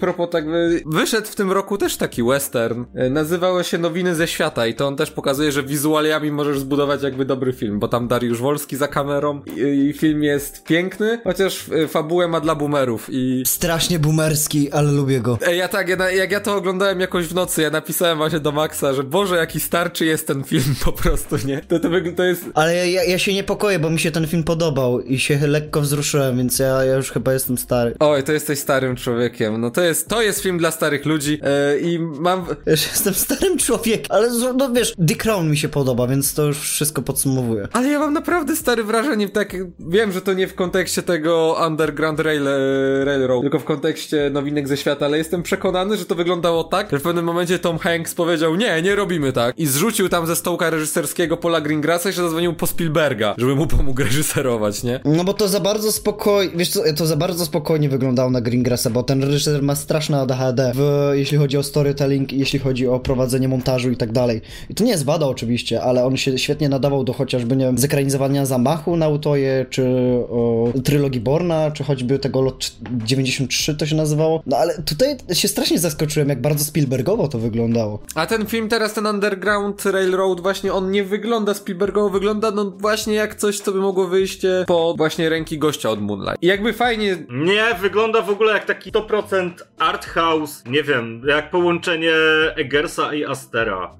propos 0.00 0.30
tak, 0.30 0.46
wy- 0.50 0.82
wyszedł 0.86 1.26
w 1.26 1.34
tym 1.34 1.52
roku 1.52 1.78
też 1.78 1.96
taki 1.96 2.22
western. 2.22 2.84
E, 2.94 3.10
Nazywało 3.10 3.62
się 3.62 3.78
Nowiny 3.78 4.14
ze 4.14 4.26
świata 4.28 4.66
i 4.66 4.74
to 4.74 4.86
on 4.86 4.96
też 4.96 5.10
pokazuje, 5.10 5.52
że 5.52 5.62
wizualiami 5.62 6.30
możesz 6.32 6.58
zbudować 6.58 7.02
jakby 7.02 7.24
dobry 7.24 7.52
film, 7.52 7.78
bo 7.78 7.88
tam 7.88 8.08
Dariusz 8.08 8.40
Wolski 8.40 8.76
za 8.76 8.88
kamerą 8.94 9.42
i, 9.56 9.60
i 9.60 9.92
film 9.92 10.22
jest 10.22 10.64
piękny, 10.64 11.20
chociaż 11.24 11.66
e, 11.68 11.88
fabułę 11.88 12.28
ma 12.28 12.40
dla 12.40 12.54
boomerów 12.54 13.06
i... 13.10 13.42
Strasznie 13.46 13.98
boomerski, 13.98 14.72
ale 14.72 14.92
lubię 14.92 15.20
go. 15.20 15.38
Ja 15.56 15.68
tak, 15.68 15.88
ja, 15.88 16.10
jak 16.10 16.30
ja 16.30 16.40
to 16.40 16.56
oglądałem 16.56 17.00
jakoś 17.00 17.26
w 17.26 17.34
nocy, 17.34 17.62
ja 17.62 17.70
napisałem 17.70 18.18
właśnie 18.18 18.40
do 18.40 18.52
Maxa, 18.52 18.92
że 18.94 19.02
Boże, 19.02 19.36
jaki 19.36 19.60
starczy 19.60 20.04
jest 20.04 20.26
ten 20.26 20.44
film 20.44 20.74
po 20.84 20.92
prostu, 20.92 21.36
nie? 21.44 21.60
To, 21.60 21.80
to, 21.80 21.88
to 22.16 22.24
jest... 22.24 22.44
Ale 22.54 22.90
ja, 22.90 23.04
ja, 23.04 23.18
się 23.18 23.34
niepokoję, 23.34 23.78
bo 23.78 23.90
mi 23.90 23.98
się 23.98 24.10
ten 24.10 24.26
film 24.26 24.42
podobał 24.42 25.00
i 25.00 25.18
się 25.18 25.46
lekko 25.46 25.80
wzruszyłem, 25.80 26.36
więc 26.36 26.58
ja, 26.58 26.84
ja 26.84 26.94
już 26.94 27.10
chyba 27.10 27.32
jestem 27.32 27.58
stary. 27.58 27.94
Oj, 28.00 28.22
to 28.22 28.32
jesteś 28.32 28.58
starym 28.58 28.96
człowiekiem. 28.96 29.60
No 29.60 29.70
to 29.70 29.82
jest, 29.82 30.08
to 30.08 30.22
jest 30.22 30.40
film 30.40 30.58
dla 30.58 30.70
starych 30.70 31.06
ludzi 31.06 31.40
e, 31.42 31.78
i 31.78 31.98
mam... 31.98 32.46
Już 32.66 32.82
jestem 32.92 33.14
starym 33.14 33.58
człowiekiem, 33.58 34.06
ale 34.08 34.28
no 34.56 34.72
wiesz, 34.72 34.94
The 35.08 35.14
Crown 35.14 35.50
mi 35.50 35.56
się 35.56 35.68
podoba, 35.68 36.06
więc 36.06 36.34
to 36.34 36.42
już 36.42 36.58
wszystko 36.58 37.02
podsumowuje. 37.02 37.68
Ale 37.72 37.88
ja 37.88 37.98
mam 37.98 38.12
naprawdę 38.12 38.56
stare 38.74 38.86
wrażenie, 38.86 39.28
tak, 39.28 39.56
wiem, 39.78 40.12
że 40.12 40.20
to 40.20 40.32
nie 40.32 40.48
w 40.48 40.54
kontekście 40.54 41.02
tego 41.02 41.56
Underground 41.66 42.20
Rail, 42.20 42.48
e, 42.48 43.04
Railroad, 43.04 43.42
tylko 43.42 43.58
w 43.58 43.64
kontekście 43.64 44.30
nowinek 44.30 44.68
ze 44.68 44.76
świata, 44.76 45.06
ale 45.06 45.18
jestem 45.18 45.42
przekonany, 45.42 45.96
że 45.96 46.04
to 46.04 46.14
wyglądało 46.14 46.64
tak, 46.64 46.90
że 46.90 46.98
w 46.98 47.02
pewnym 47.02 47.24
momencie 47.24 47.58
Tom 47.58 47.78
Hanks 47.78 48.14
powiedział, 48.14 48.56
nie, 48.56 48.82
nie 48.82 48.94
robimy 48.94 49.32
tak 49.32 49.58
i 49.58 49.66
zrzucił 49.66 50.08
tam 50.08 50.26
ze 50.26 50.36
stołka 50.36 50.70
reżyserskiego 50.70 51.36
Paula 51.36 51.60
Greengrassa 51.60 52.10
i 52.10 52.12
się 52.12 52.22
zadzwonił 52.22 52.54
po 52.54 52.66
Spielberga, 52.66 53.34
żeby 53.38 53.54
mu 53.54 53.66
pomógł 53.66 54.02
reżyserować, 54.02 54.82
nie? 54.82 55.00
No 55.04 55.24
bo 55.24 55.34
to 55.34 55.48
za 55.48 55.60
bardzo 55.60 55.92
spokojnie, 55.92 56.52
wiesz 56.56 56.68
co, 56.68 56.82
to 56.96 57.06
za 57.06 57.16
bardzo 57.16 57.44
spokojnie 57.44 57.88
wyglądało 57.88 58.30
na 58.30 58.40
Greengrassa, 58.40 58.90
bo 58.90 59.02
ten 59.02 59.22
reżyser 59.22 59.62
ma 59.62 59.74
straszne 59.74 60.20
ADHD, 60.20 60.72
w, 60.74 61.10
jeśli 61.12 61.38
chodzi 61.38 61.56
o 61.56 61.62
storytelling, 61.62 62.32
jeśli 62.32 62.58
chodzi 62.58 62.88
o 62.88 63.00
prowadzenie 63.00 63.48
montażu 63.48 63.90
i 63.90 63.96
tak 63.96 64.12
dalej. 64.12 64.40
I 64.70 64.74
to 64.74 64.84
nie 64.84 64.90
jest 64.90 65.04
wada 65.04 65.26
oczywiście, 65.26 65.82
ale 65.82 66.04
on 66.04 66.16
się 66.16 66.38
świetnie 66.38 66.68
nadawał 66.68 67.04
do 67.04 67.12
chociażby, 67.12 67.56
nie 67.56 67.64
wiem, 67.64 67.78
zekranizowania 67.78 68.46
Zamachu 68.64 68.96
na 68.96 69.08
Utoje, 69.08 69.66
czy 69.70 69.84
o, 70.30 70.72
trylogii 70.84 71.20
Borna, 71.20 71.70
czy 71.70 71.84
choćby 71.84 72.18
tego 72.18 72.40
Lot 72.42 72.72
93 72.92 73.74
to 73.74 73.86
się 73.86 73.96
nazywało. 73.96 74.42
No 74.46 74.56
ale 74.56 74.82
tutaj 74.82 75.16
się 75.32 75.48
strasznie 75.48 75.78
zaskoczyłem, 75.78 76.28
jak 76.28 76.40
bardzo 76.40 76.64
Spielbergowo 76.64 77.28
to 77.28 77.38
wyglądało. 77.38 78.02
A 78.14 78.26
ten 78.26 78.46
film 78.46 78.68
teraz, 78.68 78.94
ten 78.94 79.06
Underground 79.06 79.84
Railroad, 79.84 80.40
właśnie 80.40 80.72
on 80.72 80.90
nie 80.90 81.04
wygląda 81.04 81.54
Spielbergowo, 81.54 82.10
wygląda 82.10 82.50
no 82.50 82.70
właśnie 82.70 83.14
jak 83.14 83.34
coś, 83.34 83.60
co 83.60 83.72
by 83.72 83.78
mogło 83.78 84.06
wyjść 84.06 84.44
e, 84.44 84.64
po 84.66 84.94
właśnie 84.96 85.28
ręki 85.28 85.58
gościa 85.58 85.90
od 85.90 86.00
Moonlight. 86.00 86.42
I 86.42 86.46
jakby 86.46 86.72
fajnie 86.72 87.16
Nie, 87.30 87.64
wygląda 87.80 88.22
w 88.22 88.30
ogóle 88.30 88.52
jak 88.52 88.64
taki 88.64 88.92
100% 88.92 89.50
art 89.78 90.06
house, 90.06 90.62
nie 90.66 90.82
wiem, 90.82 91.22
jak 91.28 91.50
połączenie 91.50 92.14
Eggersa 92.56 93.14
i 93.14 93.24
Astera. 93.24 93.90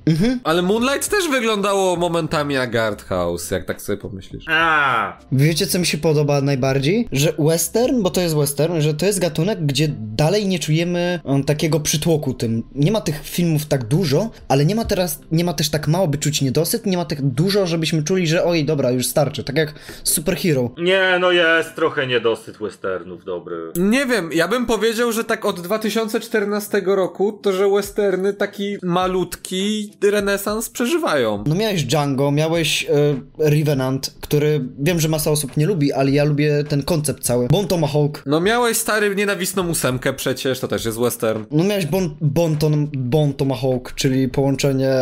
Ale 0.45 0.62
Moonlight 0.62 1.11
też 1.11 1.29
wyglądało 1.29 1.97
momentami 1.97 2.55
jak 2.55 2.77
Art 2.77 3.05
House, 3.05 3.51
jak 3.51 3.65
tak 3.65 3.83
sobie 3.83 3.99
pomyślisz. 3.99 4.45
Wiecie, 5.33 5.67
co 5.67 5.79
mi 5.79 5.87
się 5.87 5.99
podoba 5.99 6.41
najbardziej? 6.41 7.09
Że 7.13 7.33
western, 7.39 8.03
bo 8.03 8.11
to 8.11 8.21
jest 8.21 8.37
western, 8.37 8.81
że 8.81 8.95
to 8.95 9.07
jest 9.07 9.21
gatunek, 9.21 9.67
gdzie 9.67 9.89
dalej 9.99 10.47
nie 10.47 10.59
czujemy 10.59 11.21
um, 11.25 11.45
takiego 11.45 11.81
przytłoku 11.81 12.35
tym. 12.35 12.63
Nie 12.75 12.93
ma 12.93 13.01
tych 13.01 13.21
filmów 13.25 13.67
tak 13.67 13.85
dużo, 13.85 14.31
ale 14.49 14.65
nie 14.65 14.75
ma 14.75 14.85
teraz, 14.85 15.21
nie 15.33 15.45
ma 15.45 15.53
też 15.53 15.71
tak 15.71 15.89
mało, 15.89 16.09
by 16.09 16.19
czuć 16.19 16.43
niedosyt, 16.43 16.87
nie 16.87 16.97
ma 16.97 17.05
tak 17.05 17.23
dużo, 17.23 17.67
żebyśmy 17.67 18.03
czuli, 18.03 18.27
że 18.27 18.45
oj, 18.45 18.65
dobra, 18.65 18.91
już 18.91 19.07
starczy. 19.07 19.45
Tak 19.45 19.57
jak 19.57 19.75
Superhero. 20.05 20.71
nie, 20.79 21.19
no 21.21 21.33
jest 21.33 21.75
trochę 21.75 22.07
niedosyt 22.07 22.59
westernów, 22.59 23.25
dobry. 23.25 23.57
Nie 23.77 24.07
wiem, 24.07 24.31
ja 24.33 24.49
bym 24.49 24.67
powiedział, 24.67 25.13
że 25.13 25.25
tak 25.25 25.45
od 25.45 25.61
2014 25.61 26.83
roku, 26.87 27.33
to 27.33 27.53
że 27.53 27.71
westerny 27.71 28.33
taki 28.33 28.77
malutki 28.83 29.93
renesans 30.03 30.71
przeżywają. 30.71 31.45
No 31.47 31.55
miałeś 31.55 31.85
Django, 31.85 32.31
miałeś 32.31 32.85
e, 32.85 32.89
Revenant, 33.39 34.15
który 34.21 34.44
wiem, 34.79 35.01
że 35.01 35.09
masa 35.09 35.31
osób 35.31 35.57
nie 35.57 35.67
lubi, 35.67 35.93
ale 35.93 36.11
ja 36.11 36.25
lubię 36.25 36.65
ten 36.69 36.83
koncept 36.83 37.23
cały. 37.23 37.49
Bon 37.49 37.67
Tomahawk. 37.67 38.23
No 38.27 38.41
miałeś 38.41 38.77
stary 38.77 39.15
nienawistną 39.17 39.69
ósemkę 39.69 40.13
przecież, 40.13 40.61
to 40.61 40.69
też 40.69 40.85
jest 40.85 40.99
western. 40.99 41.45
No 41.51 41.65
miałeś 41.65 41.87
Bon, 41.87 42.15
bon, 42.21 42.57
Tom, 42.57 42.89
bon 42.97 43.33
Tomahawk, 43.33 43.93
czyli 43.95 44.29
połączenie 44.29 44.93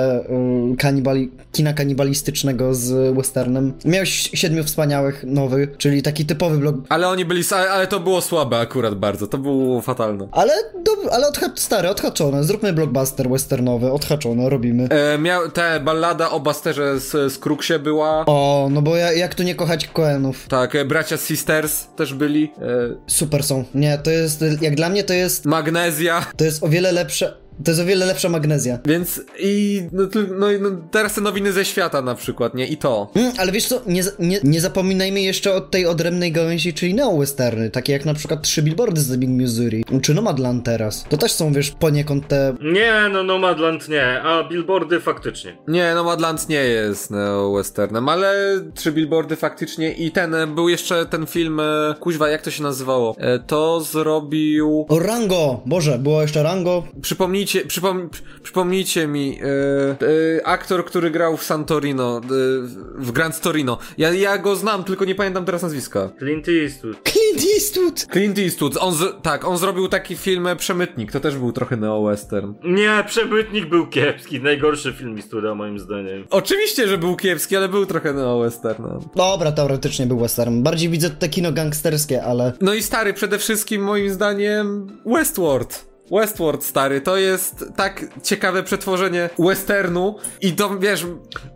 y, 0.72 0.76
kanibali, 0.76 1.30
kina 1.52 1.72
kanibalistycznego 1.72 2.74
z 2.74 3.16
westernem. 3.16 3.72
Miałeś 3.84 4.30
Siedmiu 4.34 4.64
Wspaniałych 4.64 5.24
nowy, 5.26 5.68
czyli 5.78 6.02
taki 6.02 6.26
typowy 6.26 6.58
blok... 6.58 6.76
Ale 6.88 7.08
oni 7.08 7.24
byli, 7.24 7.42
ale, 7.50 7.70
ale 7.70 7.86
to 7.86 8.00
było 8.00 8.20
słabe 8.20 8.58
akurat 8.58 8.94
bardzo, 8.94 9.26
to 9.26 9.38
było 9.38 9.80
fatalne. 9.80 10.28
Ale, 10.32 10.52
do, 10.84 11.12
ale 11.12 11.26
odha- 11.30 11.52
stary, 11.56 11.88
odhaczone. 11.88 12.44
Zróbmy 12.44 12.72
blockbuster 12.72 13.30
westernowy, 13.30 13.92
odhaczone, 13.92 14.48
robimy. 14.48 14.88
E, 14.88 15.18
miał, 15.18 15.50
ta 15.50 15.80
ballada 15.80 16.30
o 16.30 16.40
Basterze 16.40 17.00
z, 17.00 17.32
z 17.32 17.38
Kruksie 17.38 17.78
była. 17.78 18.24
O, 18.26 18.68
no 18.70 18.82
bo 18.82 18.96
ja, 18.96 19.12
jak 19.12 19.31
tu 19.34 19.42
nie 19.42 19.54
kochać 19.54 19.86
Coenów? 19.86 20.48
Tak, 20.48 20.74
e, 20.74 20.84
bracia 20.84 21.16
Sisters 21.16 21.86
też 21.96 22.14
byli. 22.14 22.44
E, 22.44 22.66
Super 23.06 23.42
są. 23.42 23.64
Nie, 23.74 23.98
to 23.98 24.10
jest, 24.10 24.44
jak 24.60 24.74
dla 24.74 24.88
mnie 24.88 25.04
to 25.04 25.12
jest, 25.14 25.44
Magnezja. 25.44 26.26
to 26.36 26.44
jest 26.44 26.62
o 26.64 26.68
wiele 26.68 26.92
lepsze, 26.92 27.36
to 27.64 27.70
jest 27.70 27.80
o 27.80 27.84
wiele 27.84 28.06
lepsza 28.06 28.28
magnezja. 28.28 28.78
Więc 28.84 29.20
i 29.38 29.82
no, 29.92 30.08
no, 30.38 30.52
i 30.52 30.60
no 30.60 30.70
teraz 30.90 31.14
te 31.14 31.20
nowiny 31.20 31.52
ze 31.52 31.64
świata 31.64 32.02
na 32.02 32.14
przykład, 32.14 32.54
nie? 32.54 32.66
I 32.66 32.76
to. 32.76 33.10
Mm, 33.14 33.32
ale 33.38 33.52
wiesz 33.52 33.66
co, 33.66 33.80
nie, 33.86 34.02
nie, 34.18 34.40
nie 34.44 34.60
zapominajmy 34.60 35.20
jeszcze 35.20 35.54
o 35.54 35.60
tej 35.60 35.86
odrębnej 35.86 36.32
gałęzi, 36.32 36.74
czyli 36.74 36.94
neo-westerny, 36.94 37.70
takie 37.70 37.92
jak 37.92 38.04
na 38.04 38.14
przykład 38.14 38.42
Trzy 38.42 38.62
Billboardy 38.62 39.00
z 39.00 39.16
Big 39.16 39.30
Missouri, 39.30 39.84
czy 40.02 40.14
Nomadland 40.14 40.64
teraz. 40.64 41.04
To 41.08 41.16
też 41.16 41.32
są, 41.32 41.52
wiesz, 41.52 41.70
poniekąd 41.70 42.28
te... 42.28 42.54
Nie, 42.60 43.08
no 43.12 43.22
Nomadland 43.22 43.88
nie, 43.88 44.22
a 44.22 44.48
billboardy 44.48 45.00
faktycznie. 45.00 45.56
Nie, 45.68 45.94
Nomadland 45.94 46.48
nie 46.48 46.64
jest 46.64 47.10
neo-westernem, 47.10 48.08
ale 48.08 48.60
trzy 48.74 48.92
billboardy 48.92 49.36
faktycznie 49.36 49.92
i 49.92 50.10
ten, 50.10 50.34
e, 50.34 50.46
był 50.46 50.68
jeszcze 50.68 51.06
ten 51.06 51.26
film, 51.26 51.60
e, 51.60 51.94
kuźwa, 52.00 52.28
jak 52.28 52.42
to 52.42 52.50
się 52.50 52.62
nazywało? 52.62 53.14
E, 53.18 53.38
to 53.38 53.80
zrobił... 53.80 54.86
O, 54.88 54.98
Rango! 54.98 55.60
Boże, 55.66 55.98
było 55.98 56.22
jeszcze 56.22 56.42
Rango. 56.42 56.82
Przypomnijcie, 57.44 57.68
przypom, 57.68 58.10
przy- 58.10 58.22
przypomnijcie 58.42 59.06
mi, 59.06 59.38
e, 59.42 59.46
e, 60.38 60.46
aktor, 60.46 60.84
który 60.84 61.10
grał 61.10 61.36
w 61.36 61.44
Santorino, 61.44 62.16
e, 62.18 62.20
w 62.98 63.12
Grand 63.12 63.40
Torino. 63.40 63.78
Ja, 63.98 64.12
ja 64.12 64.38
go 64.38 64.56
znam, 64.56 64.84
tylko 64.84 65.04
nie 65.04 65.14
pamiętam 65.14 65.44
teraz 65.44 65.62
nazwiska. 65.62 66.10
Clint 66.18 66.48
Eastwood. 66.48 66.96
Clint 67.08 67.52
Eastwood! 67.54 68.06
Clint 68.12 68.38
Eastwood, 68.38 68.76
on 68.80 68.94
z, 68.94 69.22
tak, 69.22 69.44
on 69.44 69.58
zrobił 69.58 69.88
taki 69.88 70.16
film 70.16 70.48
Przemytnik, 70.56 71.12
to 71.12 71.20
też 71.20 71.36
był 71.36 71.52
trochę 71.52 71.76
neo-western. 71.76 72.54
Nie, 72.64 73.04
Przemytnik 73.06 73.66
był 73.68 73.86
kiepski, 73.86 74.40
najgorszy 74.40 74.92
film 74.92 75.16
Eastwooda 75.16 75.54
moim 75.54 75.78
zdaniem. 75.78 76.24
Oczywiście, 76.30 76.88
że 76.88 76.98
był 76.98 77.16
kiepski, 77.16 77.56
ale 77.56 77.68
był 77.68 77.86
trochę 77.86 78.12
neo-western. 78.12 78.82
No. 78.82 79.00
Dobra, 79.16 79.52
teoretycznie 79.52 80.06
był 80.06 80.18
western. 80.18 80.62
Bardziej 80.62 80.88
widzę 80.88 81.10
te 81.10 81.28
kino 81.28 81.52
gangsterskie, 81.52 82.22
ale... 82.24 82.52
no 82.60 82.74
i 82.74 82.82
stary, 82.82 83.12
przede 83.12 83.38
wszystkim 83.38 83.82
moim 83.82 84.10
zdaniem 84.10 84.86
Westworld. 85.06 85.91
Westworld, 86.12 86.64
stary, 86.64 87.00
to 87.00 87.16
jest 87.16 87.64
tak 87.76 88.04
ciekawe 88.22 88.62
przetworzenie 88.62 89.30
westernu 89.38 90.16
i 90.40 90.52
to, 90.52 90.78
wiesz, 90.78 91.06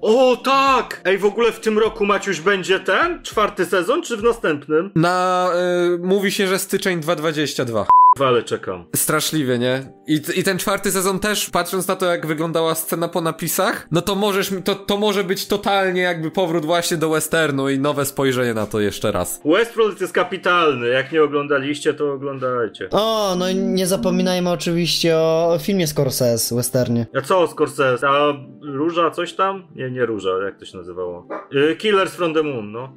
O 0.01 0.37
tak! 0.45 1.01
Ej, 1.05 1.19
w 1.19 1.25
ogóle 1.25 1.53
w 1.53 1.61
tym 1.61 1.79
roku 1.79 2.07
Maciuś 2.07 2.41
będzie 2.41 2.81
ten? 2.81 3.23
Czwarty 3.23 3.67
sezon, 3.67 4.03
czy 4.03 4.17
w 4.17 4.23
następnym? 4.23 4.91
na, 4.95 5.49
y, 5.95 5.99
mówi 5.99 6.33
się, 6.33 6.47
że 6.47 6.59
styczeń 6.59 7.01
2022. 7.01 7.87
Ale 8.21 8.43
czekam. 8.43 8.85
Straszliwie, 8.97 9.59
nie? 9.59 9.93
I, 10.07 10.21
I 10.35 10.45
ten 10.45 10.59
czwarty 10.59 10.93
sezon 10.93 11.19
też, 11.21 11.51
patrząc 11.51 11.89
na 11.89 11.97
to, 11.97 12.07
jak 12.07 12.27
wyglądała 12.27 12.75
scena 12.75 13.09
po 13.09 13.21
napisach, 13.21 13.87
no 13.91 14.03
to 14.03 14.15
możesz, 14.15 14.51
to, 14.65 14.75
to 14.75 14.97
może 14.97 15.25
być 15.25 15.47
totalnie 15.47 16.01
jakby 16.01 16.31
powrót 16.31 16.65
właśnie 16.65 16.97
do 16.97 17.09
westernu 17.11 17.69
i 17.69 17.79
nowe 17.79 18.07
spojrzenie 18.07 18.55
na 18.55 18.67
to 18.67 18.81
jeszcze 18.81 19.13
raz. 19.13 19.41
Westworld 19.45 20.01
jest 20.01 20.13
kapitalny, 20.13 20.89
jak 20.89 21.13
nie 21.13 21.23
oglądaliście, 21.23 21.95
to 21.95 22.13
oglądajcie. 22.13 22.89
O, 22.91 23.35
no 23.39 23.49
i 23.49 23.55
nie 23.55 23.87
zapominajmy 23.87 24.46
oczywiście 24.51 25.19
o 25.19 25.57
filmie 25.61 25.87
Scorsese, 25.87 26.55
westernie. 26.57 27.07
A 27.19 27.21
co 27.21 27.47
Scorsese? 27.47 28.09
A 28.09 28.33
Róża 28.63 29.11
coś 29.11 29.33
tam? 29.33 29.67
Nie, 29.75 29.91
nie 29.91 30.07
Róża, 30.07 30.31
jak 30.45 30.59
to 30.59 30.65
się 30.65 30.79
nazywało? 30.79 31.29
Y, 31.53 31.77
Killers 31.77 32.15
from 32.15 32.35
the 32.35 32.43
Moon, 32.43 32.73
no. 32.73 32.93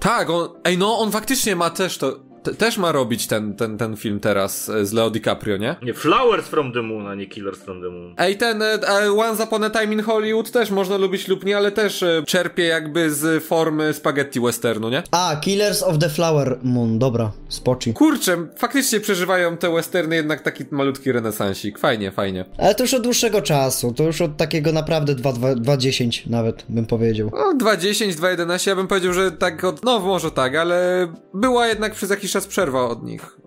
Tak, 0.00 0.30
on, 0.30 0.48
ej 0.64 0.78
no, 0.78 0.98
on 0.98 1.10
faktycznie 1.10 1.56
ma 1.56 1.70
też 1.70 1.98
to, 1.98 2.12
też 2.58 2.78
ma 2.78 2.92
robić 2.92 3.26
ten, 3.26 3.54
ten, 3.54 3.78
ten 3.78 3.96
film 3.96 4.20
teraz 4.20 4.68
e, 4.68 4.86
z 4.86 4.92
Leo 4.92 5.10
DiCaprio, 5.10 5.56
nie? 5.56 5.76
Nie, 5.82 5.94
Flowers 5.94 6.46
from 6.46 6.72
the 6.72 6.82
Moon, 6.82 7.06
a 7.06 7.14
nie 7.14 7.26
Killers 7.26 7.58
from 7.58 7.82
the 7.82 7.88
Moon. 7.88 8.14
Ej, 8.18 8.36
ten 8.36 8.62
e, 8.62 8.66
e, 8.66 9.12
Once 9.12 9.44
Upon 9.44 9.64
a 9.64 9.70
Time 9.70 9.92
in 9.92 10.02
Hollywood 10.02 10.50
też 10.50 10.70
można 10.70 10.96
lubić 10.96 11.28
lub 11.28 11.44
nie, 11.44 11.56
ale 11.56 11.72
też 11.72 12.02
e, 12.02 12.22
czerpie 12.26 12.64
jakby 12.64 13.10
z 13.10 13.44
formy 13.44 13.92
spaghetti 13.92 14.40
westernu, 14.40 14.88
nie? 14.88 15.02
A, 15.10 15.36
Killers 15.40 15.82
of 15.82 15.98
the 15.98 16.08
Flower 16.08 16.58
Moon, 16.62 16.98
dobra, 16.98 17.32
spoczy. 17.48 17.92
Kurczę, 17.92 18.46
faktycznie 18.56 19.00
przeżywają 19.00 19.56
te 19.56 19.74
westerny 19.74 20.16
jednak 20.16 20.40
taki 20.42 20.64
malutki 20.70 21.12
renesansik. 21.12 21.78
Fajnie, 21.78 22.10
fajnie. 22.10 22.44
Ale 22.58 22.74
to 22.74 22.82
już 22.82 22.94
od 22.94 23.02
dłuższego 23.02 23.42
czasu, 23.42 23.92
to 23.92 24.02
już 24.02 24.20
od 24.20 24.36
takiego 24.36 24.72
naprawdę 24.72 25.14
2.10 25.14 26.30
nawet 26.30 26.64
bym 26.68 26.86
powiedział. 26.86 27.30
No, 27.32 27.66
2.10, 27.70 28.12
2.11, 28.12 28.68
ja 28.68 28.76
bym 28.76 28.86
powiedział, 28.86 29.12
że 29.12 29.32
tak 29.32 29.64
od... 29.64 29.84
No, 29.84 30.00
może 30.00 30.30
tak, 30.30 30.56
ale 30.56 31.08
była 31.34 31.66
jednak 31.66 31.94
przez 31.94 32.10
jakiś 32.10 32.33
czas 32.34 32.46
przerwa 32.46 32.88
od 32.88 33.04
nich. 33.04 33.38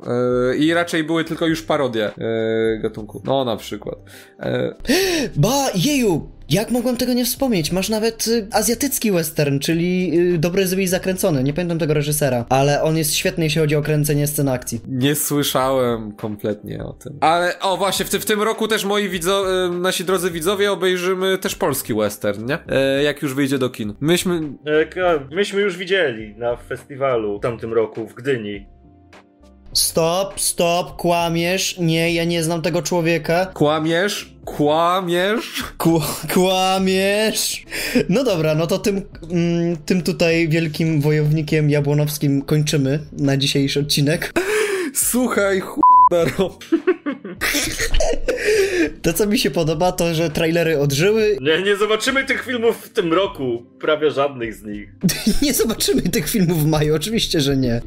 Yy, 0.50 0.58
I 0.58 0.74
raczej 0.74 1.04
były 1.04 1.24
tylko 1.24 1.48
już 1.48 1.62
parodie 1.64 2.12
yy, 2.18 2.80
gatunku. 2.82 3.22
No, 3.26 3.46
na 3.46 3.58
przykład. 3.58 3.96
Yy, 4.40 4.76
Ba, 5.36 5.70
jeju! 5.76 6.38
Jak 6.50 6.72
mogłem 6.72 6.98
tego 6.98 7.14
nie 7.14 7.26
wspomnieć? 7.26 7.72
Masz 7.72 7.90
nawet 7.90 8.28
y, 8.28 8.48
azjatycki 8.52 9.12
western, 9.12 9.60
czyli 9.60 10.20
y, 10.20 10.38
Dobry, 10.38 10.68
Zły 10.68 10.82
i 10.82 10.88
Zakręcony. 10.88 11.44
Nie 11.44 11.54
pamiętam 11.54 11.80
tego 11.80 11.94
reżysera, 11.94 12.46
ale 12.50 12.84
on 12.84 12.98
jest 12.98 13.16
świetny, 13.16 13.44
jeśli 13.44 13.62
chodzi 13.62 13.76
o 13.76 13.82
kręcenie 13.82 14.28
scen 14.28 14.50
akcji. 14.50 14.82
Nie 14.88 15.16
słyszałem 15.16 16.12
kompletnie 16.12 16.84
o 16.84 16.94
tym. 16.94 17.18
Ale, 17.22 17.60
o 17.60 17.78
właśnie, 17.78 18.06
w, 18.06 18.10
ty, 18.10 18.20
w 18.20 18.26
tym 18.26 18.42
roku 18.42 18.68
też 18.68 18.86
moi 18.86 19.10
widzo, 19.10 19.66
y, 19.66 19.70
nasi 19.70 20.06
drodzy 20.06 20.32
widzowie 20.32 20.72
obejrzymy 20.72 21.38
też 21.38 21.56
polski 21.56 21.94
western, 21.94 22.46
nie? 22.46 22.58
E, 22.68 23.04
jak 23.04 23.22
już 23.22 23.34
wyjdzie 23.34 23.58
do 23.58 23.70
kin. 23.70 23.94
Myśmy... 24.00 24.42
E, 24.96 25.36
Myśmy 25.36 25.62
już 25.62 25.78
widzieli 25.78 26.36
na 26.38 26.56
festiwalu 26.56 27.38
w 27.38 27.42
tamtym 27.42 27.74
roku 27.74 28.08
w 28.08 28.14
Gdyni. 28.14 28.66
Stop, 29.78 30.42
stop, 30.42 30.96
kłamiesz. 30.96 31.76
Nie, 31.80 32.14
ja 32.14 32.24
nie 32.24 32.44
znam 32.44 32.62
tego 32.62 32.82
człowieka. 32.82 33.46
Kłamiesz? 33.46 34.34
Kłamiesz? 34.46 35.64
Kł- 35.78 36.34
kłamiesz. 36.34 37.66
No 38.10 38.24
dobra, 38.24 38.56
no 38.56 38.68
to 38.68 38.80
tym, 38.80 39.02
mm, 39.32 39.78
tym 39.86 40.02
tutaj 40.02 40.50
wielkim 40.50 41.02
wojownikiem 41.02 41.70
jabłonowskim 41.70 42.42
kończymy 42.42 43.00
na 43.12 43.38
dzisiejszy 43.38 43.80
odcinek. 43.80 44.34
Słuchaj, 44.94 45.62
ch... 45.62 45.76
To, 49.02 49.14
co 49.14 49.26
mi 49.28 49.40
się 49.40 49.52
podoba, 49.52 49.92
to, 49.92 50.14
że 50.14 50.30
trailery 50.30 50.80
odżyły. 50.80 51.38
Nie, 51.42 51.62
nie 51.62 51.76
zobaczymy 51.76 52.24
tych 52.26 52.44
filmów 52.44 52.86
w 52.86 52.90
tym 52.90 53.14
roku. 53.14 53.66
Prawie 53.80 54.12
żadnych 54.12 54.54
z 54.54 54.64
nich. 54.64 54.90
Nie 55.42 55.54
zobaczymy 55.54 56.02
tych 56.02 56.30
filmów 56.30 56.64
w 56.64 56.68
maju, 56.68 56.96
oczywiście, 56.96 57.42
że 57.42 57.58
nie. 57.58 57.82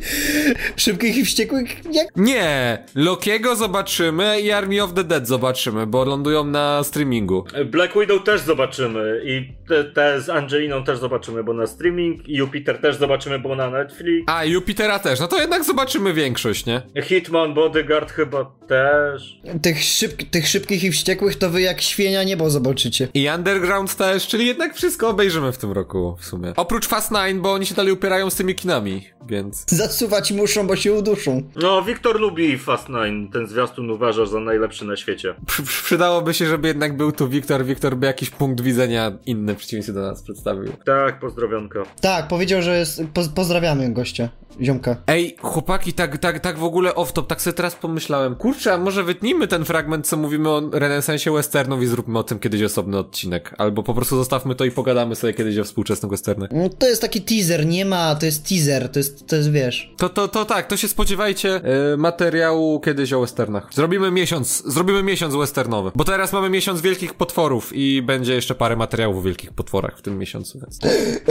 Szybkich 0.76 1.16
i 1.16 1.24
wściekłych, 1.24 1.68
jak 1.92 2.06
Nie, 2.16 2.78
Lokiego 2.94 3.56
zobaczymy 3.56 4.40
i 4.40 4.50
Army 4.50 4.82
of 4.82 4.94
the 4.94 5.04
Dead 5.04 5.28
zobaczymy, 5.28 5.86
bo 5.86 6.04
lądują 6.04 6.44
na 6.44 6.84
streamingu. 6.84 7.44
Black 7.66 7.94
Widow 8.00 8.24
też 8.24 8.40
zobaczymy 8.40 9.20
i 9.24 9.52
te, 9.68 9.84
te 9.84 10.20
z 10.20 10.28
Angeliną 10.28 10.84
też 10.84 10.98
zobaczymy, 10.98 11.44
bo 11.44 11.54
na 11.54 11.66
streaming 11.66 12.28
i 12.28 12.34
Jupiter 12.34 12.78
też 12.80 12.96
zobaczymy, 12.96 13.38
bo 13.38 13.56
na 13.56 13.70
Netflix. 13.70 14.24
A, 14.26 14.44
Jupitera 14.44 14.98
też, 14.98 15.20
no 15.20 15.28
to 15.28 15.40
jednak 15.40 15.64
zobaczymy 15.64 16.12
większość, 16.14 16.66
nie? 16.66 16.82
Hitman, 17.02 17.54
Bodyguard 17.54 18.12
chyba 18.12 18.52
też. 18.68 19.40
tych, 19.62 19.82
szyb, 19.84 20.30
tych 20.30 20.48
szybkich 20.50 20.84
i 20.84 20.90
wściekłych, 20.90 21.36
to 21.36 21.50
wy 21.50 21.60
jak 21.60 21.80
świnia 21.80 22.24
niebo 22.24 22.50
zobaczycie. 22.50 23.08
I 23.14 23.28
Underground 23.36 23.94
też, 23.96 24.26
czyli 24.26 24.46
jednak 24.46 24.74
wszystko 24.74 25.08
obejrzymy 25.08 25.52
w 25.52 25.58
tym 25.58 25.72
roku 25.72 26.16
w 26.20 26.24
sumie. 26.24 26.52
Oprócz 26.56 26.86
Fast 26.88 27.10
Nine, 27.10 27.40
bo 27.40 27.52
oni 27.52 27.66
się 27.66 27.74
dalej 27.74 27.92
upierają 27.92 28.30
z 28.30 28.34
tymi 28.34 28.54
kinami, 28.54 29.06
więc... 29.26 29.64
Zasuwać 29.68 30.32
muszą, 30.32 30.66
bo 30.66 30.76
się 30.76 30.92
uduszą. 30.92 31.42
No, 31.56 31.82
Wiktor 31.82 32.20
lubi 32.20 32.58
Fast 32.58 32.88
Nine. 32.88 33.28
Ten 33.32 33.46
zwiastun 33.46 33.90
uważa 33.90 34.26
za 34.26 34.40
najlepszy 34.40 34.84
na 34.84 34.96
świecie. 34.96 35.34
Przy, 35.46 35.62
przy- 35.62 35.84
przydałoby 35.84 36.34
się, 36.34 36.46
żeby 36.46 36.68
jednak 36.68 36.96
był 36.96 37.12
tu 37.12 37.28
Wiktor. 37.28 37.64
Wiktor 37.64 37.96
by 37.96 38.06
jakiś 38.06 38.30
punkt 38.30 38.60
widzenia 38.60 39.12
inny 39.26 39.54
w 39.54 39.58
przeciwieństwie 39.58 39.92
do 39.92 40.00
nas 40.00 40.22
przedstawił. 40.22 40.72
Tak, 40.86 41.20
pozdrowionka. 41.20 41.82
Tak, 42.00 42.28
powiedział, 42.28 42.62
że 42.62 42.78
jest. 42.78 43.02
Po, 43.14 43.20
pozdrawiamy 43.34 43.92
gościa, 43.92 44.28
ziomka. 44.62 44.96
Ej, 45.06 45.36
chłopaki, 45.40 45.92
tak, 45.92 46.18
tak, 46.18 46.40
tak 46.40 46.58
w 46.58 46.64
ogóle 46.64 46.90
off-top, 46.90 47.26
tak 47.26 47.42
sobie 47.42 47.54
teraz 47.54 47.74
pomyślałem. 47.74 48.34
Kurczę, 48.34 48.72
a 48.74 48.78
może 48.78 49.04
wytnijmy 49.04 49.48
ten 49.48 49.64
fragment, 49.64 50.06
co 50.06 50.16
mówimy 50.16 50.39
o 50.48 50.62
renesansie 50.72 51.32
westernów 51.32 51.82
i 51.82 51.86
zróbmy 51.86 52.18
o 52.18 52.22
tym 52.22 52.38
kiedyś 52.38 52.62
osobny 52.62 52.98
odcinek. 52.98 53.54
Albo 53.58 53.82
po 53.82 53.94
prostu 53.94 54.16
zostawmy 54.16 54.54
to 54.54 54.64
i 54.64 54.70
pogadamy 54.70 55.16
sobie 55.16 55.34
kiedyś 55.34 55.58
o 55.58 55.64
współczesnych 55.64 56.10
westernach. 56.10 56.50
No, 56.52 56.68
To 56.68 56.88
jest 56.88 57.02
taki 57.02 57.22
teaser, 57.22 57.66
nie 57.66 57.84
ma, 57.84 58.14
to 58.14 58.26
jest 58.26 58.48
teaser, 58.48 58.88
to 58.88 58.98
jest, 58.98 59.26
to 59.26 59.36
jest 59.36 59.50
wiesz. 59.50 59.92
To, 59.96 60.08
to, 60.08 60.28
to 60.28 60.44
tak, 60.44 60.66
to 60.66 60.76
się 60.76 60.88
spodziewajcie 60.88 61.60
e, 61.92 61.96
materiału 61.96 62.80
kiedyś 62.80 63.12
o 63.12 63.20
westernach. 63.20 63.68
Zrobimy 63.74 64.10
miesiąc, 64.10 64.62
zrobimy 64.66 65.02
miesiąc 65.02 65.34
westernowy. 65.34 65.90
Bo 65.94 66.04
teraz 66.04 66.32
mamy 66.32 66.50
miesiąc 66.50 66.80
wielkich 66.80 67.14
potworów 67.14 67.70
i 67.74 68.02
będzie 68.02 68.34
jeszcze 68.34 68.54
parę 68.54 68.76
materiałów 68.76 69.16
o 69.16 69.22
wielkich 69.22 69.52
potworach 69.52 69.98
w 69.98 70.02
tym 70.02 70.18
miesiącu, 70.18 70.60
więc... 70.60 70.78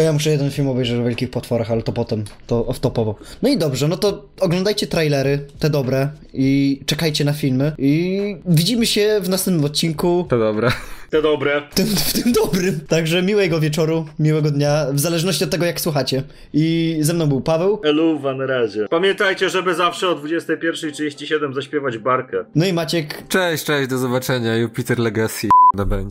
Ja 0.04 0.14
muszę 0.14 0.30
jeden 0.30 0.52
film 0.52 0.68
obejrzeć 0.68 1.00
o 1.00 1.04
wielkich 1.04 1.30
potworach, 1.32 1.72
ale 1.72 1.84
to 1.84 1.92
potem, 1.92 2.24
to 2.48 2.64
off-topowo. 2.64 3.14
No 3.42 3.50
i 3.50 3.58
dobrze, 3.58 3.88
no 3.88 3.98
to 3.98 4.26
oglądajcie 4.40 4.88
trailery, 4.88 5.48
te 5.60 5.70
dobre, 5.70 6.10
i 6.34 6.80
czekajcie 6.86 7.26
na 7.26 7.34
filmy. 7.34 7.72
I 7.78 8.36
widzimy 8.46 8.86
się 8.86 8.89
w 9.22 9.30
następnym 9.30 9.66
odcinku, 9.66 10.26
To 10.30 10.40
dobra. 10.40 10.72
Te 11.10 11.22
dobre. 11.22 11.62
w 11.72 11.76
tym, 11.76 11.86
w 11.88 12.14
tym 12.14 12.32
dobrym. 12.34 12.80
Także 12.88 13.22
miłego 13.24 13.60
wieczoru, 13.60 14.06
miłego 14.20 14.52
dnia, 14.52 14.86
w 14.94 15.00
zależności 15.00 15.44
od 15.44 15.50
tego, 15.50 15.66
jak 15.66 15.82
słuchacie. 15.82 16.24
I 16.54 16.98
ze 17.02 17.14
mną 17.14 17.28
był 17.28 17.42
Paweł. 17.42 17.82
Eluwa 17.84 18.34
na 18.34 18.46
razie. 18.46 18.86
Pamiętajcie, 18.90 19.50
żeby 19.50 19.74
zawsze 19.76 20.10
o 20.10 20.16
21.37 20.16 21.54
zaśpiewać 21.54 21.98
barkę. 21.98 22.46
No 22.56 22.66
i 22.66 22.74
Maciek. 22.74 23.24
Cześć, 23.28 23.64
cześć, 23.66 23.90
do 23.90 23.98
zobaczenia. 23.98 24.56
Jupiter 24.58 25.00
Legacy. 25.00 25.48